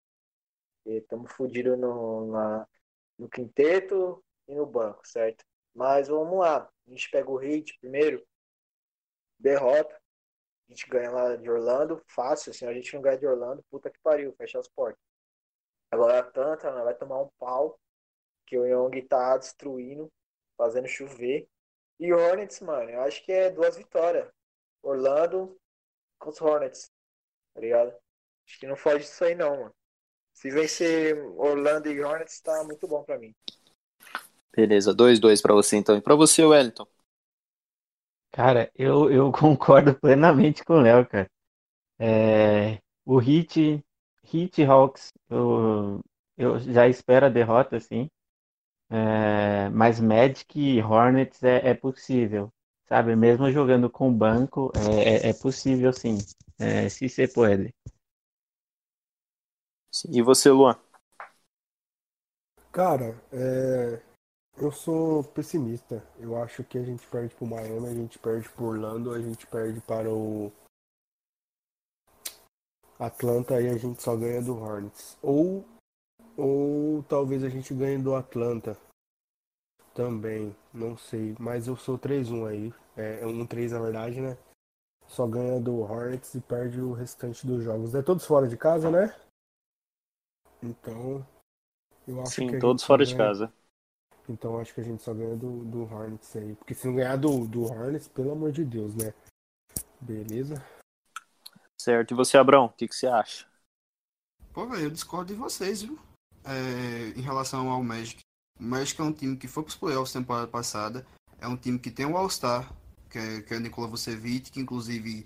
Estamos 0.85 1.31
fodidos 1.31 1.75
no, 1.79 2.31
na, 2.31 2.67
no 3.17 3.27
quinteto 3.27 4.23
e 4.47 4.53
no 4.53 4.63
banco, 4.63 5.01
certo? 5.07 5.43
Mas 5.73 6.07
vamos 6.07 6.37
lá. 6.37 6.69
A 6.85 6.89
gente 6.91 7.09
pega 7.09 7.31
o 7.31 7.37
hit 7.37 7.75
primeiro, 7.79 8.23
derrota. 9.39 9.99
A 10.69 10.71
gente 10.71 10.87
ganha 10.87 11.09
lá 11.09 11.35
de 11.35 11.49
Orlando, 11.49 11.99
fácil. 12.09 12.51
Assim, 12.51 12.67
a 12.67 12.73
gente 12.75 12.93
não 12.93 13.01
ganha 13.01 13.17
de 13.17 13.25
Orlando, 13.25 13.65
puta 13.71 13.89
que 13.89 13.97
pariu, 14.03 14.31
fecha 14.33 14.59
as 14.59 14.67
portas. 14.67 15.01
Agora 15.89 16.17
a 16.17 16.19
Atlanta 16.19 16.71
vai 16.83 16.93
tomar 16.93 17.23
um 17.23 17.29
pau, 17.39 17.79
que 18.45 18.55
o 18.55 18.67
Young 18.67 19.01
tá 19.07 19.35
destruindo, 19.37 20.11
fazendo 20.57 20.87
chover. 20.87 21.47
E 21.99 22.11
Hornets, 22.11 22.59
mano, 22.59 22.89
eu 22.89 23.01
acho 23.01 23.23
que 23.23 23.31
é 23.31 23.49
duas 23.49 23.77
vitórias. 23.77 24.27
Orlando 24.81 25.57
com 26.19 26.29
os 26.29 26.41
Hornets, 26.41 26.91
tá 27.53 27.61
ligado? 27.61 27.93
Acho 28.47 28.59
que 28.59 28.67
não 28.67 28.75
foge 28.75 28.99
disso 28.99 29.23
aí 29.23 29.35
não, 29.35 29.57
mano. 29.57 29.75
Se 30.33 30.49
vencer 30.49 31.17
Orlando 31.37 31.89
e 31.89 32.03
Hornets, 32.03 32.41
tá 32.41 32.63
muito 32.63 32.87
bom 32.87 33.03
pra 33.03 33.17
mim. 33.17 33.33
Beleza, 34.55 34.93
2-2 34.93 35.41
pra 35.41 35.53
você 35.53 35.77
então. 35.77 35.95
E 35.95 36.01
pra 36.01 36.15
você, 36.15 36.43
Wellington? 36.43 36.87
Cara, 38.31 38.71
eu, 38.75 39.11
eu 39.11 39.31
concordo 39.33 39.95
plenamente 39.95 40.63
com 40.65 40.73
o 40.73 40.81
Léo, 40.81 41.07
cara. 41.07 41.29
É, 41.99 42.79
o 43.05 43.17
Hit, 43.17 43.83
Hit 44.23 44.63
Hawks, 44.63 45.13
eu, 45.29 46.01
eu 46.37 46.59
já 46.59 46.87
espero 46.87 47.27
a 47.27 47.29
derrota, 47.29 47.79
sim. 47.79 48.09
É, 48.95 49.69
mas 49.69 49.99
Magic 49.99 50.59
e 50.59 50.79
Hornets 50.79 51.41
é, 51.41 51.69
é, 51.69 51.73
possível, 51.73 52.53
sabe? 52.87 53.15
Mesmo 53.15 53.51
jogando 53.51 53.89
com 53.89 54.13
banco, 54.13 54.71
é, 54.75 55.29
é, 55.29 55.29
é 55.29 55.33
possível 55.33 55.91
sim, 55.91 56.19
é, 56.59 56.87
se 56.89 57.09
você 57.09 57.27
pode. 57.27 57.73
E 60.09 60.21
você, 60.21 60.51
Luan? 60.51 60.79
Cara, 62.71 63.19
é, 63.31 63.99
eu 64.57 64.71
sou 64.71 65.23
pessimista. 65.23 66.05
Eu 66.19 66.39
acho 66.39 66.63
que 66.63 66.77
a 66.77 66.83
gente 66.83 67.05
perde 67.07 67.33
pro 67.33 67.47
Miami, 67.47 67.87
a 67.87 67.95
gente 67.95 68.19
perde 68.19 68.47
pro 68.49 68.65
Orlando, 68.65 69.11
a 69.11 69.19
gente 69.19 69.47
perde 69.47 69.81
para 69.81 70.07
o 70.07 70.51
Atlanta 72.99 73.59
e 73.59 73.69
a 73.69 73.77
gente 73.77 74.03
só 74.03 74.15
ganha 74.15 74.39
do 74.39 74.55
Hornets. 74.55 75.17
Ou 75.19 75.65
ou 76.37 77.03
talvez 77.03 77.43
a 77.43 77.49
gente 77.49 77.73
ganhe 77.73 77.97
do 77.97 78.15
Atlanta. 78.15 78.77
Também, 79.93 80.55
não 80.73 80.97
sei. 80.97 81.35
Mas 81.39 81.67
eu 81.67 81.75
sou 81.75 81.97
3-1 81.97 82.47
aí. 82.47 82.73
É 82.95 83.25
1-3 83.25 83.71
na 83.71 83.79
verdade, 83.79 84.21
né? 84.21 84.37
Só 85.07 85.27
ganha 85.27 85.59
do 85.59 85.79
Hornets 85.81 86.33
e 86.33 86.41
perde 86.41 86.81
o 86.81 86.93
restante 86.93 87.45
dos 87.45 87.63
jogos. 87.63 87.93
É 87.93 88.01
todos 88.01 88.25
fora 88.25 88.47
de 88.47 88.57
casa, 88.57 88.89
né? 88.89 89.15
Então. 90.61 91.25
Eu 92.07 92.21
acho 92.21 92.31
Sim, 92.31 92.47
que 92.47 92.59
todos 92.59 92.83
fora 92.83 93.03
ganha... 93.03 93.11
de 93.11 93.17
casa. 93.17 93.53
Então 94.27 94.57
acho 94.57 94.73
que 94.73 94.81
a 94.81 94.83
gente 94.83 95.03
só 95.03 95.13
ganha 95.13 95.35
do, 95.35 95.63
do 95.65 95.83
Hornets 95.83 96.35
aí. 96.35 96.55
Porque 96.55 96.73
se 96.73 96.87
não 96.87 96.95
ganhar 96.95 97.17
do, 97.17 97.45
do 97.45 97.63
Hornets, 97.63 98.07
pelo 98.07 98.31
amor 98.31 98.51
de 98.51 98.63
Deus, 98.63 98.95
né? 98.95 99.13
Beleza? 99.99 100.63
Certo. 101.79 102.11
E 102.11 102.15
você, 102.15 102.37
Abrão, 102.37 102.65
o 102.65 102.69
que, 102.69 102.87
que 102.87 102.95
você 102.95 103.07
acha? 103.07 103.45
Pô, 104.53 104.65
velho, 104.67 104.83
eu 104.83 104.91
discordo 104.91 105.33
de 105.33 105.39
vocês, 105.39 105.81
viu? 105.81 105.99
É, 106.45 107.13
em 107.15 107.21
relação 107.21 107.69
ao 107.69 107.83
Magic. 107.83 108.19
O 108.59 108.63
Magic 108.63 108.99
é 108.99 109.03
um 109.03 109.13
time 109.13 109.35
que 109.35 109.47
foi 109.47 109.63
para 109.63 109.69
os 109.69 109.75
playoffs 109.75 110.13
temporada 110.13 110.47
passada. 110.47 111.05
É 111.39 111.47
um 111.47 111.57
time 111.57 111.79
que 111.79 111.91
tem 111.91 112.05
um 112.05 112.17
All-Star, 112.17 112.71
que 113.09 113.17
é, 113.17 113.41
que 113.41 113.53
é 113.53 113.57
o 113.57 113.59
Nikola 113.59 113.87
Vucevic, 113.87 114.51
que 114.51 114.59
inclusive 114.59 115.25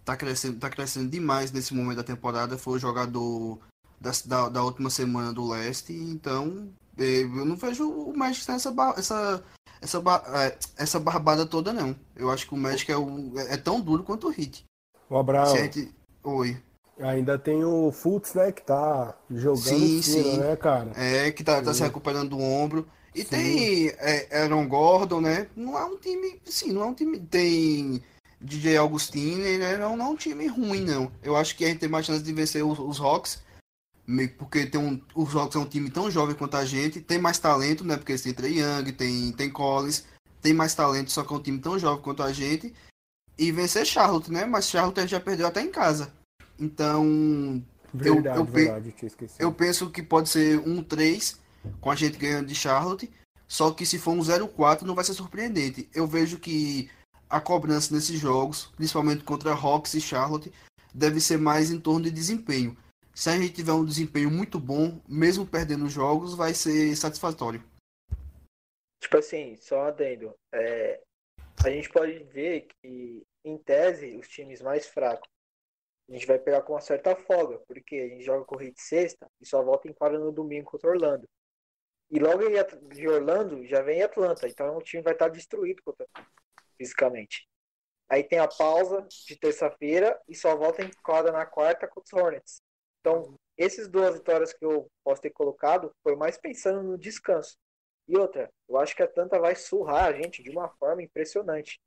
está 0.00 0.16
crescendo, 0.16 0.58
tá 0.58 0.70
crescendo 0.70 1.10
demais 1.10 1.52
nesse 1.52 1.74
momento 1.74 1.98
da 1.98 2.04
temporada. 2.04 2.56
Foi 2.56 2.76
o 2.76 2.80
jogador 2.80 3.58
da, 4.00 4.10
da, 4.24 4.48
da 4.48 4.62
última 4.62 4.90
semana 4.90 5.32
do 5.32 5.48
leste. 5.48 5.92
Então, 5.92 6.72
é, 6.96 7.22
eu 7.22 7.44
não 7.44 7.56
vejo 7.56 7.90
o 7.90 8.16
Magic 8.16 8.44
sem 8.44 8.54
essa, 8.54 8.74
essa, 8.96 9.44
essa, 9.80 9.98
é, 9.98 10.58
essa 10.76 10.98
barbada 10.98 11.44
toda, 11.44 11.72
não. 11.72 11.94
Eu 12.16 12.30
acho 12.30 12.46
que 12.46 12.54
o 12.54 12.58
Magic 12.58 12.90
é, 12.90 12.96
o, 12.96 13.38
é 13.38 13.56
tão 13.56 13.80
duro 13.80 14.02
quanto 14.02 14.28
o 14.28 14.30
Hit. 14.30 14.64
O 15.10 15.16
Abraão. 15.16 15.56
Gente... 15.56 15.94
Oi. 16.22 16.60
Ainda 17.00 17.38
tem 17.38 17.64
o 17.64 17.92
Fultz, 17.92 18.34
né, 18.34 18.50
que 18.50 18.62
tá 18.62 19.16
jogando 19.30 19.78
sim, 19.78 20.02
fino, 20.02 20.02
sim. 20.02 20.38
né, 20.38 20.56
cara? 20.56 20.90
É, 20.96 21.30
que 21.30 21.44
tá, 21.44 21.62
tá 21.62 21.72
se 21.72 21.82
recuperando 21.82 22.30
do 22.30 22.40
ombro. 22.40 22.86
E 23.14 23.22
sim. 23.22 23.28
tem 23.28 23.88
é, 23.98 24.42
Aaron 24.42 24.66
Gordon, 24.66 25.20
né? 25.20 25.48
Não 25.56 25.78
é 25.78 25.84
um 25.84 25.96
time, 25.96 26.40
sim, 26.44 26.72
não 26.72 26.82
é 26.82 26.86
um 26.86 26.94
time. 26.94 27.18
Tem 27.18 28.02
DJ 28.40 28.76
Augustine, 28.76 29.58
né? 29.58 29.76
Não, 29.76 29.96
não 29.96 30.06
é 30.06 30.08
um 30.10 30.16
time 30.16 30.46
ruim, 30.46 30.84
não. 30.84 31.10
Eu 31.22 31.36
acho 31.36 31.56
que 31.56 31.64
a 31.64 31.68
gente 31.68 31.80
tem 31.80 31.88
mais 31.88 32.06
chance 32.06 32.22
de 32.22 32.32
vencer 32.32 32.64
os, 32.64 32.78
os 32.78 33.00
Hawks. 33.00 33.42
Porque 34.38 34.64
tem 34.64 34.80
um, 34.80 35.00
os 35.14 35.34
Hawks 35.34 35.56
é 35.56 35.58
um 35.58 35.66
time 35.66 35.90
tão 35.90 36.10
jovem 36.10 36.34
quanto 36.34 36.56
a 36.56 36.64
gente. 36.64 37.00
Tem 37.00 37.18
mais 37.18 37.38
talento, 37.38 37.84
né? 37.84 37.96
Porque 37.96 38.16
tem 38.16 38.32
Trey 38.32 38.60
Young, 38.60 38.92
tem, 38.92 39.32
tem 39.32 39.50
Collins. 39.50 40.04
Tem 40.40 40.54
mais 40.54 40.74
talento, 40.74 41.10
só 41.10 41.24
que 41.24 41.32
é 41.32 41.36
um 41.36 41.42
time 41.42 41.58
tão 41.58 41.78
jovem 41.78 42.02
quanto 42.02 42.22
a 42.22 42.32
gente. 42.32 42.72
E 43.36 43.52
vencer 43.52 43.86
Charlotte, 43.86 44.32
né? 44.32 44.44
Mas 44.44 44.68
Charlotte 44.68 45.06
já 45.06 45.20
perdeu 45.20 45.46
até 45.46 45.60
em 45.60 45.70
casa. 45.70 46.12
Então, 46.58 47.62
verdade, 47.92 48.38
eu, 48.38 48.44
eu, 48.44 48.44
verdade, 48.44 48.94
eu 49.38 49.52
penso 49.52 49.90
que 49.90 50.02
pode 50.02 50.28
ser 50.28 50.58
um 50.58 50.82
3 50.82 51.40
com 51.80 51.90
a 51.90 51.94
gente 51.94 52.18
ganhando 52.18 52.46
de 52.46 52.54
Charlotte. 52.54 53.10
Só 53.46 53.70
que 53.70 53.86
se 53.86 53.98
for 53.98 54.12
um 54.12 54.20
0-4 54.20 54.82
não 54.82 54.94
vai 54.94 55.04
ser 55.04 55.14
surpreendente. 55.14 55.88
Eu 55.94 56.06
vejo 56.06 56.38
que 56.38 56.90
a 57.30 57.40
cobrança 57.40 57.94
nesses 57.94 58.18
jogos, 58.18 58.66
principalmente 58.76 59.24
contra 59.24 59.52
Hawks 59.52 59.94
e 59.94 60.00
Charlotte, 60.00 60.52
deve 60.94 61.20
ser 61.20 61.38
mais 61.38 61.70
em 61.70 61.80
torno 61.80 62.04
de 62.04 62.10
desempenho. 62.10 62.76
Se 63.14 63.30
a 63.30 63.36
gente 63.36 63.54
tiver 63.54 63.72
um 63.72 63.84
desempenho 63.84 64.30
muito 64.30 64.60
bom, 64.60 65.00
mesmo 65.08 65.46
perdendo 65.46 65.88
jogos, 65.88 66.34
vai 66.34 66.54
ser 66.54 66.94
satisfatório. 66.94 67.62
Tipo 69.00 69.16
assim, 69.16 69.56
só 69.56 69.88
adendo. 69.88 70.34
É, 70.52 71.00
a 71.64 71.70
gente 71.70 71.88
pode 71.88 72.18
ver 72.24 72.68
que, 72.68 73.26
em 73.44 73.58
tese, 73.58 74.16
os 74.16 74.28
times 74.28 74.60
mais 74.60 74.86
fracos 74.86 75.28
a 76.08 76.12
gente 76.12 76.26
vai 76.26 76.38
pegar 76.38 76.62
com 76.62 76.72
uma 76.72 76.80
certa 76.80 77.14
folga, 77.14 77.58
porque 77.66 77.96
a 77.96 78.08
gente 78.08 78.24
joga 78.24 78.44
corrida 78.44 78.72
de 78.72 78.80
sexta 78.80 79.30
e 79.40 79.46
só 79.46 79.62
volta 79.62 79.88
em 79.88 79.92
quadra 79.92 80.18
no 80.18 80.32
domingo 80.32 80.70
contra 80.70 80.90
Orlando. 80.90 81.28
E 82.10 82.18
logo 82.18 82.42
de 82.94 83.08
Orlando 83.08 83.66
já 83.66 83.82
vem 83.82 84.02
Atlanta, 84.02 84.48
então 84.48 84.76
o 84.76 84.82
time 84.82 85.02
vai 85.02 85.12
estar 85.12 85.28
destruído 85.28 85.82
contra, 85.82 86.06
fisicamente. 86.78 87.46
Aí 88.08 88.24
tem 88.24 88.38
a 88.38 88.48
pausa 88.48 89.06
de 89.26 89.36
terça-feira 89.36 90.18
e 90.26 90.34
só 90.34 90.56
volta 90.56 90.82
em 90.82 90.90
quadra 91.02 91.30
na 91.30 91.44
quarta 91.44 91.86
contra 91.86 92.16
os 92.16 92.22
Hornets. 92.22 92.62
Então, 93.00 93.34
essas 93.58 93.88
duas 93.88 94.14
vitórias 94.14 94.54
que 94.54 94.64
eu 94.64 94.90
posso 95.04 95.20
ter 95.20 95.30
colocado 95.30 95.94
foi 96.02 96.16
mais 96.16 96.38
pensando 96.38 96.82
no 96.82 96.96
descanso. 96.96 97.58
E 98.06 98.16
outra, 98.16 98.50
eu 98.66 98.78
acho 98.78 98.96
que 98.96 99.02
a 99.02 99.04
Atlanta 99.04 99.38
vai 99.38 99.54
surrar 99.54 100.06
a 100.06 100.12
gente 100.12 100.42
de 100.42 100.48
uma 100.48 100.70
forma 100.76 101.02
impressionante. 101.02 101.78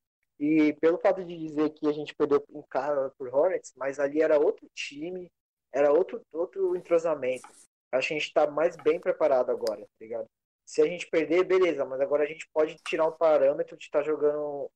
E 0.42 0.74
pelo 0.82 0.98
fato 0.98 1.24
de 1.24 1.38
dizer 1.38 1.70
que 1.70 1.88
a 1.88 1.92
gente 1.92 2.16
perdeu 2.16 2.44
um 2.50 2.64
cara 2.64 3.12
por 3.12 3.32
Hornets, 3.32 3.72
mas 3.78 4.00
ali 4.00 4.24
era 4.24 4.40
outro 4.40 4.68
time, 4.74 5.32
era 5.72 5.94
outro, 5.94 6.20
outro 6.32 6.76
entrosamento. 6.76 7.48
Acho 7.92 8.08
que 8.08 8.14
a 8.16 8.18
gente 8.18 8.28
está 8.28 8.50
mais 8.50 8.76
bem 8.76 9.00
preparado 9.00 9.52
agora, 9.52 9.82
tá 9.82 9.88
ligado? 10.00 10.28
Se 10.66 10.82
a 10.82 10.88
gente 10.88 11.06
perder, 11.12 11.44
beleza, 11.44 11.86
mas 11.86 12.02
agora 12.02 12.24
a 12.24 12.26
gente 12.26 12.50
pode 12.52 12.76
tirar 12.88 13.06
um 13.06 13.12
parâmetro 13.12 13.78
de 13.78 13.84
estar 13.84 14.00
tá 14.00 14.04
jogando 14.04 14.68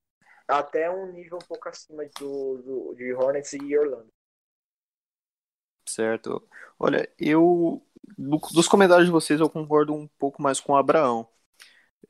até 0.48 0.88
um 0.88 1.12
nível 1.12 1.40
um 1.42 1.48
pouco 1.48 1.68
acima 1.68 2.04
do, 2.20 2.58
do, 2.62 2.94
de 2.94 3.12
Hornets 3.16 3.54
e 3.54 3.76
Orlando. 3.76 4.14
Certo. 5.88 6.48
Olha, 6.78 7.10
eu. 7.18 7.82
Dos 8.20 8.68
comentários 8.68 9.08
de 9.08 9.12
vocês, 9.12 9.40
eu 9.40 9.50
concordo 9.50 9.96
um 9.96 10.08
pouco 10.20 10.44
mais 10.44 10.60
com 10.60 10.74
o 10.74 10.78
Abraão. 10.78 11.28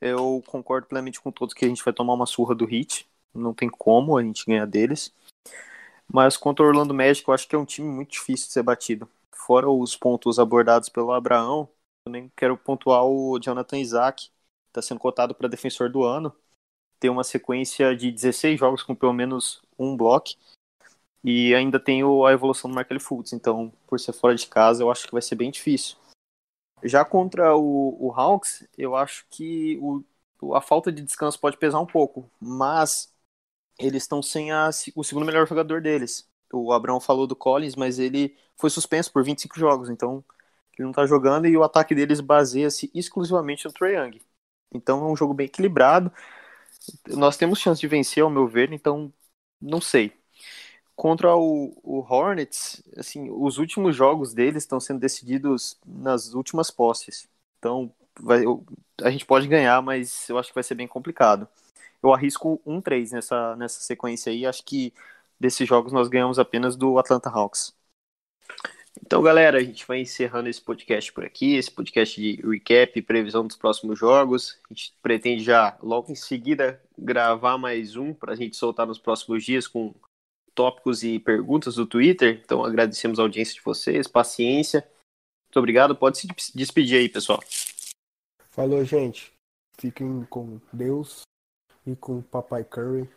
Eu 0.01 0.43
concordo 0.45 0.88
plenamente 0.88 1.22
com 1.22 1.32
todos 1.32 1.53
que 1.53 1.64
a 1.64 1.70
gente 1.70 1.84
vai 1.86 1.93
tomar 1.93 2.16
uma 2.16 2.26
surra 2.26 2.53
do 2.53 2.66
Hit 2.66 3.10
não 3.36 3.53
tem 3.53 3.69
como 3.69 4.17
a 4.17 4.23
gente 4.23 4.45
ganhar 4.45 4.65
deles. 4.65 5.13
Mas 6.11 6.38
contra 6.38 6.63
o 6.63 6.67
Orlando 6.67 6.93
Magic, 6.93 7.27
eu 7.27 7.33
acho 7.33 7.47
que 7.47 7.55
é 7.55 7.59
um 7.59 7.65
time 7.65 7.88
muito 7.88 8.11
difícil 8.11 8.47
de 8.47 8.53
ser 8.53 8.63
batido. 8.63 9.09
Fora 9.33 9.69
os 9.69 9.95
pontos 9.95 10.39
abordados 10.39 10.89
pelo 10.89 11.11
Abraão, 11.11 11.69
eu 12.05 12.11
nem 12.11 12.31
quero 12.36 12.57
pontuar 12.57 13.03
o 13.05 13.39
Jonathan 13.39 13.77
Isaac, 13.77 14.29
está 14.67 14.81
sendo 14.81 14.99
cotado 14.99 15.33
para 15.36 15.47
defensor 15.47 15.89
do 15.89 16.03
ano. 16.03 16.33
Tem 16.99 17.09
uma 17.09 17.23
sequência 17.23 17.95
de 17.95 18.11
16 18.11 18.59
jogos 18.59 18.83
com 18.83 18.95
pelo 18.95 19.13
menos 19.13 19.61
um 19.77 19.95
bloco. 19.95 20.29
E 21.23 21.55
ainda 21.55 21.79
tem 21.79 22.01
a 22.01 22.31
evolução 22.31 22.69
do 22.69 22.75
Markel 22.75 22.99
Fultz. 22.99 23.33
Então, 23.33 23.73
por 23.88 23.99
ser 23.99 24.13
fora 24.13 24.36
de 24.36 24.45
casa, 24.47 24.83
eu 24.83 24.91
acho 24.91 25.07
que 25.07 25.11
vai 25.11 25.21
ser 25.21 25.36
bem 25.36 25.49
difícil. 25.49 25.97
Já 26.83 27.03
contra 27.03 27.55
o, 27.55 27.97
o 27.99 28.11
Hawks, 28.11 28.67
eu 28.77 28.95
acho 28.95 29.25
que 29.29 29.77
o 29.81 30.03
a 30.53 30.61
falta 30.61 30.91
de 30.91 31.01
descanso 31.01 31.39
pode 31.39 31.57
pesar 31.57 31.79
um 31.79 31.86
pouco, 31.86 32.29
mas 32.39 33.11
eles 33.80 34.03
estão 34.03 34.21
sem 34.21 34.51
a, 34.51 34.69
o 34.95 35.03
segundo 35.03 35.26
melhor 35.26 35.47
jogador 35.47 35.82
deles. 35.82 36.28
O 36.53 36.71
Abraão 36.71 36.99
falou 36.99 37.28
do 37.28 37.36
Collins, 37.36 37.76
mas 37.76 37.99
ele 37.99 38.36
foi 38.57 38.69
suspenso 38.69 39.11
por 39.11 39.23
25 39.23 39.59
jogos, 39.59 39.89
então 39.89 40.23
ele 40.78 40.86
não 40.86 40.93
tá 40.93 41.05
jogando 41.05 41.47
e 41.47 41.57
o 41.57 41.63
ataque 41.63 41.95
deles 41.95 42.21
baseia-se 42.21 42.91
exclusivamente 42.93 43.65
no 43.65 43.73
Trae 43.73 43.95
Young. 43.95 44.21
Então 44.73 45.05
é 45.07 45.11
um 45.11 45.15
jogo 45.15 45.34
bem 45.34 45.45
equilibrado. 45.47 46.11
Nós 47.09 47.38
temos 47.38 47.59
chance 47.59 47.80
de 47.82 47.88
vencer, 47.88 48.23
ao 48.23 48.30
meu 48.30 48.47
ver, 48.47 48.71
então 48.71 49.11
não 49.61 49.82
sei. 49.82 50.13
Contra 50.95 51.36
o, 51.36 51.78
o 51.84 51.99
Hornets, 52.01 52.84
assim, 52.97 53.30
os 53.32 53.57
últimos 53.57 53.95
jogos 53.95 54.34
deles 54.34 54.63
estão 54.63 54.80
sendo 54.80 54.99
decididos 55.01 55.80
nas 55.86 56.34
últimas 56.34 56.71
posses. 56.71 57.28
Então 57.59 57.93
vai, 58.19 58.43
a 59.03 59.11
gente 59.11 59.26
pode 59.26 59.47
ganhar, 59.47 59.82
mas 59.82 60.30
eu 60.30 60.38
acho 60.39 60.49
que 60.49 60.55
vai 60.55 60.63
ser 60.63 60.76
bem 60.76 60.88
complicado. 60.88 61.47
Eu 62.06 62.14
arrisco 62.14 62.62
um 62.64 62.80
3 62.80 63.14
nessa, 63.14 63.56
nessa 63.56 63.80
sequência 63.80 64.32
aí. 64.32 64.45
Acho 64.45 64.64
que 64.64 64.93
desses 65.39 65.68
jogos 65.68 65.91
nós 65.91 66.08
ganhamos 66.08 66.38
apenas 66.38 66.76
do 66.76 66.99
Atlanta 66.99 67.32
Hawks. 67.32 67.76
Então, 69.03 69.24
galera, 69.24 69.58
a 69.58 69.64
gente 69.64 69.88
vai 69.88 70.01
encerrando 70.01 70.47
esse 70.47 70.62
podcast 70.62 71.12
por 71.12 71.26
aqui, 71.26 71.56
esse 71.56 71.72
podcast 71.72 72.22
de 72.22 72.39
recap 72.47 72.99
e 72.99 73.01
previsão 73.01 73.47
dos 73.47 73.58
próximos 73.58 73.97
jogos. 73.97 74.60
A 74.70 74.74
gente 74.76 74.95
pretende 75.01 75.43
já 75.43 75.76
logo 75.82 76.12
em 76.12 76.16
seguida 76.16 76.80
gravar 76.95 77.58
mais 77.58 77.95
um 77.95 78.14
para 78.14 78.34
a 78.34 78.36
gente 78.36 78.56
soltar 78.56 78.86
nos 78.86 78.99
próximos 78.99 79.43
dias 79.43 79.68
com 79.68 79.91
tópicos 80.53 81.03
e 81.03 81.18
perguntas 81.18 81.74
do 81.74 81.88
Twitter. 81.88 82.39
Então, 82.45 82.64
agradecemos 82.64 83.18
a 83.18 83.24
audiência 83.24 83.56
de 83.56 83.62
vocês, 83.62 84.08
paciência. 84.08 84.88
Muito 85.47 85.58
obrigado. 85.58 85.95
Pode 85.95 86.20
se 86.20 86.28
despedir 86.53 86.99
aí, 86.99 87.10
pessoal. 87.10 87.43
Falou, 88.51 88.86
gente. 88.86 89.34
Fiquem 89.80 90.24
com 90.30 90.62
Deus 90.72 91.26
e 91.86 91.95
com 91.95 92.19
o 92.19 92.23
Papai 92.23 92.63
Curry 92.63 93.09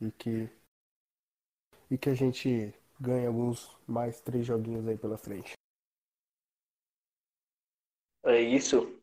e 0.00 0.10
que 0.12 0.48
e 1.90 1.96
que 1.96 2.10
a 2.10 2.14
gente 2.14 2.74
ganhe 3.00 3.26
alguns 3.26 3.76
mais 3.86 4.20
três 4.20 4.44
joguinhos 4.46 4.86
aí 4.88 4.98
pela 4.98 5.16
frente. 5.16 5.52
É 8.24 8.40
isso. 8.40 9.00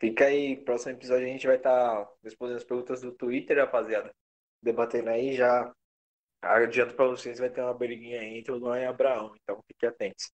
Fica 0.00 0.26
aí, 0.26 0.56
próximo 0.56 0.92
episódio 0.92 1.26
a 1.26 1.28
gente 1.28 1.46
vai 1.46 1.56
estar 1.56 2.04
tá 2.04 2.12
respondendo 2.22 2.56
as 2.56 2.64
perguntas 2.64 3.00
do 3.02 3.12
Twitter, 3.12 3.58
rapaziada. 3.58 4.14
Debatendo 4.62 5.10
aí 5.10 5.34
já. 5.34 5.72
Adianto 6.40 6.94
para 6.94 7.06
vocês, 7.06 7.38
vai 7.38 7.50
ter 7.50 7.62
uma 7.62 7.74
briguinha 7.74 8.22
entre 8.22 8.52
o 8.52 8.56
Luan 8.56 8.80
e 8.80 8.86
o 8.86 8.90
Abraão, 8.90 9.34
então 9.34 9.62
fiquem 9.66 9.88
atentos. 9.88 10.30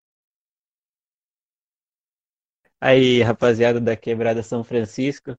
Aí, 2.80 3.22
rapaziada 3.22 3.80
da 3.80 3.96
Quebrada 3.96 4.42
São 4.42 4.64
Francisco, 4.64 5.36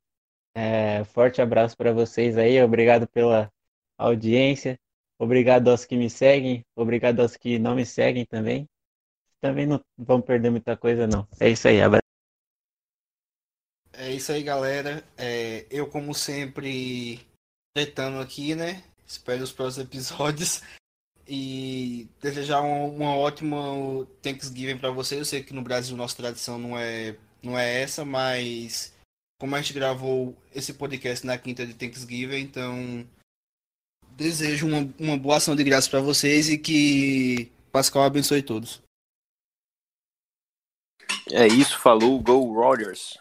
é, 0.53 1.03
forte 1.05 1.41
abraço 1.41 1.77
para 1.77 1.93
vocês 1.93 2.37
aí, 2.37 2.61
obrigado 2.61 3.07
pela 3.07 3.51
audiência. 3.97 4.79
Obrigado 5.17 5.69
aos 5.69 5.85
que 5.85 5.95
me 5.95 6.09
seguem, 6.09 6.65
obrigado 6.75 7.19
aos 7.19 7.37
que 7.37 7.59
não 7.59 7.75
me 7.75 7.85
seguem 7.85 8.25
também. 8.25 8.67
Também 9.39 9.67
não 9.67 9.79
vão 9.97 10.19
perder 10.19 10.49
muita 10.49 10.75
coisa, 10.75 11.05
não. 11.05 11.27
É 11.39 11.49
isso 11.49 11.67
aí, 11.67 11.79
abraço. 11.79 12.01
É 13.93 14.11
isso 14.11 14.31
aí, 14.31 14.41
galera. 14.41 15.03
É, 15.17 15.67
eu, 15.69 15.87
como 15.87 16.13
sempre, 16.13 17.19
tretando 17.73 18.19
aqui, 18.19 18.55
né? 18.55 18.83
Espero 19.05 19.43
os 19.43 19.51
próximos 19.51 19.85
episódios. 19.85 20.61
E 21.27 22.09
desejar 22.19 22.61
uma, 22.61 23.15
ótima 23.15 23.57
Thanksgiving 24.21 24.79
para 24.79 24.89
vocês. 24.89 25.19
Eu 25.19 25.25
sei 25.25 25.43
que 25.43 25.53
no 25.53 25.61
Brasil 25.61 25.95
nossa 25.95 26.17
tradição 26.17 26.57
não 26.57 26.77
é, 26.77 27.15
não 27.43 27.57
é 27.57 27.81
essa, 27.83 28.03
mas 28.03 28.93
como 29.41 29.55
a 29.55 29.59
gente 29.59 29.73
gravou 29.73 30.37
esse 30.53 30.71
podcast 30.71 31.25
na 31.25 31.35
quinta 31.35 31.65
de 31.65 31.73
Thanksgiving, 31.73 32.41
então 32.41 33.03
desejo 34.11 34.67
uma, 34.67 34.87
uma 34.99 35.17
boa 35.17 35.37
ação 35.37 35.55
de 35.55 35.63
graça 35.63 35.89
para 35.89 35.99
vocês 35.99 36.47
e 36.47 36.59
que 36.59 37.51
Pascal 37.71 38.03
abençoe 38.03 38.43
todos. 38.43 38.83
É 41.31 41.47
isso, 41.47 41.79
falou, 41.79 42.21
Go 42.21 42.53
Warriors. 42.53 43.17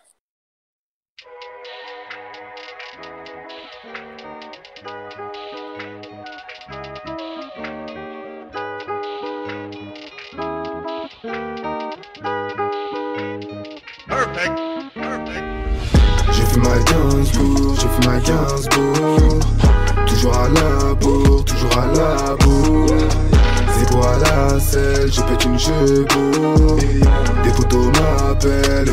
ma 16.63 16.79
Gainsbourg, 16.79 17.75
j'ai 17.77 17.89
fait 17.89 18.07
ma 18.07 18.19
Gainsbourg 18.21 19.39
Toujours 20.07 20.35
à 20.35 20.49
la 20.49 20.95
bourre, 20.95 21.45
toujours 21.45 21.79
à 21.79 21.87
la 21.87 22.37
bourre. 22.37 22.89
Zéro 23.79 24.03
à 24.03 24.19
la 24.19 24.61
selle, 24.61 25.13
je 25.13 25.21
pète 25.23 25.45
une 25.45 25.59
chevaux 25.59 26.77
Des 27.45 27.51
photos 27.51 27.87
m'appellent. 27.87 28.93